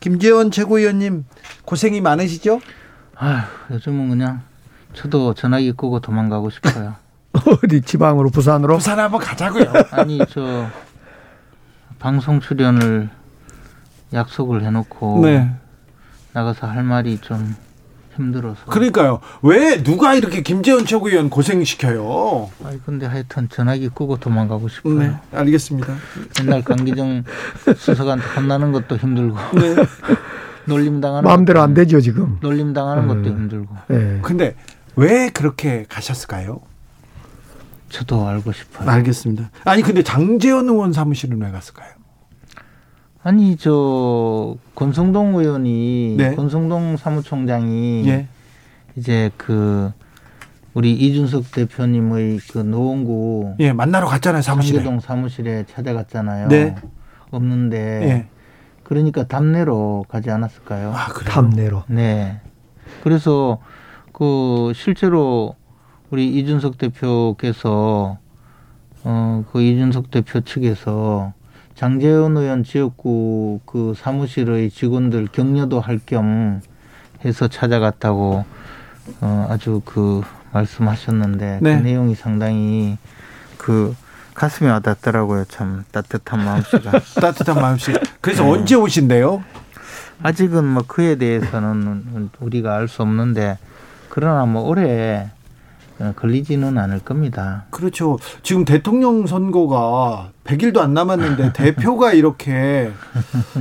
[0.00, 1.26] 김재원 최고위원님
[1.66, 2.62] 고생이 많으시죠?
[3.16, 4.40] 아, 요즘은 그냥
[4.94, 6.94] 저도 전화기 끄고 도망가고 싶어요.
[7.62, 8.76] 어디 지방으로 부산으로?
[8.76, 9.72] 부산 한번 가자고요.
[9.90, 10.66] 아니 저
[11.98, 13.08] 방송 출연을
[14.12, 15.50] 약속을 해놓고 네.
[16.32, 17.56] 나가서 할 말이 좀
[18.14, 18.66] 힘들어서.
[18.66, 19.20] 그러니까요.
[19.42, 22.50] 왜 누가 이렇게 김재원 최고위원 고생시켜요?
[22.64, 24.98] 아니 근데 하여튼 전화기 끄고 도망가고 싶어요.
[24.98, 25.94] 네, 알겠습니다.
[26.40, 27.24] 맨날 강기정
[27.76, 29.36] 수석한테 혼나는 것도 힘들고.
[29.58, 29.74] 네.
[30.66, 32.38] 놀림 당하는 마음대로 안 되죠 지금.
[32.40, 33.28] 놀림 당하는 것도 네.
[33.28, 33.76] 힘들고.
[33.88, 34.18] 네.
[34.22, 34.54] 근데
[34.96, 36.60] 왜 그렇게 가셨을까요?
[37.94, 38.90] 저도 알고 싶어요.
[38.90, 39.50] 알겠습니다.
[39.64, 41.90] 아니 근데 장재원 의원 사무실은 왜 갔을까요?
[43.22, 46.34] 아니 저 권성동 의원이 네.
[46.34, 48.26] 권성동 사무총장이 예.
[48.96, 49.92] 이제 그
[50.74, 56.48] 우리 이준석 대표님의 그 노원구 예 만나러 갔잖아요 사무실에 상계동 사무실에 찾아갔잖아요.
[56.48, 56.74] 네.
[57.30, 58.26] 없는데 예.
[58.82, 60.92] 그러니까 담내로 가지 않았을까요?
[60.92, 61.84] 아, 담내로.
[61.86, 62.40] 네.
[63.04, 63.58] 그래서
[64.12, 65.54] 그 실제로
[66.14, 68.18] 우리 이준석 대표께서
[69.02, 71.32] 어 그 이준석 대표 측에서
[71.74, 76.60] 장재현 의원 지역구 그 사무실의 직원들 격려도 할 겸
[77.24, 78.44] 해서 찾아갔다고
[79.20, 80.22] 어 아주 그
[80.52, 81.76] 말씀하셨는데 네.
[81.78, 82.96] 그 내용이 상당히
[83.58, 83.96] 그
[84.34, 85.46] 가슴에 와닿더라고요.
[85.46, 86.92] 참 따뜻한 마음씨가.
[87.20, 87.92] 따뜻한 마음씨.
[88.20, 88.50] 그래서 네.
[88.50, 89.42] 언제 오신대요?
[90.22, 93.58] 아직은 뭐 그에 대해서는 우리가 알 수 없는데
[94.10, 95.43] 그러나 뭐 올해 어,
[96.16, 97.66] 걸리지는 않을 겁니다.
[97.70, 98.18] 그렇죠.
[98.42, 102.90] 지금 대통령 선거가 100일도 안 남았는데 대표가 이렇게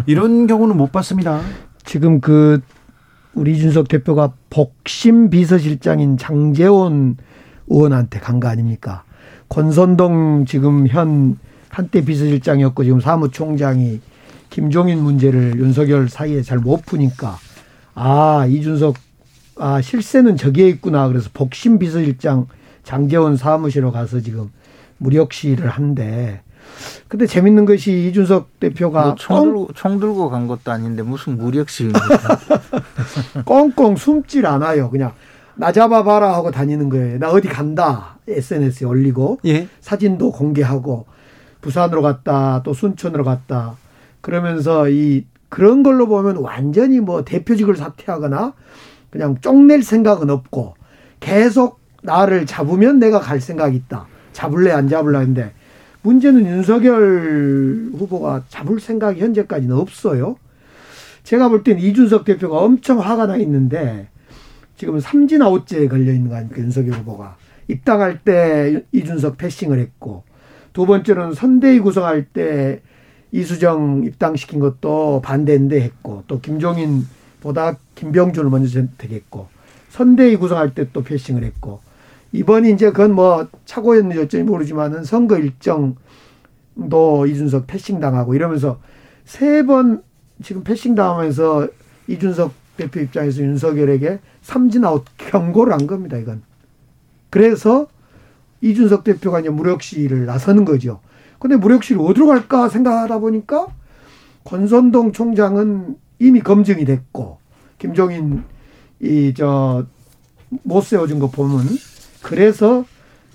[0.05, 1.41] 이런 경우는 못 봤습니다.
[1.85, 2.61] 지금 그
[3.33, 7.17] 우리 이준석 대표가 복심 비서실장인 장재원
[7.67, 9.03] 의원한테 간 거 아닙니까?
[9.49, 11.37] 권선동 지금 현
[11.69, 13.99] 한때 비서실장이었고 지금 사무총장이
[14.49, 17.37] 김종인 문제를 윤석열 사이에 잘 못 푸니까
[17.95, 18.95] 아 이준석
[19.57, 22.47] 아 실세는 저기에 있구나 그래서 복심 비서실장
[22.83, 24.51] 장재원 사무실로 가서 지금
[24.97, 26.41] 무력시를 한데
[27.07, 32.39] 근데 재밌는 것이 이준석 대표가 뭐총 들고 총 들고 간 것도 아닌데 무슨 무력시입니까?
[33.45, 34.89] 꽁꽁 숨질 않아요.
[34.89, 35.13] 그냥
[35.55, 37.19] 나 잡아봐라 하고 다니는 거예요.
[37.19, 38.17] 나 어디 간다.
[38.27, 39.67] SNS에 올리고 예.
[39.81, 41.05] 사진도 공개하고
[41.61, 43.75] 부산으로 갔다 또 순천으로 갔다
[44.21, 48.53] 그러면서 이 그런 걸로 보면 완전히 뭐 대표직을 사퇴하거나
[49.13, 50.73] 그냥 쪽낼 생각은 없고
[51.19, 54.07] 계속 나를 잡으면 내가 갈 생각이 있다.
[54.31, 55.53] 잡을래 안 잡을래 했는데
[56.01, 60.37] 문제는 윤석열 후보가 잡을 생각이 현재까지는 없어요.
[61.21, 64.07] 제가 볼 때는 이준석 대표가 엄청 화가 나 있는데
[64.77, 67.37] 지금 삼진 아웃제에 걸려 있는 거 아닙니까 윤석열 후보가
[67.67, 70.23] 입당할 때 이준석 패싱을 했고
[70.73, 72.81] 두 번째로는 선대위 구성할 때
[73.31, 77.05] 이수정 입당시킨 것도 반대인데 했고 또 김종인
[77.43, 79.47] 보다 김병준을 먼저 선택했고
[79.89, 81.81] 선대위 구성할 때 또 패싱을 했고
[82.31, 85.97] 이번이 이제 그건 뭐 차고였는지 어쩐지 모르지만은 선거 일정도
[87.27, 88.79] 이준석 패싱 당하고 이러면서
[89.25, 90.01] 세 번
[90.41, 91.67] 지금 패싱 당하면서
[92.07, 96.41] 이준석 대표 입장에서 윤석열에게 삼진 아웃 경고를 한 겁니다, 이건.
[97.29, 97.87] 그래서
[98.61, 100.99] 이준석 대표가 이제 무력 시위를 나서는 거죠.
[101.39, 103.67] 근데 무력 시위를 어디로 갈까 생각하다 보니까
[104.43, 107.39] 권선동 총장은 이미 검증이 됐고
[107.77, 108.43] 김종인
[109.01, 109.85] 이 저
[110.63, 111.65] 못 세워준 거 보면
[112.21, 112.85] 그래서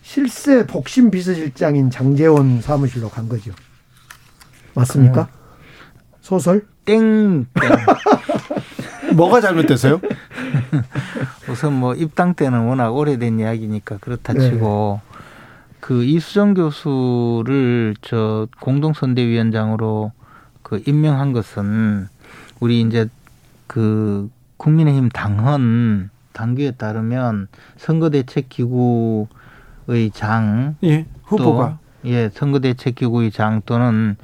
[0.03, 3.53] 실세 복심 비서실장인 장재원 사무실로 간 거죠.
[4.75, 5.23] 맞습니까?
[5.23, 5.27] 음.
[6.21, 6.67] 소설?
[6.85, 7.47] 땡.
[7.55, 7.71] 땡.
[9.17, 10.01] 뭐가 잘못됐어요?
[11.51, 14.41] 우선 뭐 입당 때는 워낙 오래된 이야기니까 그렇다 네.
[14.51, 15.19] 치고 네.
[15.81, 20.13] 그 이수정 교수를 저 공동선대위원장으로
[20.63, 22.09] 그 임명한 것은
[22.61, 23.09] 우리 이제
[23.67, 29.29] 그 국민의힘 당헌 당규에 따르면 선거대책기구의
[30.13, 31.79] 장, 예, 후보가.
[32.03, 34.17] 또, 예, 선거대책기구의 장 또는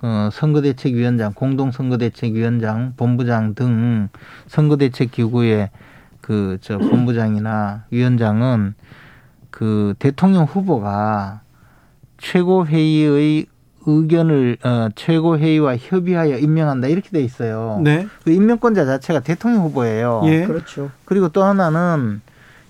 [0.00, 4.08] 어, 선거대책위원장, 공동선거대책위원장, 본부장 등
[4.46, 5.70] 선거대책기구의
[6.20, 8.74] 그 저 본부장이나 위원장은
[9.50, 11.40] 그 대통령 후보가
[12.18, 13.46] 최고회의의
[13.88, 17.80] 의견을 어, 최고회의와 협의하여 임명한다 이렇게 돼 있어요.
[17.82, 18.06] 네.
[18.22, 20.22] 그 임명권자 자체가 대통령 후보예요.
[20.26, 20.44] 예.
[20.46, 20.90] 그렇죠.
[21.06, 22.20] 그리고 또 하나는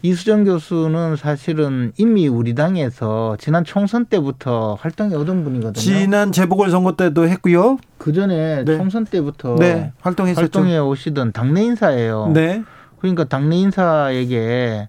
[0.02, 5.72] 이수정 교수는 사실은 이미 우리 당에서 지난 총선 때부터 활동해 오던 분이거든요.
[5.72, 7.78] 지난 재보궐선거 때도 했고요.
[7.98, 8.76] 그 전에 네.
[8.76, 9.92] 총선 때부터 네.
[10.00, 10.40] 활동했었죠.
[10.40, 12.30] 활동해 오시던 당내 인사예요.
[12.32, 12.62] 네.
[13.00, 14.88] 그러니까 당내 인사에게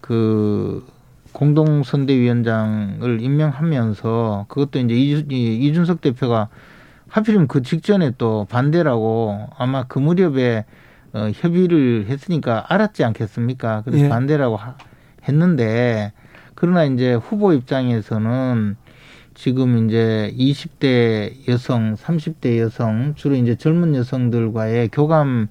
[0.00, 0.86] 그
[1.34, 6.48] 공동선대위원장을 임명하면서 그것도 이제 이준석 대표가
[7.08, 10.64] 하필이면 그 직전에 또 반대라고 아마 그 무렵에
[11.12, 13.82] 어, 협의를 했으니까 알았지 않겠습니까?
[13.84, 14.08] 그래서 예.
[14.08, 14.76] 반대라고 하,
[15.28, 16.12] 했는데
[16.54, 18.76] 그러나 이제 후보 입장에서는
[19.34, 25.48] 지금 이제 20대 여성, 30대 여성 주로 이제 젊은 여성들과의 교감을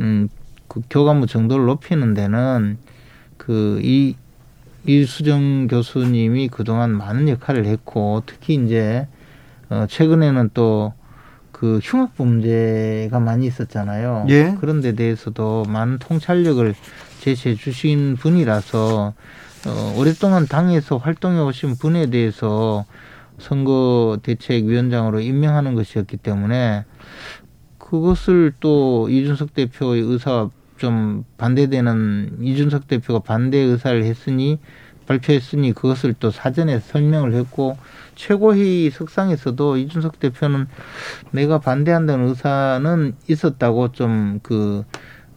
[0.00, 0.28] 음,
[0.68, 2.78] 그 교감의 정도를 높이는 데는
[3.36, 4.14] 그 이
[4.86, 9.06] 이수정 교수님이 그동안 많은 역할을 했고 특히 이제
[9.68, 10.92] 어 최근에는 또
[11.60, 14.24] 그 흉악 범죄가 많이 있었잖아요.
[14.30, 14.56] 예.
[14.62, 16.74] 그런 데 대해서도 많은 통찰력을
[17.20, 19.12] 제시해 주신 분이라서
[19.66, 22.86] 어 오랫동안 당에서 활동해 오신 분에 대해서
[23.38, 26.86] 선거 대책위원장으로 임명하는 것이었기 때문에
[27.76, 30.48] 그것을 또 이준석 대표의 의사
[30.80, 34.58] 좀 반대되는 이준석 대표가 반대 의사를 했으니
[35.06, 37.76] 발표했으니 그것을 또 사전에 설명을 했고
[38.14, 40.66] 최고회의 석상에서도 이준석 대표는
[41.32, 44.84] 내가 반대한다는 의사는 있었다고 좀 그그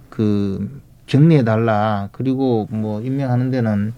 [0.10, 3.94] 그 정리해 달라 그리고 뭐 임명하는 데는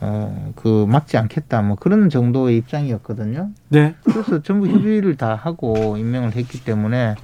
[0.00, 3.50] 어 그 막지 않겠다 뭐 그런 정도의 입장이었거든요.
[3.68, 3.94] 네.
[4.04, 7.14] 그래서 전부 협의를 다 하고 임명을 했기 때문에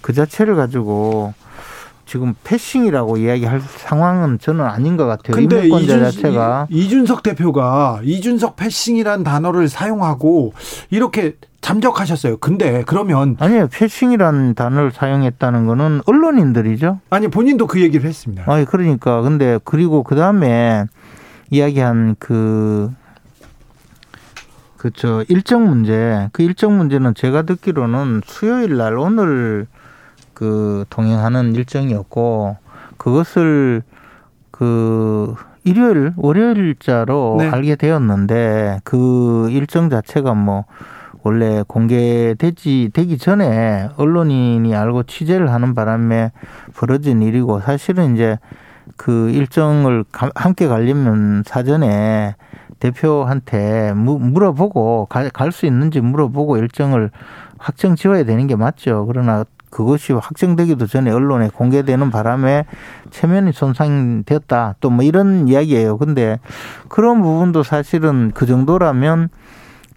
[0.00, 1.34] 그 자체를 가지고
[2.06, 5.34] 지금 패싱이라고 이야기할 상황은 저는 아닌 것 같아요.
[5.34, 10.52] 근데 이준, 자체가 이준석 대표가 이준석 패싱이란 단어를 사용하고
[10.90, 12.36] 이렇게 잠적하셨어요.
[12.38, 17.00] 근데 그러면 아니요 패싱이라는 단어를 사용했다는 거는 언론인들이죠.
[17.08, 18.44] 아니 본인도 그 얘기를 했습니다.
[18.46, 20.84] 아니 그러니까 근데 그리고 그 다음에
[21.50, 22.92] 이야기한 그
[24.76, 29.66] 그저 일정 문제 그 일정 문제는 제가 듣기로는 수요일 날 오늘
[30.34, 32.56] 그 동행하는 일정이었고
[32.96, 33.82] 그것을
[34.50, 35.34] 그
[35.64, 37.48] 일요일 월요일자로 네.
[37.48, 40.64] 알게 되었는데 그 일정 자체가 뭐
[41.22, 46.32] 원래 공개되지 되기 전에 언론인이 알고 취재를 하는 바람에
[46.76, 48.38] 벌어진 일이고 사실은 이제
[48.98, 50.04] 그 일정을
[50.34, 52.36] 함께 가려면 사전에
[52.78, 57.10] 대표한테 물어보고 갈 수 있는지 물어보고 일정을
[57.58, 59.06] 확정 지어야 되는 게 맞죠.
[59.06, 59.44] 그러나
[59.74, 62.64] 그것이 확정되기도 전에 언론에 공개되는 바람에
[63.10, 64.76] 체면이 손상됐다.
[64.80, 65.98] 또 뭐 이런 이야기예요.
[65.98, 66.38] 근데
[66.88, 69.28] 그런 부분도 사실은 그 정도라면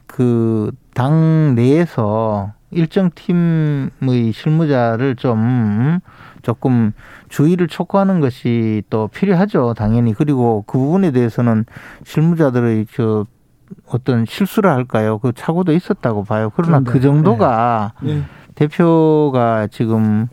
[0.08, 6.00] 그 당 내에서 일정 팀의 실무자를 좀
[6.42, 6.92] 조금
[7.30, 10.16] 주의를 촉구하는 것이 또 필요하죠, 당연히.
[10.16, 11.66] 그리고 그 부분에 대해서는
[12.04, 13.28] 실무자들의 저
[13.88, 15.20] 어떤 실수를 할까요?
[15.20, 16.52] 그 착오도 있었다고 봐요.
[16.56, 18.16] 그러나 그런데, 그 정도가 네.
[18.16, 18.24] 네.
[18.58, 20.28] 대표가 지금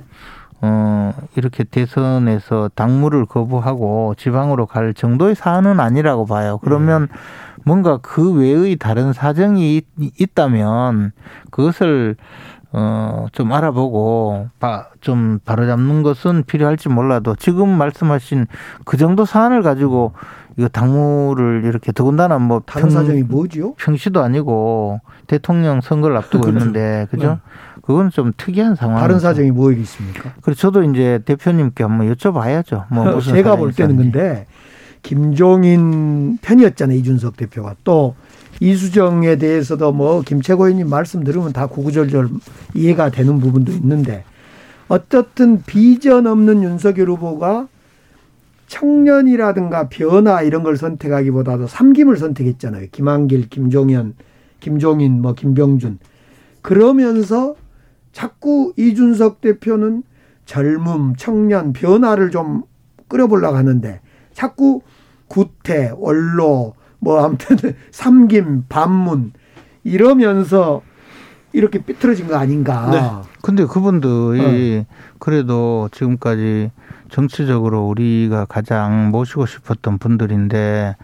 [0.63, 6.59] 어 이렇게 대선에서 당무를 거부하고 지방으로 갈 정도의 사안은 아니라고 봐요.
[6.63, 7.19] 그러면 네.
[7.65, 9.83] 뭔가 그 외의 다른 사정이
[10.19, 11.13] 있다면
[11.51, 12.17] 그것을
[12.77, 18.49] 어, 좀 알아보고, 바, 좀 바로잡는 것은 필요할지 몰라도 지금 말씀하신
[18.85, 20.13] 그 정도 사안을 가지고
[20.57, 22.63] 이거 당무를 이렇게 더군다나 뭐.
[22.67, 23.75] 다른 평, 사정이 뭐지요?
[23.75, 26.59] 평시도 아니고 대통령 선거를 앞두고 그렇죠.
[26.59, 27.35] 있는데, 그죠?
[27.35, 27.74] 네.
[27.85, 28.99] 그건 좀 특이한 상황.
[28.99, 30.33] 다른 사정이 뭐 있습니까?
[30.41, 32.87] 그래서 저도 이제 대표님께 한번 여쭤봐야죠.
[32.91, 34.47] 뭐 제가 볼 때는 근데
[35.03, 36.97] 김종인 편이었잖아요.
[36.97, 37.75] 이준석 대표가.
[37.85, 38.15] 또
[38.61, 42.31] 이수정에 대해서도 뭐 김채고 의원님 말씀 들으면 다 구구절절
[42.73, 44.25] 이해가 되는 부분도 있는데
[44.89, 47.69] 어떻든 비전 없는 윤석열 후보가
[48.67, 52.87] 청년이라든가 변화 이런 걸 선택하기보다도 삼김을 선택했잖아요.
[52.93, 54.15] 김한길, 김종현,
[54.61, 55.99] 김종인, 뭐 김병준.
[56.63, 57.57] 그러면서
[58.15, 60.05] 자꾸 이준석 대표는
[60.47, 62.63] 젊음, 청년, 변화를 좀
[63.09, 64.01] 끌어보려고 하는데
[64.33, 64.81] 자꾸
[65.27, 67.57] 구태, 원로, 뭐 아무튼
[67.91, 69.33] 삼김, 반문
[69.83, 70.81] 이러면서
[71.53, 72.91] 이렇게 삐뚤어진 거 아닌가.
[72.91, 73.31] 네.
[73.43, 74.95] 근데 그분들이 어.
[75.19, 76.71] 그래도 지금까지
[77.11, 80.97] 정치적으로 우리가 가장 모시고 싶었던 분들인데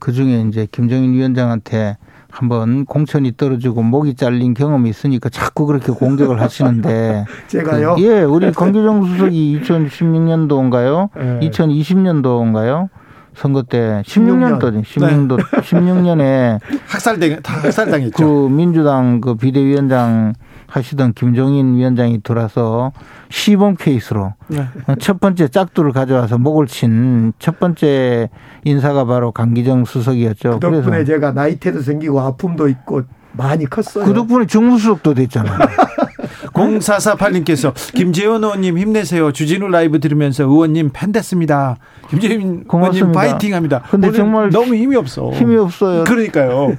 [0.00, 1.96] 그 중에 이제 김정인 위원장한테
[2.30, 7.94] 한번 공천이 떨어지고 목이 잘린 경험이 있으니까 자꾸 그렇게 공격을 하시는데 제가요?
[7.96, 11.08] 그, 예, 우리 권기정 수석이 2016년도인가요?
[11.16, 11.48] 네.
[11.48, 12.88] 2020년도인가요?
[13.34, 15.42] 선거 때 16년도 16년도 네.
[15.60, 18.16] 16년에 학살당 다 학살당했죠.
[18.16, 20.34] 그 민주당 그 비대위원장
[20.68, 22.92] 하시던 김종인 위원장이 돌아서
[23.30, 24.66] 시범 케이스로 네.
[25.00, 28.28] 첫 번째 짝두를 가져와서 목을 친 첫 번째
[28.64, 30.60] 인사가 바로 강기정 수석이었죠.
[30.60, 34.04] 그 덕분에 제가 나이테도 생기고 아픔도 있고 많이 컸어요.
[34.04, 35.58] 그 덕분에 정무수석도 됐잖아요.
[36.52, 39.32] 0448님께서 김재원 의원님 힘내세요.
[39.32, 41.76] 주진우 라이브 들으면서 의원님 팬 됐습니다.
[42.10, 43.82] 김재원 의원님 파이팅 합니다.
[43.90, 45.30] 근데 정말 너무 힘이 없어.
[45.32, 46.04] 힘이 없어요.
[46.04, 46.76] 그러니까요.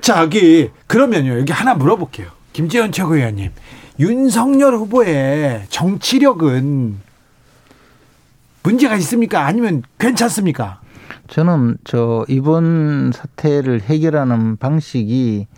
[0.00, 1.38] 자, 여기 그러면요.
[1.38, 2.28] 여기 하나 물어볼게요.
[2.54, 3.50] 김재원 최고위원님.
[3.98, 6.96] 윤석열 후보의 정치력은
[8.62, 9.44] 문제가 있습니까?
[9.44, 10.80] 아니면 괜찮습니까?
[11.26, 15.48] 저는 저 이번 사태를 해결하는 방식이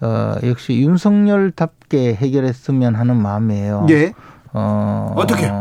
[0.00, 3.86] 어 역시 윤석열답게 해결했으면 하는 마음이에요.
[3.90, 4.12] 예.
[4.54, 5.52] 어 어떻게?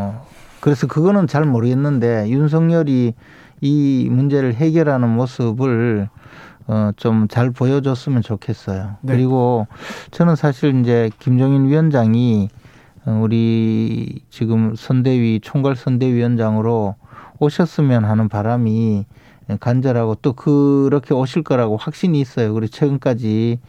[0.62, 3.16] 그래서 그거는 잘 모르겠는데 윤석열이
[3.60, 6.08] 이 문제를 해결하는 모습을
[6.70, 8.98] 어, 좀 잘 보여줬으면 좋겠어요.
[9.02, 9.14] 네.
[9.14, 9.66] 그리고
[10.12, 12.50] 저는 사실 이제 김종인 위원장이
[13.06, 16.96] 어, 우리 지금 선대위 총괄 선대위원장으로
[17.40, 19.06] 오셨으면 하는 바람이
[19.60, 22.54] 간절하고 또 그렇게 오실 거라고 확신이 있어요.
[22.54, 23.60] 그리고 최근까지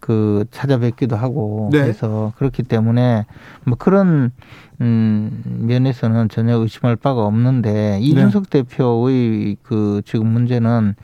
[0.00, 1.82] 그 찾아뵙기도 하고 네.
[1.82, 3.26] 그래서 그렇기 때문에
[3.64, 4.32] 뭐 그런
[4.80, 8.00] 음 면에서는 전혀 의심할 바가 없는데 네.
[8.00, 8.62] 이준석 네.
[8.64, 10.96] 대표의 그 지금 문제는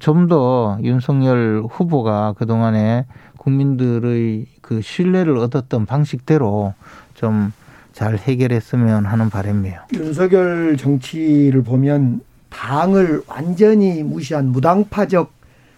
[0.00, 3.06] 좀 더 윤석열 후보가 그동안에
[3.36, 6.74] 국민들의 그 신뢰를 얻었던 방식대로
[7.14, 7.52] 좀
[7.94, 9.78] 잘 해결했으면 하는 바람이에요.
[9.94, 15.32] 윤석열 정치를 보면 당을 완전히 무시한 무당파적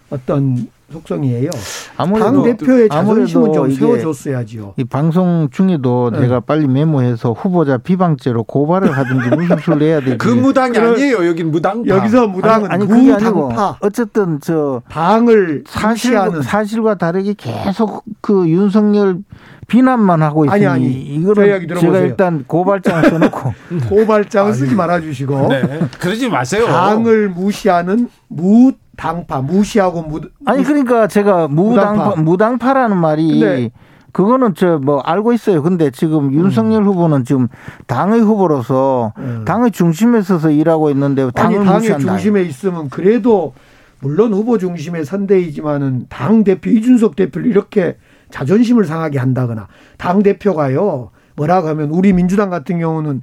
[0.09, 1.49] 어떤 속성이에요.
[1.97, 4.73] 당 대표의 자존심은 좀 세워줬어야지요.
[4.77, 6.21] 이 방송 중에도 네.
[6.21, 10.17] 내가 빨리 메모해서 후보자 비방죄로 고발을 하든지 무슨 수를 내야 되지.
[10.17, 11.27] 그 무당이 아니에요.
[11.27, 11.87] 여긴 무당파.
[11.87, 13.51] 여기서 무당은 아니, 아니 그게 아니고
[13.81, 19.19] 어쨌든 저 당을 사실 사실과 다르게 계속 그 윤석열
[19.67, 23.53] 비난만 하고 있으니 아니 아니 이거를 제가 일단 고발장 써놓고
[23.89, 25.61] 고발장을 쓰지 말아주시고 네.
[25.99, 26.65] 그러지 마세요.
[26.65, 32.21] 당을 무시하는 무 당파 무시하고 무 아니 그러니까 제가 무당파 무당파.
[32.21, 33.71] 무당파 라는 말이
[34.11, 35.61] 그거는 저 뭐 알고 있어요.
[35.61, 36.87] 근데 지금 윤석열 음.
[36.87, 37.47] 후보는 지금
[37.85, 39.43] 당의 후보로서 음.
[39.45, 42.05] 당의 중심에 서서 일하고 있는데 당을 아니, 당의 무시한다.
[42.07, 43.53] 중심에 있으면 그래도
[43.99, 47.97] 물론 후보 중심의 선대이지만은 당 대표 이준석 대표를 이렇게
[48.31, 49.67] 자존심을 상하게 한다거나
[49.97, 53.21] 당 대표가요 뭐라고 하면 우리 민주당 같은 경우는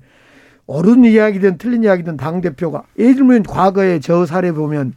[0.66, 4.94] 옳은 이야기든 틀린 이야기든 당 대표가 예를 들면 과거에 저 사례 보면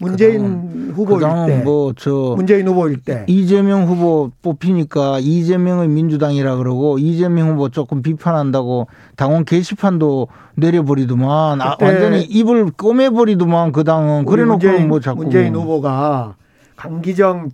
[0.00, 1.62] 문재인 후보일 때.
[1.64, 2.34] 뭐, 저.
[2.36, 3.24] 문재인 후보일 때.
[3.26, 11.60] 이재명 후보 뽑히니까 이재명의 민주당이라 그러고 이재명 후보 조금 비판한다고 당원 게시판도 내려버리더만.
[11.60, 14.24] 아, 완전히 입을 꼬매버리더만 그 당은.
[14.24, 15.22] 그래 놓고 뭐 자꾸.
[15.22, 16.36] 문재인 후보가
[16.76, 17.50] 강기정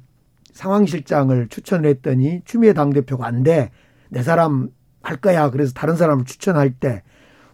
[0.53, 3.71] 상황실장을 추천을 했더니 추미애 당 대표가 안 돼.
[4.11, 4.69] 내 사람
[5.03, 5.51] 할 거야.
[5.51, 7.03] 그래서 다른 사람을 추천할 때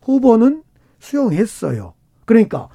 [0.03, 0.63] 후보는
[0.99, 1.95] 수용했어요.
[2.25, 2.69] 그러니까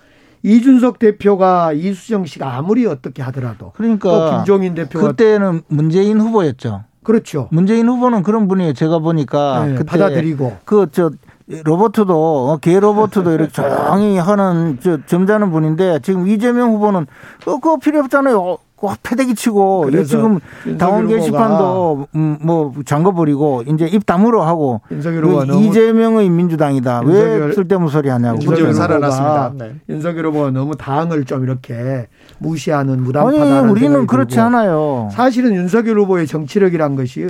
[0.46, 6.84] 이준석 대표가 이수정 씨가 아무리 어떻게 하더라도 그러니까 김종인 대표가 그때는 문재인 후보였죠.
[7.04, 7.48] 그렇죠.
[7.52, 8.74] 문재인 후보는 그런 분이에요.
[8.74, 11.12] 제가 보니까 네, 받아들이고 그 저
[11.48, 17.06] 로버트도 어, 개 로버트도 이렇게 조용히 하는 저 점잖은 분인데 지금 이재명 후보는
[17.46, 18.58] 어, 그거 필요 없잖아요.
[19.02, 20.40] 패대기 치고 지금
[20.78, 27.02] 당원 게시판도 음, 뭐 잠궈버리고 이제 입 다물어 하고 이재명의 민주당이다.
[27.06, 28.42] 왜 쓸데없는 소리 하냐고.
[28.42, 29.54] 윤석열 살아났습니다.
[29.58, 29.76] 네.
[29.90, 32.08] 윤석열 후보가 너무 당을 좀 이렇게
[32.40, 35.10] 무시하는 무당파다는 아니 우리는 그렇지 않아요.
[35.12, 37.28] 사실은 윤석열 후보의 정치력이란 것이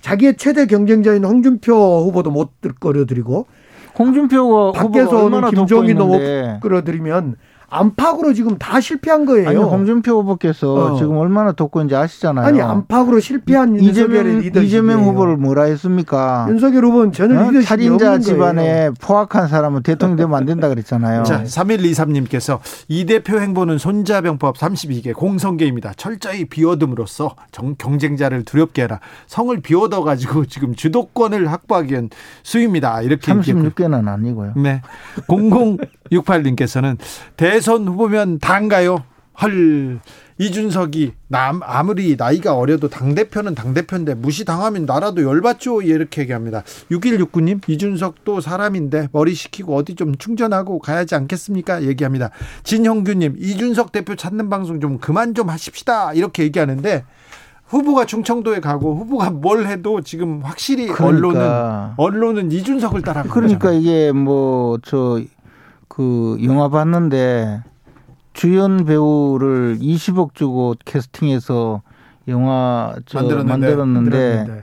[0.00, 1.74] 자기의 최대 경쟁자인 홍준표
[2.06, 2.50] 후보도 못
[2.80, 3.46] 끌어들이고
[3.98, 7.36] 홍준표가 밖에서 오는 김종인도 못 끌어들이면
[7.68, 9.48] 안팎으로 지금 다 실패한 거예요.
[9.48, 10.96] 아니 홍준표 후보께서 어.
[10.96, 12.46] 지금 얼마나 돕고 있는지 아시잖아요.
[12.46, 16.46] 아니 안팎으로 실패한 이재명 이재명 후보를 뭐라 했습니까?
[16.48, 17.62] 윤석열 후보는 전혀 어?
[17.62, 21.24] 살인자 집안에 포악한 사람은 대통령 되면 안 된다 그랬잖아요.
[21.24, 25.94] 자, 3123님께서 이 대표 행보는 손자병법 32개 공성계입니다.
[25.96, 29.00] 철저히 비워둠으로써 정, 경쟁자를 두렵게 해라.
[29.26, 32.10] 성을 비워둬 가지고 지금 주도권을 확보하기엔
[32.42, 33.02] 수입니다.
[33.02, 34.52] 이렇게 36개는 아니고요.
[34.56, 34.82] 네.
[35.28, 36.96] 0068님께서는
[37.36, 39.04] 대선 후보면 단가요?
[39.42, 40.00] 헐.
[40.38, 46.62] 이준석이 남 아무리 나이가 어려도 당 대표는 당 대표인데 무시 당하면 나라도 열받죠 이렇게 얘기합니다.
[46.90, 51.84] 6169님 이준석도 사람인데 머리 식히고 어디 좀 충전하고 가야지 않겠습니까?
[51.84, 52.30] 얘기합니다.
[52.64, 57.04] 진형규님 이준석 대표 찾는 방송 좀 그만 좀 하십시다 이렇게 얘기하는데
[57.68, 61.06] 후보가 충청도에 가고 후보가 뭘 해도 지금 확실히 그러니까.
[61.06, 63.80] 언론은 언론은 이준석을 따라가고 그러니까 거잖아요.
[63.80, 65.18] 이게 뭐 저
[65.96, 67.62] 그 영화 봤는데
[68.34, 71.80] 주연 배우를 20억 주고 캐스팅해서
[72.28, 74.62] 영화 저 만들었는데, 만들었는데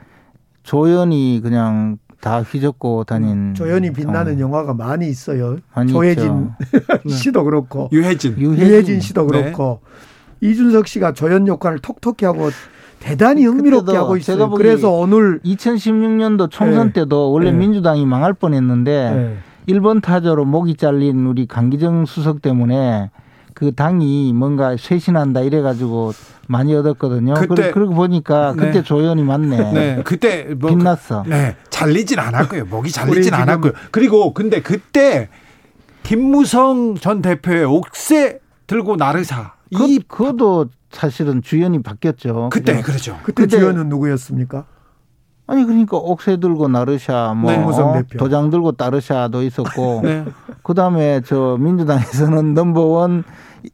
[0.61, 4.39] 조연이 그냥 다 휘젓고 다닌 음, 조연이 빛나는 어.
[4.41, 5.57] 영화가 많이 있어요.
[5.73, 6.51] 많이 조혜진
[7.09, 9.41] 씨도 그렇고 유혜진 유혜진, 유혜진 씨도 네.
[9.41, 9.81] 그렇고
[10.39, 10.49] 네.
[10.51, 12.51] 이준석 씨가 조연 역할을 톡톡히 하고
[12.99, 14.51] 대단히 흥미롭게 하고 있어요.
[14.51, 17.01] 그래서 오늘 2016년도 총선 네.
[17.01, 17.57] 때도 원래 네.
[17.57, 19.37] 민주당이 망할 뻔했는데 네.
[19.67, 23.09] 1번 타자로 목이 잘린 우리 강기정 수석 때문에
[23.53, 26.13] 그 당이 뭔가 쇄신한다 이래가지고
[26.47, 27.35] 많이 얻었거든요.
[27.35, 28.83] 그때 그러고 보니까 그때 네.
[28.83, 29.73] 조연이 맞네.
[29.73, 31.23] 네, 그때 뭐 빛났어.
[31.23, 32.65] 그, 네, 잘리진 않았고요.
[32.65, 33.73] 목이 잘리진 않았고요.
[33.91, 35.29] 그리고 근데 그때
[36.03, 42.49] 김무성 전 대표의 옥새 들고 나르사 그, 이 그것도 사실은 주연이 바뀌었죠.
[42.51, 43.17] 그때 그렇죠.
[43.23, 44.65] 그때, 그때 주연은 누구였습니까?
[45.45, 48.03] 아니 그러니까 옥새 들고 나르샤 뭐 네, 어?
[48.17, 50.25] 도장 들고 따르샤도 있었고 네.
[50.63, 53.23] 그다음에 저 민주당에서는 넘버원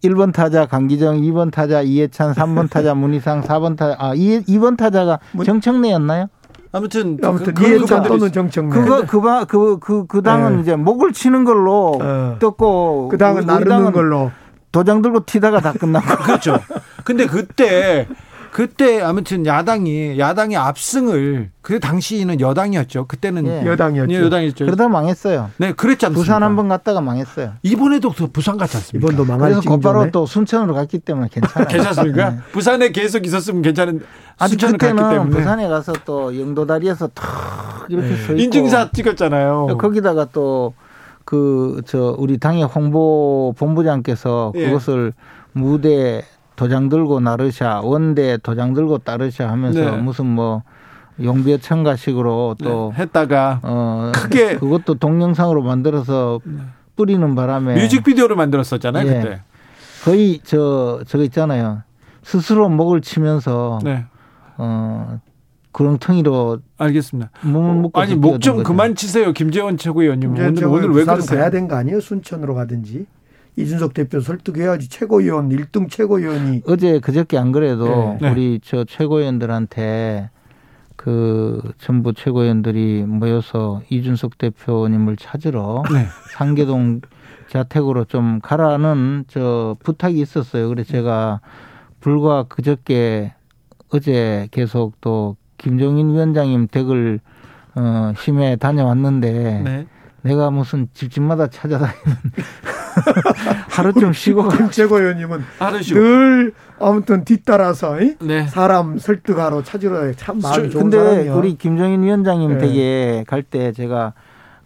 [0.04, 5.20] 1번 타자 강기정, 2번 타자 이해찬, 3번 타자 문희상, 4번 타자 아 2, 2번 타자가
[5.44, 6.28] 정청래였나요?
[6.72, 8.70] 아무튼 아무튼 그, 이해찬 또는 정청래.
[8.70, 10.62] 그거 그그 그, 그, 그 당은 네.
[10.62, 12.36] 이제 목을 치는 걸로 어.
[12.40, 14.32] 떴고 그 당은 나르는 걸로
[14.72, 16.60] 도장 들고 튀다가 다 끝나고 그렇죠.
[17.04, 18.08] 근데 그때
[18.52, 23.06] 그때 아무튼 야당이 야당의 압승을 그 당시는 여당이었죠.
[23.08, 23.66] 그때는 예.
[23.66, 24.14] 여당이었죠.
[24.14, 24.66] 예, 여당이었죠.
[24.66, 25.52] 그러다 망했어요.
[25.58, 26.20] 네, 그랬지 않습니까?
[26.22, 27.54] 부산 한 번 갔다가 망했어요.
[27.64, 29.06] 이번에도 부산 갔지 않습니까?
[29.08, 31.68] 이번도 망할 그래서 곧바로 또 순천으로 갔기 때문에 괜찮아요.
[31.70, 32.30] 괜찮습니까?
[32.32, 32.38] 네.
[32.52, 34.02] 부산에 계속 있었으면 괜찮은
[34.38, 38.16] 아니 그때는 부산에 가서 또 영도다리에서 탁 이렇게 네.
[38.18, 39.78] 서 있고 인증샷 찍었잖아요.
[39.78, 40.74] 거기다가 또
[41.26, 44.66] 그 저 우리 당의 홍보 본부장께서 예.
[44.66, 45.14] 그것을
[45.54, 46.24] 무대
[46.60, 49.92] 도장 들고 나르샤 원대 도장 들고 따르샤 하면서 네.
[49.96, 50.64] 무슨 뭐
[51.24, 53.02] 용비어 청가식으로 또 네.
[53.04, 56.58] 했다가 어 크게 그것도 동영상으로 만들어서 네.
[56.98, 59.14] 뿌리는 바람에 뮤직비디오를 만들었었잖아요 예.
[59.22, 59.42] 그때
[60.04, 61.84] 거의 저 저거 있잖아요
[62.24, 64.06] 스스로 목을 치면서 네.
[64.58, 65.18] 어
[65.72, 67.30] 구렁텅이로 알겠습니다.
[67.42, 71.40] 몸을 묶고 아니 목 좀 그만 치세요 김재원 최고위원님 오늘 오늘 왜 그러세요?
[71.40, 73.06] 가야 된거 아니에요 순천으로 가든지
[73.60, 78.32] 이준석 대표 설득해야지 최고위원 1등 최고위원이 어제 그저께 안 그래도 네.
[78.32, 80.30] 우리 저 최고위원들한테
[80.96, 86.06] 그 전부 최고위원들이 모여서 이준석 대표님을 찾으러 네.
[86.32, 87.02] 상계동
[87.50, 90.70] 자택으로 좀 가라는 저 부탁이 있었어요.
[90.70, 91.42] 그래서 제가
[92.00, 93.34] 불과 그저께
[93.90, 97.20] 어제 계속 또 김종인 위원장님 댁을
[97.76, 99.88] 어 심해 다녀왔는데 네.
[100.22, 101.96] 내가 무슨 집집마다 찾아다니는
[103.70, 105.44] 하루 좀 쉬고 김채고 의원님은
[105.94, 108.48] 늘 아무튼 뒤따라서 네.
[108.48, 111.38] 사람 설득하러 찾으러 참 마음이 좋은 근데 사람이요.
[111.38, 112.68] 우리 김정인 위원장님 네.
[112.68, 114.14] 댁에 갈 때 제가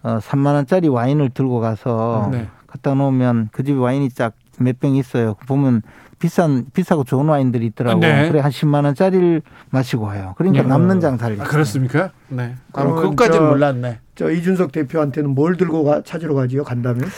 [0.01, 2.47] 어 3만 원짜리 와인을 들고 가서 네.
[2.67, 5.34] 갖다 놓으면 그 집에 와인이 딱 몇 병 있어요.
[5.47, 5.81] 보면
[6.23, 7.99] 비싼 비싸고 좋은 와인들이 있더라고.
[7.99, 8.29] 네.
[8.29, 9.41] 그래 한 10만 원짜리를
[9.71, 10.35] 마시고 와요.
[10.37, 10.69] 그러니까 네.
[10.69, 11.41] 남는 장사를.
[11.41, 12.11] 아, 그렇습니까?
[12.29, 12.55] 네.
[12.71, 13.99] 그럼 그것까지는 몰랐네.
[14.15, 16.63] 저 이준석 대표한테는 뭘 들고 가, 찾으러 가지요?
[16.63, 17.09] 간다면?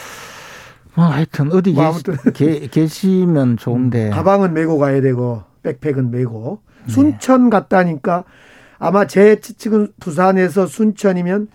[0.96, 1.94] 뭐 하여튼 어디 뭐
[2.34, 4.10] 계시, 계시면 좋은데.
[4.10, 6.92] 가방은 메고 가야 되고 백팩은 메고 네.
[6.92, 8.24] 순천 갔다니까
[8.80, 11.50] 아마 제 측은 부산에서 순천이면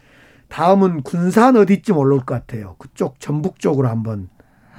[0.51, 2.77] 다음은 군산 어디쯤 올라올 것 같아요.
[2.79, 4.29] 그쪽 전북 쪽으로 한번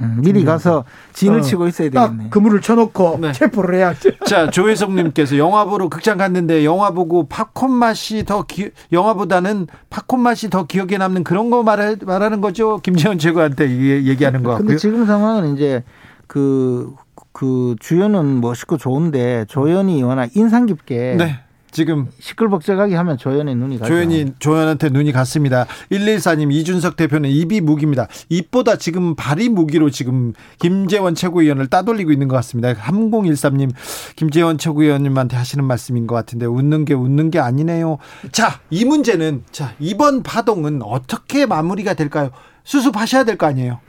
[0.01, 0.83] 음, 미리 가서
[1.13, 2.29] 진을 어, 치고 있어야 되겠네.
[2.29, 3.31] 그물을 쳐놓고 네.
[3.31, 4.11] 체포를 해야지.
[4.25, 10.49] 자, 조혜성님께서 영화 보러 극장 갔는데 영화 보고 팝콘 맛이 더 기, 영화보다는 팝콘 맛이
[10.49, 12.79] 더 기억에 남는 그런 거 말하, 말하는 거죠.
[12.83, 13.69] 김재원 최고한테
[14.05, 14.67] 얘기하는 거 같고요.
[14.67, 15.83] 근데 지금 상황은 이제
[16.27, 16.93] 그,
[17.33, 21.39] 그 주연은 멋있고 좋은데 조연이 워낙 인상 깊게 네.
[21.71, 23.91] 지금 시끌벅적하게 하면 조연의 눈이 가죠.
[23.91, 25.65] 조연이 조연한테 눈이 갔습니다.
[25.89, 28.07] 114님 이준석 대표는 입이 무기입니다.
[28.29, 32.73] 입보다 지금 발이 무기로 지금 김재원 최고위원을 따돌리고 있는 것 같습니다.
[32.73, 33.71] 3013님
[34.15, 37.97] 김재원 최고위원님한테 하시는 말씀인 것 같은데 웃는 게 웃는 게 아니네요.
[38.31, 42.31] 자, 이 문제는 자, 이번 파동은 어떻게 마무리가 될까요?
[42.63, 43.79] 수습하셔야 될 거 아니에요.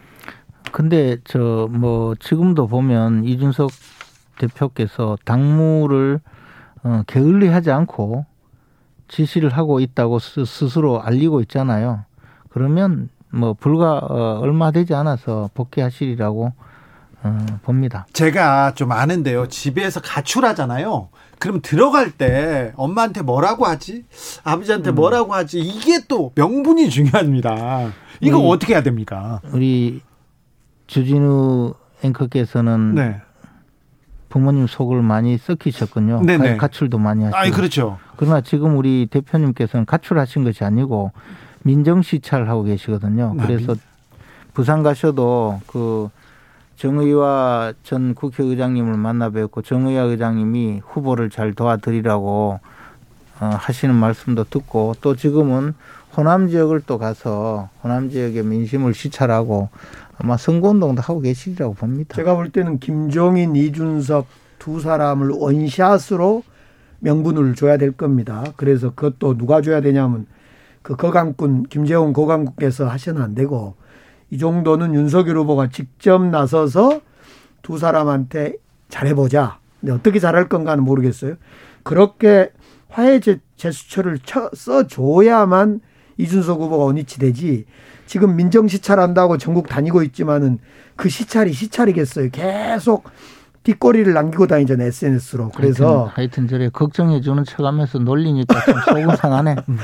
[0.70, 3.70] 근데 저 뭐 지금도 보면 이준석
[4.38, 6.20] 대표께서 당무를
[6.84, 8.26] 어, 게을리하지 않고
[9.08, 12.04] 지시를 하고 있다고 스 스로 알리고 있잖아요.
[12.48, 16.52] 그러면 뭐 불과 어, 얼마 되지 않아서 복귀하시리라고
[17.24, 18.06] 어, 봅니다.
[18.12, 19.48] 제가 좀 아는데요.
[19.48, 21.08] 집에서 가출하잖아요.
[21.38, 24.04] 그럼 들어갈 때 엄마한테 뭐라고 하지?
[24.44, 24.94] 아버지한테 음.
[24.94, 25.60] 뭐라고 하지?
[25.60, 27.92] 이게 또 명분이 중요합니다.
[28.20, 29.40] 이거 어떻게 해야 됩니까?
[29.52, 30.00] 우리
[30.86, 33.20] 주진우 앵커께서는 네.
[34.32, 36.22] 부모님 속을 많이 썩히셨군요.
[36.24, 36.56] 네네.
[36.56, 37.38] 가출도 많이 하시고.
[37.38, 37.98] 아, 그렇죠.
[38.16, 41.12] 그러나 지금 우리 대표님께서는 가출하신 것이 아니고
[41.64, 43.36] 민정 시찰 하고 계시거든요.
[43.38, 43.76] 아, 그래서
[44.54, 46.08] 부산 가셔도 그
[46.76, 52.58] 정의와 전 국회의장님을 만나 뵙고 정의와 의장님이 후보를 잘 도와드리라고
[53.40, 55.74] 어, 하시는 말씀도 듣고 또 지금은
[56.16, 59.68] 호남 지역을 또 가서 호남 지역의 민심을 시찰하고
[60.22, 62.14] 아마 선거운동도 하고 계시리라고 봅니다.
[62.14, 64.26] 제가 볼 때는 김종인, 이준석
[64.60, 66.44] 두 사람을 원샷으로
[67.00, 68.44] 명분을 줘야 될 겁니다.
[68.56, 70.26] 그래서 그것도 누가 줘야 되냐면
[70.82, 73.74] 그 거강꾼 김재원 거강군께서 하셔는 안 되고
[74.30, 77.00] 이 정도는 윤석열 후보가 직접 나서서
[77.62, 78.54] 두 사람한테
[78.90, 79.58] 잘해보자.
[79.80, 81.34] 근데 어떻게 잘할 건가는 모르겠어요.
[81.82, 82.52] 그렇게
[82.88, 83.18] 화해
[83.56, 84.20] 제스처를
[84.54, 85.80] 써줘야만
[86.16, 87.64] 이준석 후보가 원위치 되지
[88.12, 90.58] 지금 민정 시찰한다고 전국 다니고 있지만은
[90.96, 92.28] 그 시찰이 시찰이겠어요.
[92.30, 93.04] 계속
[93.62, 95.48] 뒷거리를 남기고 다니잖아요 SNS로.
[95.48, 99.56] 그래서 하여튼, 하여튼 저래 걱정해 주는 척하면서 놀리니까 좀 속은 상하네.
[99.66, 99.78] 음.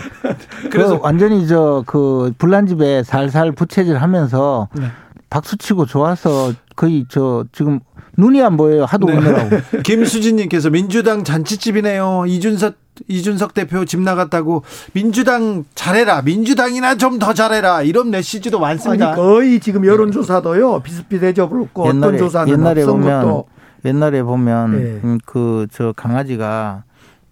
[0.70, 4.82] 그래서 그 완전히 저 그 불난집에 살살 부채질하면서 네.
[5.30, 7.80] 박수치고 좋아서 거의 저 지금
[8.18, 8.84] 눈이 안 보여요.
[8.84, 9.16] 하도 네.
[9.16, 9.56] 웃느라고.
[9.84, 12.24] 김수진님께서 민주당 잔치집이네요.
[12.26, 12.74] 이준석
[13.06, 16.22] 이준석 대표 집 나갔다고 민주당 잘해라.
[16.22, 17.82] 민주당이나 좀 더 잘해라.
[17.82, 19.08] 이런 메시지도 많습니다.
[19.12, 20.80] 아니, 거의 지금 여론조사도요.
[20.82, 23.44] 비슷비슷해져 버렸고 어떤 조사는 옛날에 보면 것도.
[23.84, 25.00] 옛날에 보면 네.
[25.04, 26.82] 음, 그저 강아지가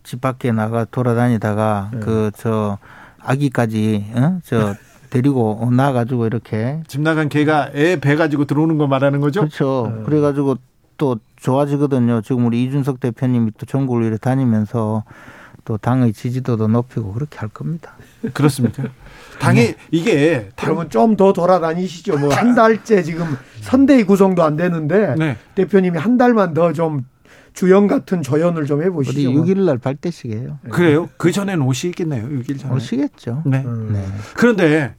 [0.04, 1.98] 집 밖에 나가 돌아다니다가 네.
[1.98, 2.78] 그저
[3.20, 4.38] 아기까지 어?
[4.44, 4.74] 저
[5.10, 9.40] 데리고 나가지고 이렇게 집 나간 개가 애 배 가지고 들어오는 거 말하는 거죠?
[9.40, 9.92] 그렇죠.
[9.96, 10.02] 네.
[10.04, 10.56] 그래가지고
[10.96, 12.22] 또 좋아지거든요.
[12.22, 15.04] 지금 우리 이준석 대표님이 또 전국을 이렇게 다니면서
[15.64, 17.94] 또 당의 지지도도 높이고 그렇게 할 겁니다.
[18.32, 18.84] 그렇습니까?
[19.40, 19.74] 당이 네.
[19.90, 22.18] 이게 그러면 좀더 돌아다니시죠.
[22.18, 23.26] 뭐 한 달째 지금
[23.62, 25.36] 선대위 구성도 안 되는데 네.
[25.54, 27.04] 대표님이 한 달만 더 좀
[27.52, 29.18] 주연 같은 조연을 좀 해보시죠.
[29.18, 30.58] 우리 6일 날 발대식이에요.
[30.70, 31.08] 그래요?
[31.16, 32.28] 그 전에는 오시겠네요.
[32.28, 32.74] 6일 전에.
[32.74, 33.42] 오시겠죠.
[33.46, 33.62] 네.
[33.64, 33.92] 음.
[33.94, 34.04] 네.
[34.34, 34.94] 그런데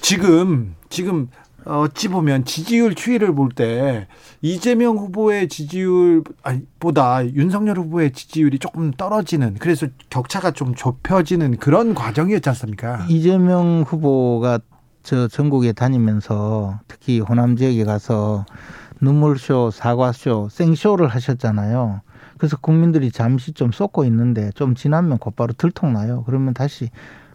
[0.00, 1.28] 지금 지금
[1.68, 4.06] 어찌 보면 지지율 추이를 볼 때
[4.40, 13.06] 이재명 후보의 지지율보다 윤석열 후보의 지지율이 조금 떨어지는 그래서 격차가 좀 좁혀지는 그런 과정이었지 않습니까?
[13.08, 14.60] 이재명 후보가
[15.02, 18.44] 저 전국에 다니면서 특히 호남 지역에 가서
[19.00, 22.00] 눈물쇼, 사과쇼, 생쇼를 하셨잖아요.
[22.36, 26.24] 그래서 국민들이 잠시 좀 쏟고 있는데 좀 지나면 곧바로 들통나요.
[26.24, 26.90] 그러면 다시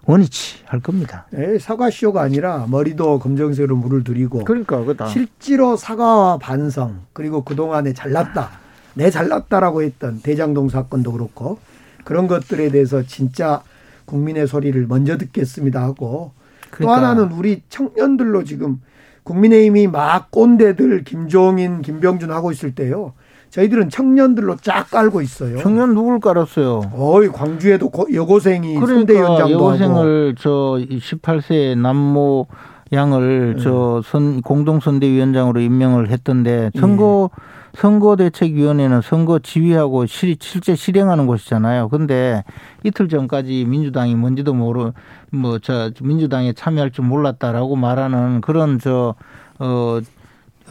[0.06, 1.28] 원위치 할 겁니다.
[1.32, 5.08] 네, 사과쇼가 아니라 머리도 검정색으로 물을 들이고 그러니까 그다.
[5.08, 8.50] 실제로 사과와 반성 그리고 그동안에 잘났다
[8.96, 11.60] 내 잘났다라고 했던 대장동 사건도 그렇고
[12.04, 13.64] 그런 것들에 대해서 진짜
[14.06, 16.34] 국민의 소리를 먼저 듣겠습니다 하고
[16.70, 16.82] 그러니까.
[16.82, 18.82] 또 하나는 우리 청년들로 지금
[19.24, 23.14] 국민의힘이 막 꼰대들 김종인, 김병준 하고 있을 때요.
[23.54, 25.60] 저희들은 청년들로 쫙 깔고 있어요.
[25.60, 26.92] 청년 누굴 깔았어요?
[26.92, 32.48] 어이 광주에도 여고생이 그러니까 여고생을 저 18세 남모
[32.92, 33.64] 양을 네.
[33.64, 37.44] 저선 공동선대위원장으로 임명을 했던데 선거 네.
[37.76, 41.90] 선거대책위원회는 선거 지휘하고 실, 실제 실행하는 곳이잖아요.
[41.90, 42.44] 근데
[42.84, 44.94] 이틀 전까지 민주당이 뭔지도 모르
[45.32, 49.14] 뭐 저 민주당에 참여할 줄 몰랐다라고 말하는 그런 저
[49.60, 50.00] 어,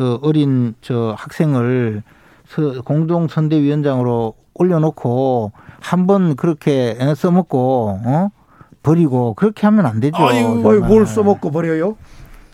[0.01, 2.03] 어 어린 저 학생을
[2.85, 8.29] 공동 선대위원장으로 올려놓고 한 번 그렇게 써먹고 어
[8.83, 10.17] 버리고 그렇게 하면 안 되죠.
[10.17, 11.97] 아니 뭘 써먹고 버려요?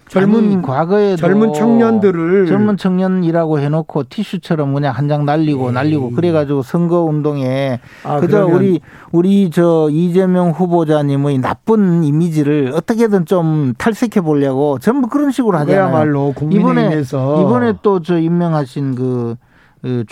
[0.09, 5.67] 젊은 과거에 젊은 청년들을 젊은 청년이라고 해놓고 티슈처럼 그냥 한 장 날리고 에이.
[5.67, 5.73] 네.
[5.73, 8.47] 날리고 그래가지고 선거 운동에 아, 그저.
[8.47, 8.81] 우리
[9.13, 15.89] 우리 저 이재명 후보자님의 나쁜 이미지를 어떻게든 좀 탈색해 보려고 전부 그런 식으로 하잖아요.
[15.91, 17.03] 그야말로 이번에
[17.43, 19.37] 이번에 또 저 임명하신 그,
[19.83, 20.05] 그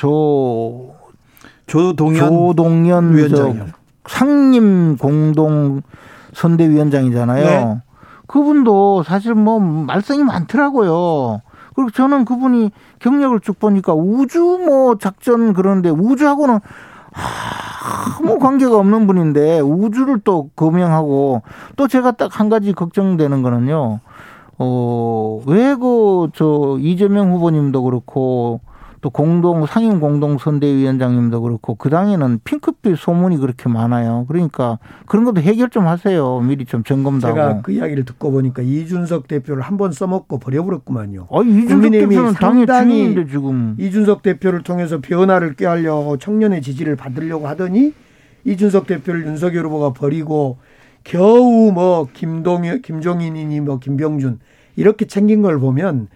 [1.66, 3.72] 조동현 조동현 위원장
[4.06, 5.82] 상임 공동
[6.34, 7.44] 선대위원장이잖아요.
[7.44, 7.76] 네.
[8.26, 11.40] 그분도 사실 뭐 말썽이 많더라고요.
[11.74, 12.70] 그리고 저는 그분이
[13.00, 16.60] 경력을 쭉 보니까 우주 뭐 작전 그런데 우주하고는
[18.18, 21.42] 아무 관계가 없는 분인데 우주를 또 검명하고
[21.76, 24.00] 또 제가 딱 한 가지 걱정되는 거는요.
[24.58, 28.60] 어, 왜 그 저 이재명 후보님도 그렇고
[29.06, 34.24] 또 공동 상임 공동 선대위원장님도 그렇고 그 당에는 핑크빛 소문이 그렇게 많아요.
[34.26, 36.40] 그러니까 그런 것도 해결 좀 하세요.
[36.40, 37.62] 미리 좀 점검도 제가 하고.
[37.62, 41.28] 그 이야기를 듣고 보니까 이준석 대표를 한 번 써먹고 버려버렸구만요.
[41.30, 47.92] 아, 이준석 대표는 상당히 지금 이준석 대표를 통해서 변화를 꾀하려고 청년의 지지를 받으려고 하더니
[48.42, 50.56] 이준석 대표를 윤석열 후보가 버리고
[51.04, 54.40] 겨우 뭐 김동현, 김종인이니 뭐 김병준
[54.74, 56.08] 이렇게 챙긴 걸 보면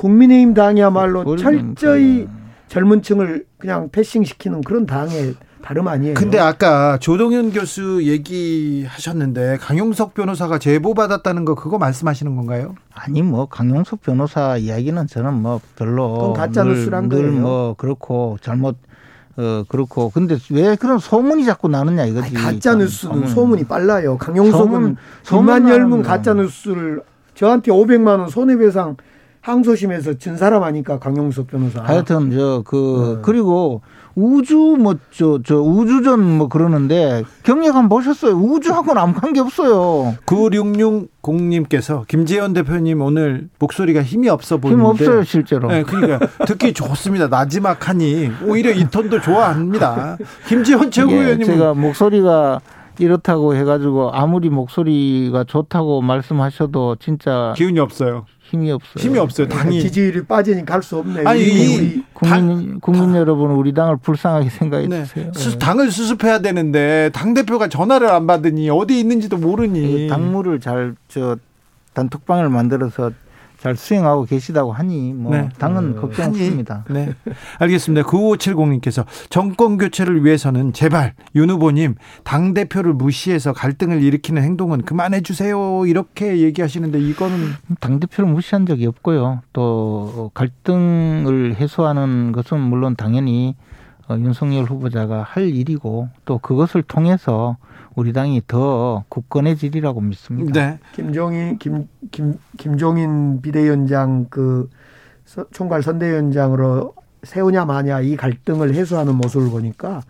[0.00, 2.26] 국민의힘 당이야말로 철저히
[2.68, 6.14] 젊은 층을 그냥 패싱시키는 그런 당의 다름 아니에요.
[6.14, 12.74] 근데 아까 조동현 교수 얘기하셨는데 강용석 변호사가 제보 받았다는 거 그거 말씀하시는 건가요?
[12.94, 17.32] 아니 뭐 강용석 변호사 이야기는 저는 뭐 별로 가짜 뉴스란 거예요.
[17.32, 18.78] 뭐 그렇고 잘못
[19.36, 22.32] 어 그렇고 근데 왜 그런 소문이 자꾸 나느냐 이거지.
[22.32, 23.28] 가짜 뉴스는 소문.
[23.28, 24.16] 소문이 빨라요.
[24.16, 27.02] 강용석은 소문, 2만 열문 가짜 뉴스를
[27.34, 28.96] 저한테 500만 원 손해배상
[29.42, 31.82] 항소심에서 진 사람 아니까 강용석 변호사.
[31.82, 33.22] 하여튼 저그 네.
[33.22, 33.80] 그리고
[34.14, 38.34] 우주 뭐 저 저 우주전 뭐 그러는데 경력 한번 보셨어요?
[38.34, 40.14] 우주하고는 아무 관계 없어요.
[40.26, 45.68] 9660님께서 김재현 대표님 오늘 목소리가 힘이 없어 보이는데 힘 없어요 실제로.
[45.68, 47.28] 네, 그러니까 듣기 좋습니다.
[47.28, 50.18] 나지막하니 오히려 이 톤도 좋아합니다.
[50.48, 52.60] 김재현 최고위원님 제가 목소리가
[52.98, 58.26] 이렇다고 해가지고 아무리 목소리가 좋다고 말씀하셔도 진짜 기운이 없어요.
[58.50, 58.94] 힘이 없어요.
[58.96, 59.46] 힘이 없어요.
[59.48, 61.28] 당이 지지율이 빠지니 갈수 없네요.
[61.28, 65.04] 아니 이 국민 국민 여러분 우리 당을 불쌍하게 생각해 네.
[65.04, 65.30] 주세요.
[65.32, 65.58] 네.
[65.58, 71.36] 당을 수습해야 되는데 당 대표가 전화를 안 받으니 어디 있는지도 모르니 당무를 잘 저
[71.94, 73.10] 단톡방을 만들어서
[73.60, 75.50] 잘 수행하고 계시다고 하니 뭐 네.
[75.58, 76.84] 당은 어, 걱정 없습니다.
[76.88, 77.12] 네.
[77.58, 78.08] 알겠습니다.
[78.08, 85.84] 9570님께서 정권 교체를 위해서는 제발 윤 후보님 당 대표를 무시해서 갈등을 일으키는 행동은 그만해 주세요.
[85.86, 87.36] 이렇게 얘기하시는데 이거는
[87.80, 89.42] 당 대표를 무시한 적이 없고요.
[89.52, 93.56] 또 갈등을 해소하는 것은 물론 당연히
[94.08, 97.58] 어, 윤석열 후보자가 할 일이고 또 그것을 통해서
[98.00, 100.52] 우리 당이 더 굳건해지리라고 믿습니다.
[100.52, 100.78] 네.
[100.94, 104.70] 김종인 김, 김 김종인 비대위원장 그
[105.52, 106.94] 총괄 선대위원장으로
[107.24, 110.00] 세우냐 마냐 이 갈등을 해소하는 모습을 보니까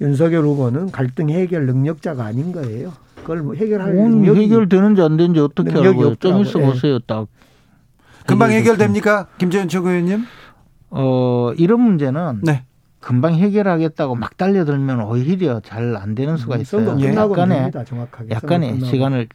[0.00, 2.92] 윤석열 후보는 갈등 해결 능력자가 아닌 거예요.
[3.16, 6.14] 그걸 뭐 해결할 능력이 해결되는지 안 되는지 어떻게 알고요?
[6.16, 6.64] 좀 있어 예.
[6.64, 7.26] 보세요, 딱.
[8.26, 10.24] 금방 해결됩니까, 김재현 최고위원님?
[10.88, 12.64] 어 이런 문제는 네.
[13.04, 16.86] 금방 해결하겠다고 막 달려들면 오히려 잘 안 되는 수가 음, 있어요.
[16.86, 18.30] 선거 끝나고 약간의 됩니다, 정확하게.
[18.30, 19.28] 약간의 시간을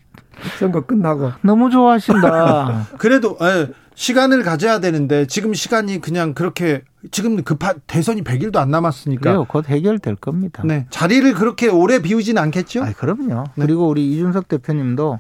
[0.58, 2.88] 선거 끝나고 너무 좋아하신다.
[2.98, 6.82] 그래도 에, 예, 시간을 가져야 되는데 지금 시간이 그냥 그렇게
[7.12, 9.46] 지금 급한 대선이 100일도 안 남았으니까 그래요.
[9.48, 10.64] 곧 해결될 겁니다.
[10.66, 10.88] 네.
[10.90, 12.84] 자리를 그렇게 오래 비우진 않겠죠?
[12.84, 13.44] 아, 그럼요.
[13.56, 13.66] 네.
[13.66, 15.20] 그리고 우리 이준석 대표님도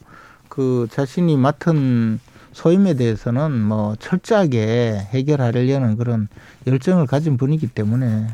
[0.49, 2.19] 그 자신이 맡은
[2.59, 6.27] 소임에 대해서는 뭐 철저하게 해결하려는 그런
[6.67, 8.27] 열정을 가진 분이기 때문에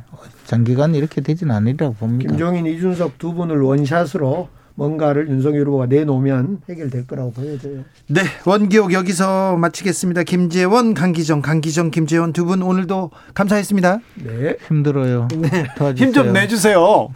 [0.45, 2.31] 장기간 이렇게 되지는 않으리라고 봅니다.
[2.31, 7.83] 김종인, 이준석 두 분을 원샷으로 뭔가를 윤석열 후보가 내놓으면 해결될 거라고 보여져요.
[8.07, 10.23] 네, 원기옥 여기서 마치겠습니다.
[10.23, 13.99] 김재원, 강기정, 강기정, 김재원 두 분 오늘도 감사했습니다.
[14.23, 15.27] 네, 힘들어요.
[15.35, 15.65] 네.
[15.95, 17.09] 힘좀 내주세요.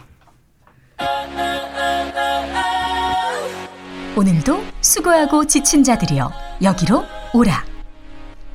[4.20, 6.30] 오늘도 수고하고 지친 자들이여
[6.60, 7.64] 여기로 오라.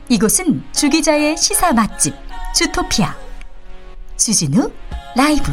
[0.10, 2.14] 이곳은 주기자의 시사 맛집
[2.54, 3.16] 주토피아.
[4.16, 4.72] 주진우
[5.16, 5.52] 라이브.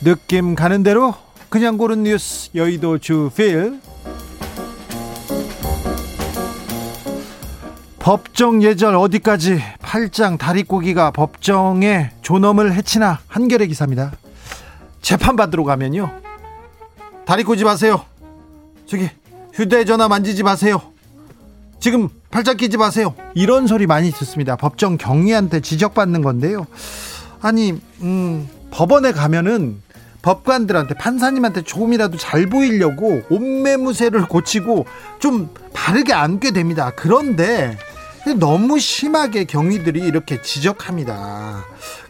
[0.00, 1.16] 느낌 가는 대로
[1.48, 3.80] 그냥 고른 뉴스 여의도 주필
[7.98, 14.12] 법정 예절 어디까지 팔짱 다리꼬기가 법정에 존엄을 해치나 한겨레 기사입니다.
[15.00, 16.10] 재판 받으러 가면요.
[17.24, 18.04] 다리 꼬지 마세요.
[18.86, 19.10] 저기
[19.54, 20.80] 휴대전화 만지지 마세요.
[21.80, 23.14] 지금 팔짱 끼지 마세요.
[23.34, 24.56] 이런 소리 많이 듣습니다.
[24.56, 26.66] 법정 경위한테 지적받는 건데요.
[27.40, 29.80] 아니 음, 법원에 가면은
[30.22, 34.86] 법관들한테 판사님한테 조금이라도 잘 보이려고 옷매무새를 고치고
[35.18, 36.92] 좀 바르게 앉게 됩니다.
[36.96, 37.78] 그런데
[38.38, 41.64] 너무 심하게 경위들이 이렇게 지적합니다.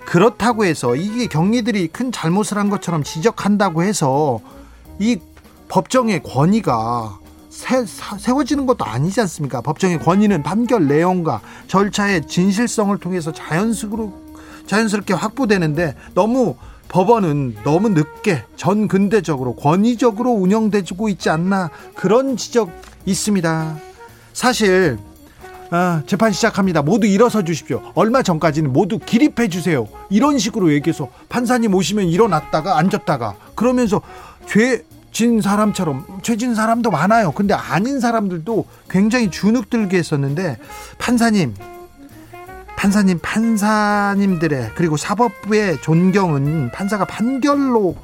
[0.05, 4.41] 그렇다고 해서 이게 경위들이 큰 잘못을 한 것처럼 지적한다고 해서
[4.99, 5.19] 이
[5.69, 7.19] 법정의 권위가
[7.51, 9.61] 세, 세워지는 것도 아니지 않습니까?
[9.61, 14.13] 법정의 권위는 판결 내용과 절차의 진실성을 통해서 자연스럽게,
[14.67, 16.57] 자연스럽게 확보되는데 너무
[16.89, 22.71] 법원은 너무 늦게 전 근대적으로 권위적으로 운영되고 있지 않나 그런 지적
[23.07, 23.77] 있습니다.
[24.33, 24.99] 사실
[25.71, 26.81] 아, 재판 시작합니다.
[26.81, 27.83] 모두 일어서 주십시오.
[27.95, 29.87] 얼마 전까지는 모두 기립해 주세요.
[30.09, 34.01] 이런 식으로 얘기해서 판사님 오시면 일어났다가 앉았다가 그러면서
[34.47, 37.33] 죄 진 사람처럼 죄진 사람도 많아요.
[37.33, 40.59] 근데 아닌 사람들도 굉장히 주눅들게 했었는데
[40.99, 41.55] 판사님
[42.79, 47.97] 판사님 판사님들의 그리고 사법부의 존경은 판사가 판결로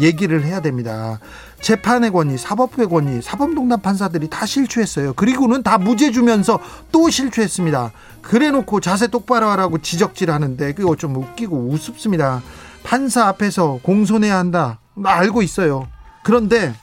[0.00, 1.18] 얘기를 해야 됩니다.
[1.60, 5.12] 재판의 권위, 사법부의 권위, 사법농단 판사들이 다 실추했어요.
[5.12, 6.58] 그리고는 다 무죄 주면서
[6.90, 7.92] 또 실추했습니다.
[8.22, 12.40] 그래놓고 자세 똑바로 하라고 지적질하는데 그거 좀 웃기고 우습습니다.
[12.84, 14.80] 판사 앞에서 공손해야 한다.
[15.04, 15.88] 알고 있어요.
[16.24, 16.74] 그런데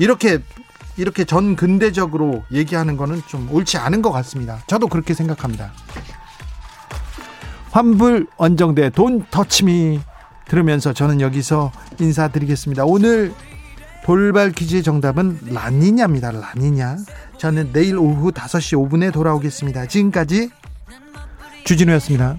[0.00, 0.40] 이렇게
[0.96, 4.58] 이렇게 전 근대적으로 얘기하는 거는 좀 옳지 않은 것 같습니다.
[4.66, 5.70] 저도 그렇게 생각합니다.
[7.76, 10.00] 환불 원정대 돈 터치미
[10.48, 12.86] 들으면서 저는 여기서 인사드리겠습니다.
[12.86, 13.34] 오늘
[14.02, 16.30] 돌발 퀴즈의 정답은 라니냐입니다.
[16.30, 16.96] 라니냐.
[17.36, 19.88] 저는 내일 오후 5시 5분에 돌아오겠습니다.
[19.88, 20.48] 지금까지
[21.64, 22.38] 주진우였습니다.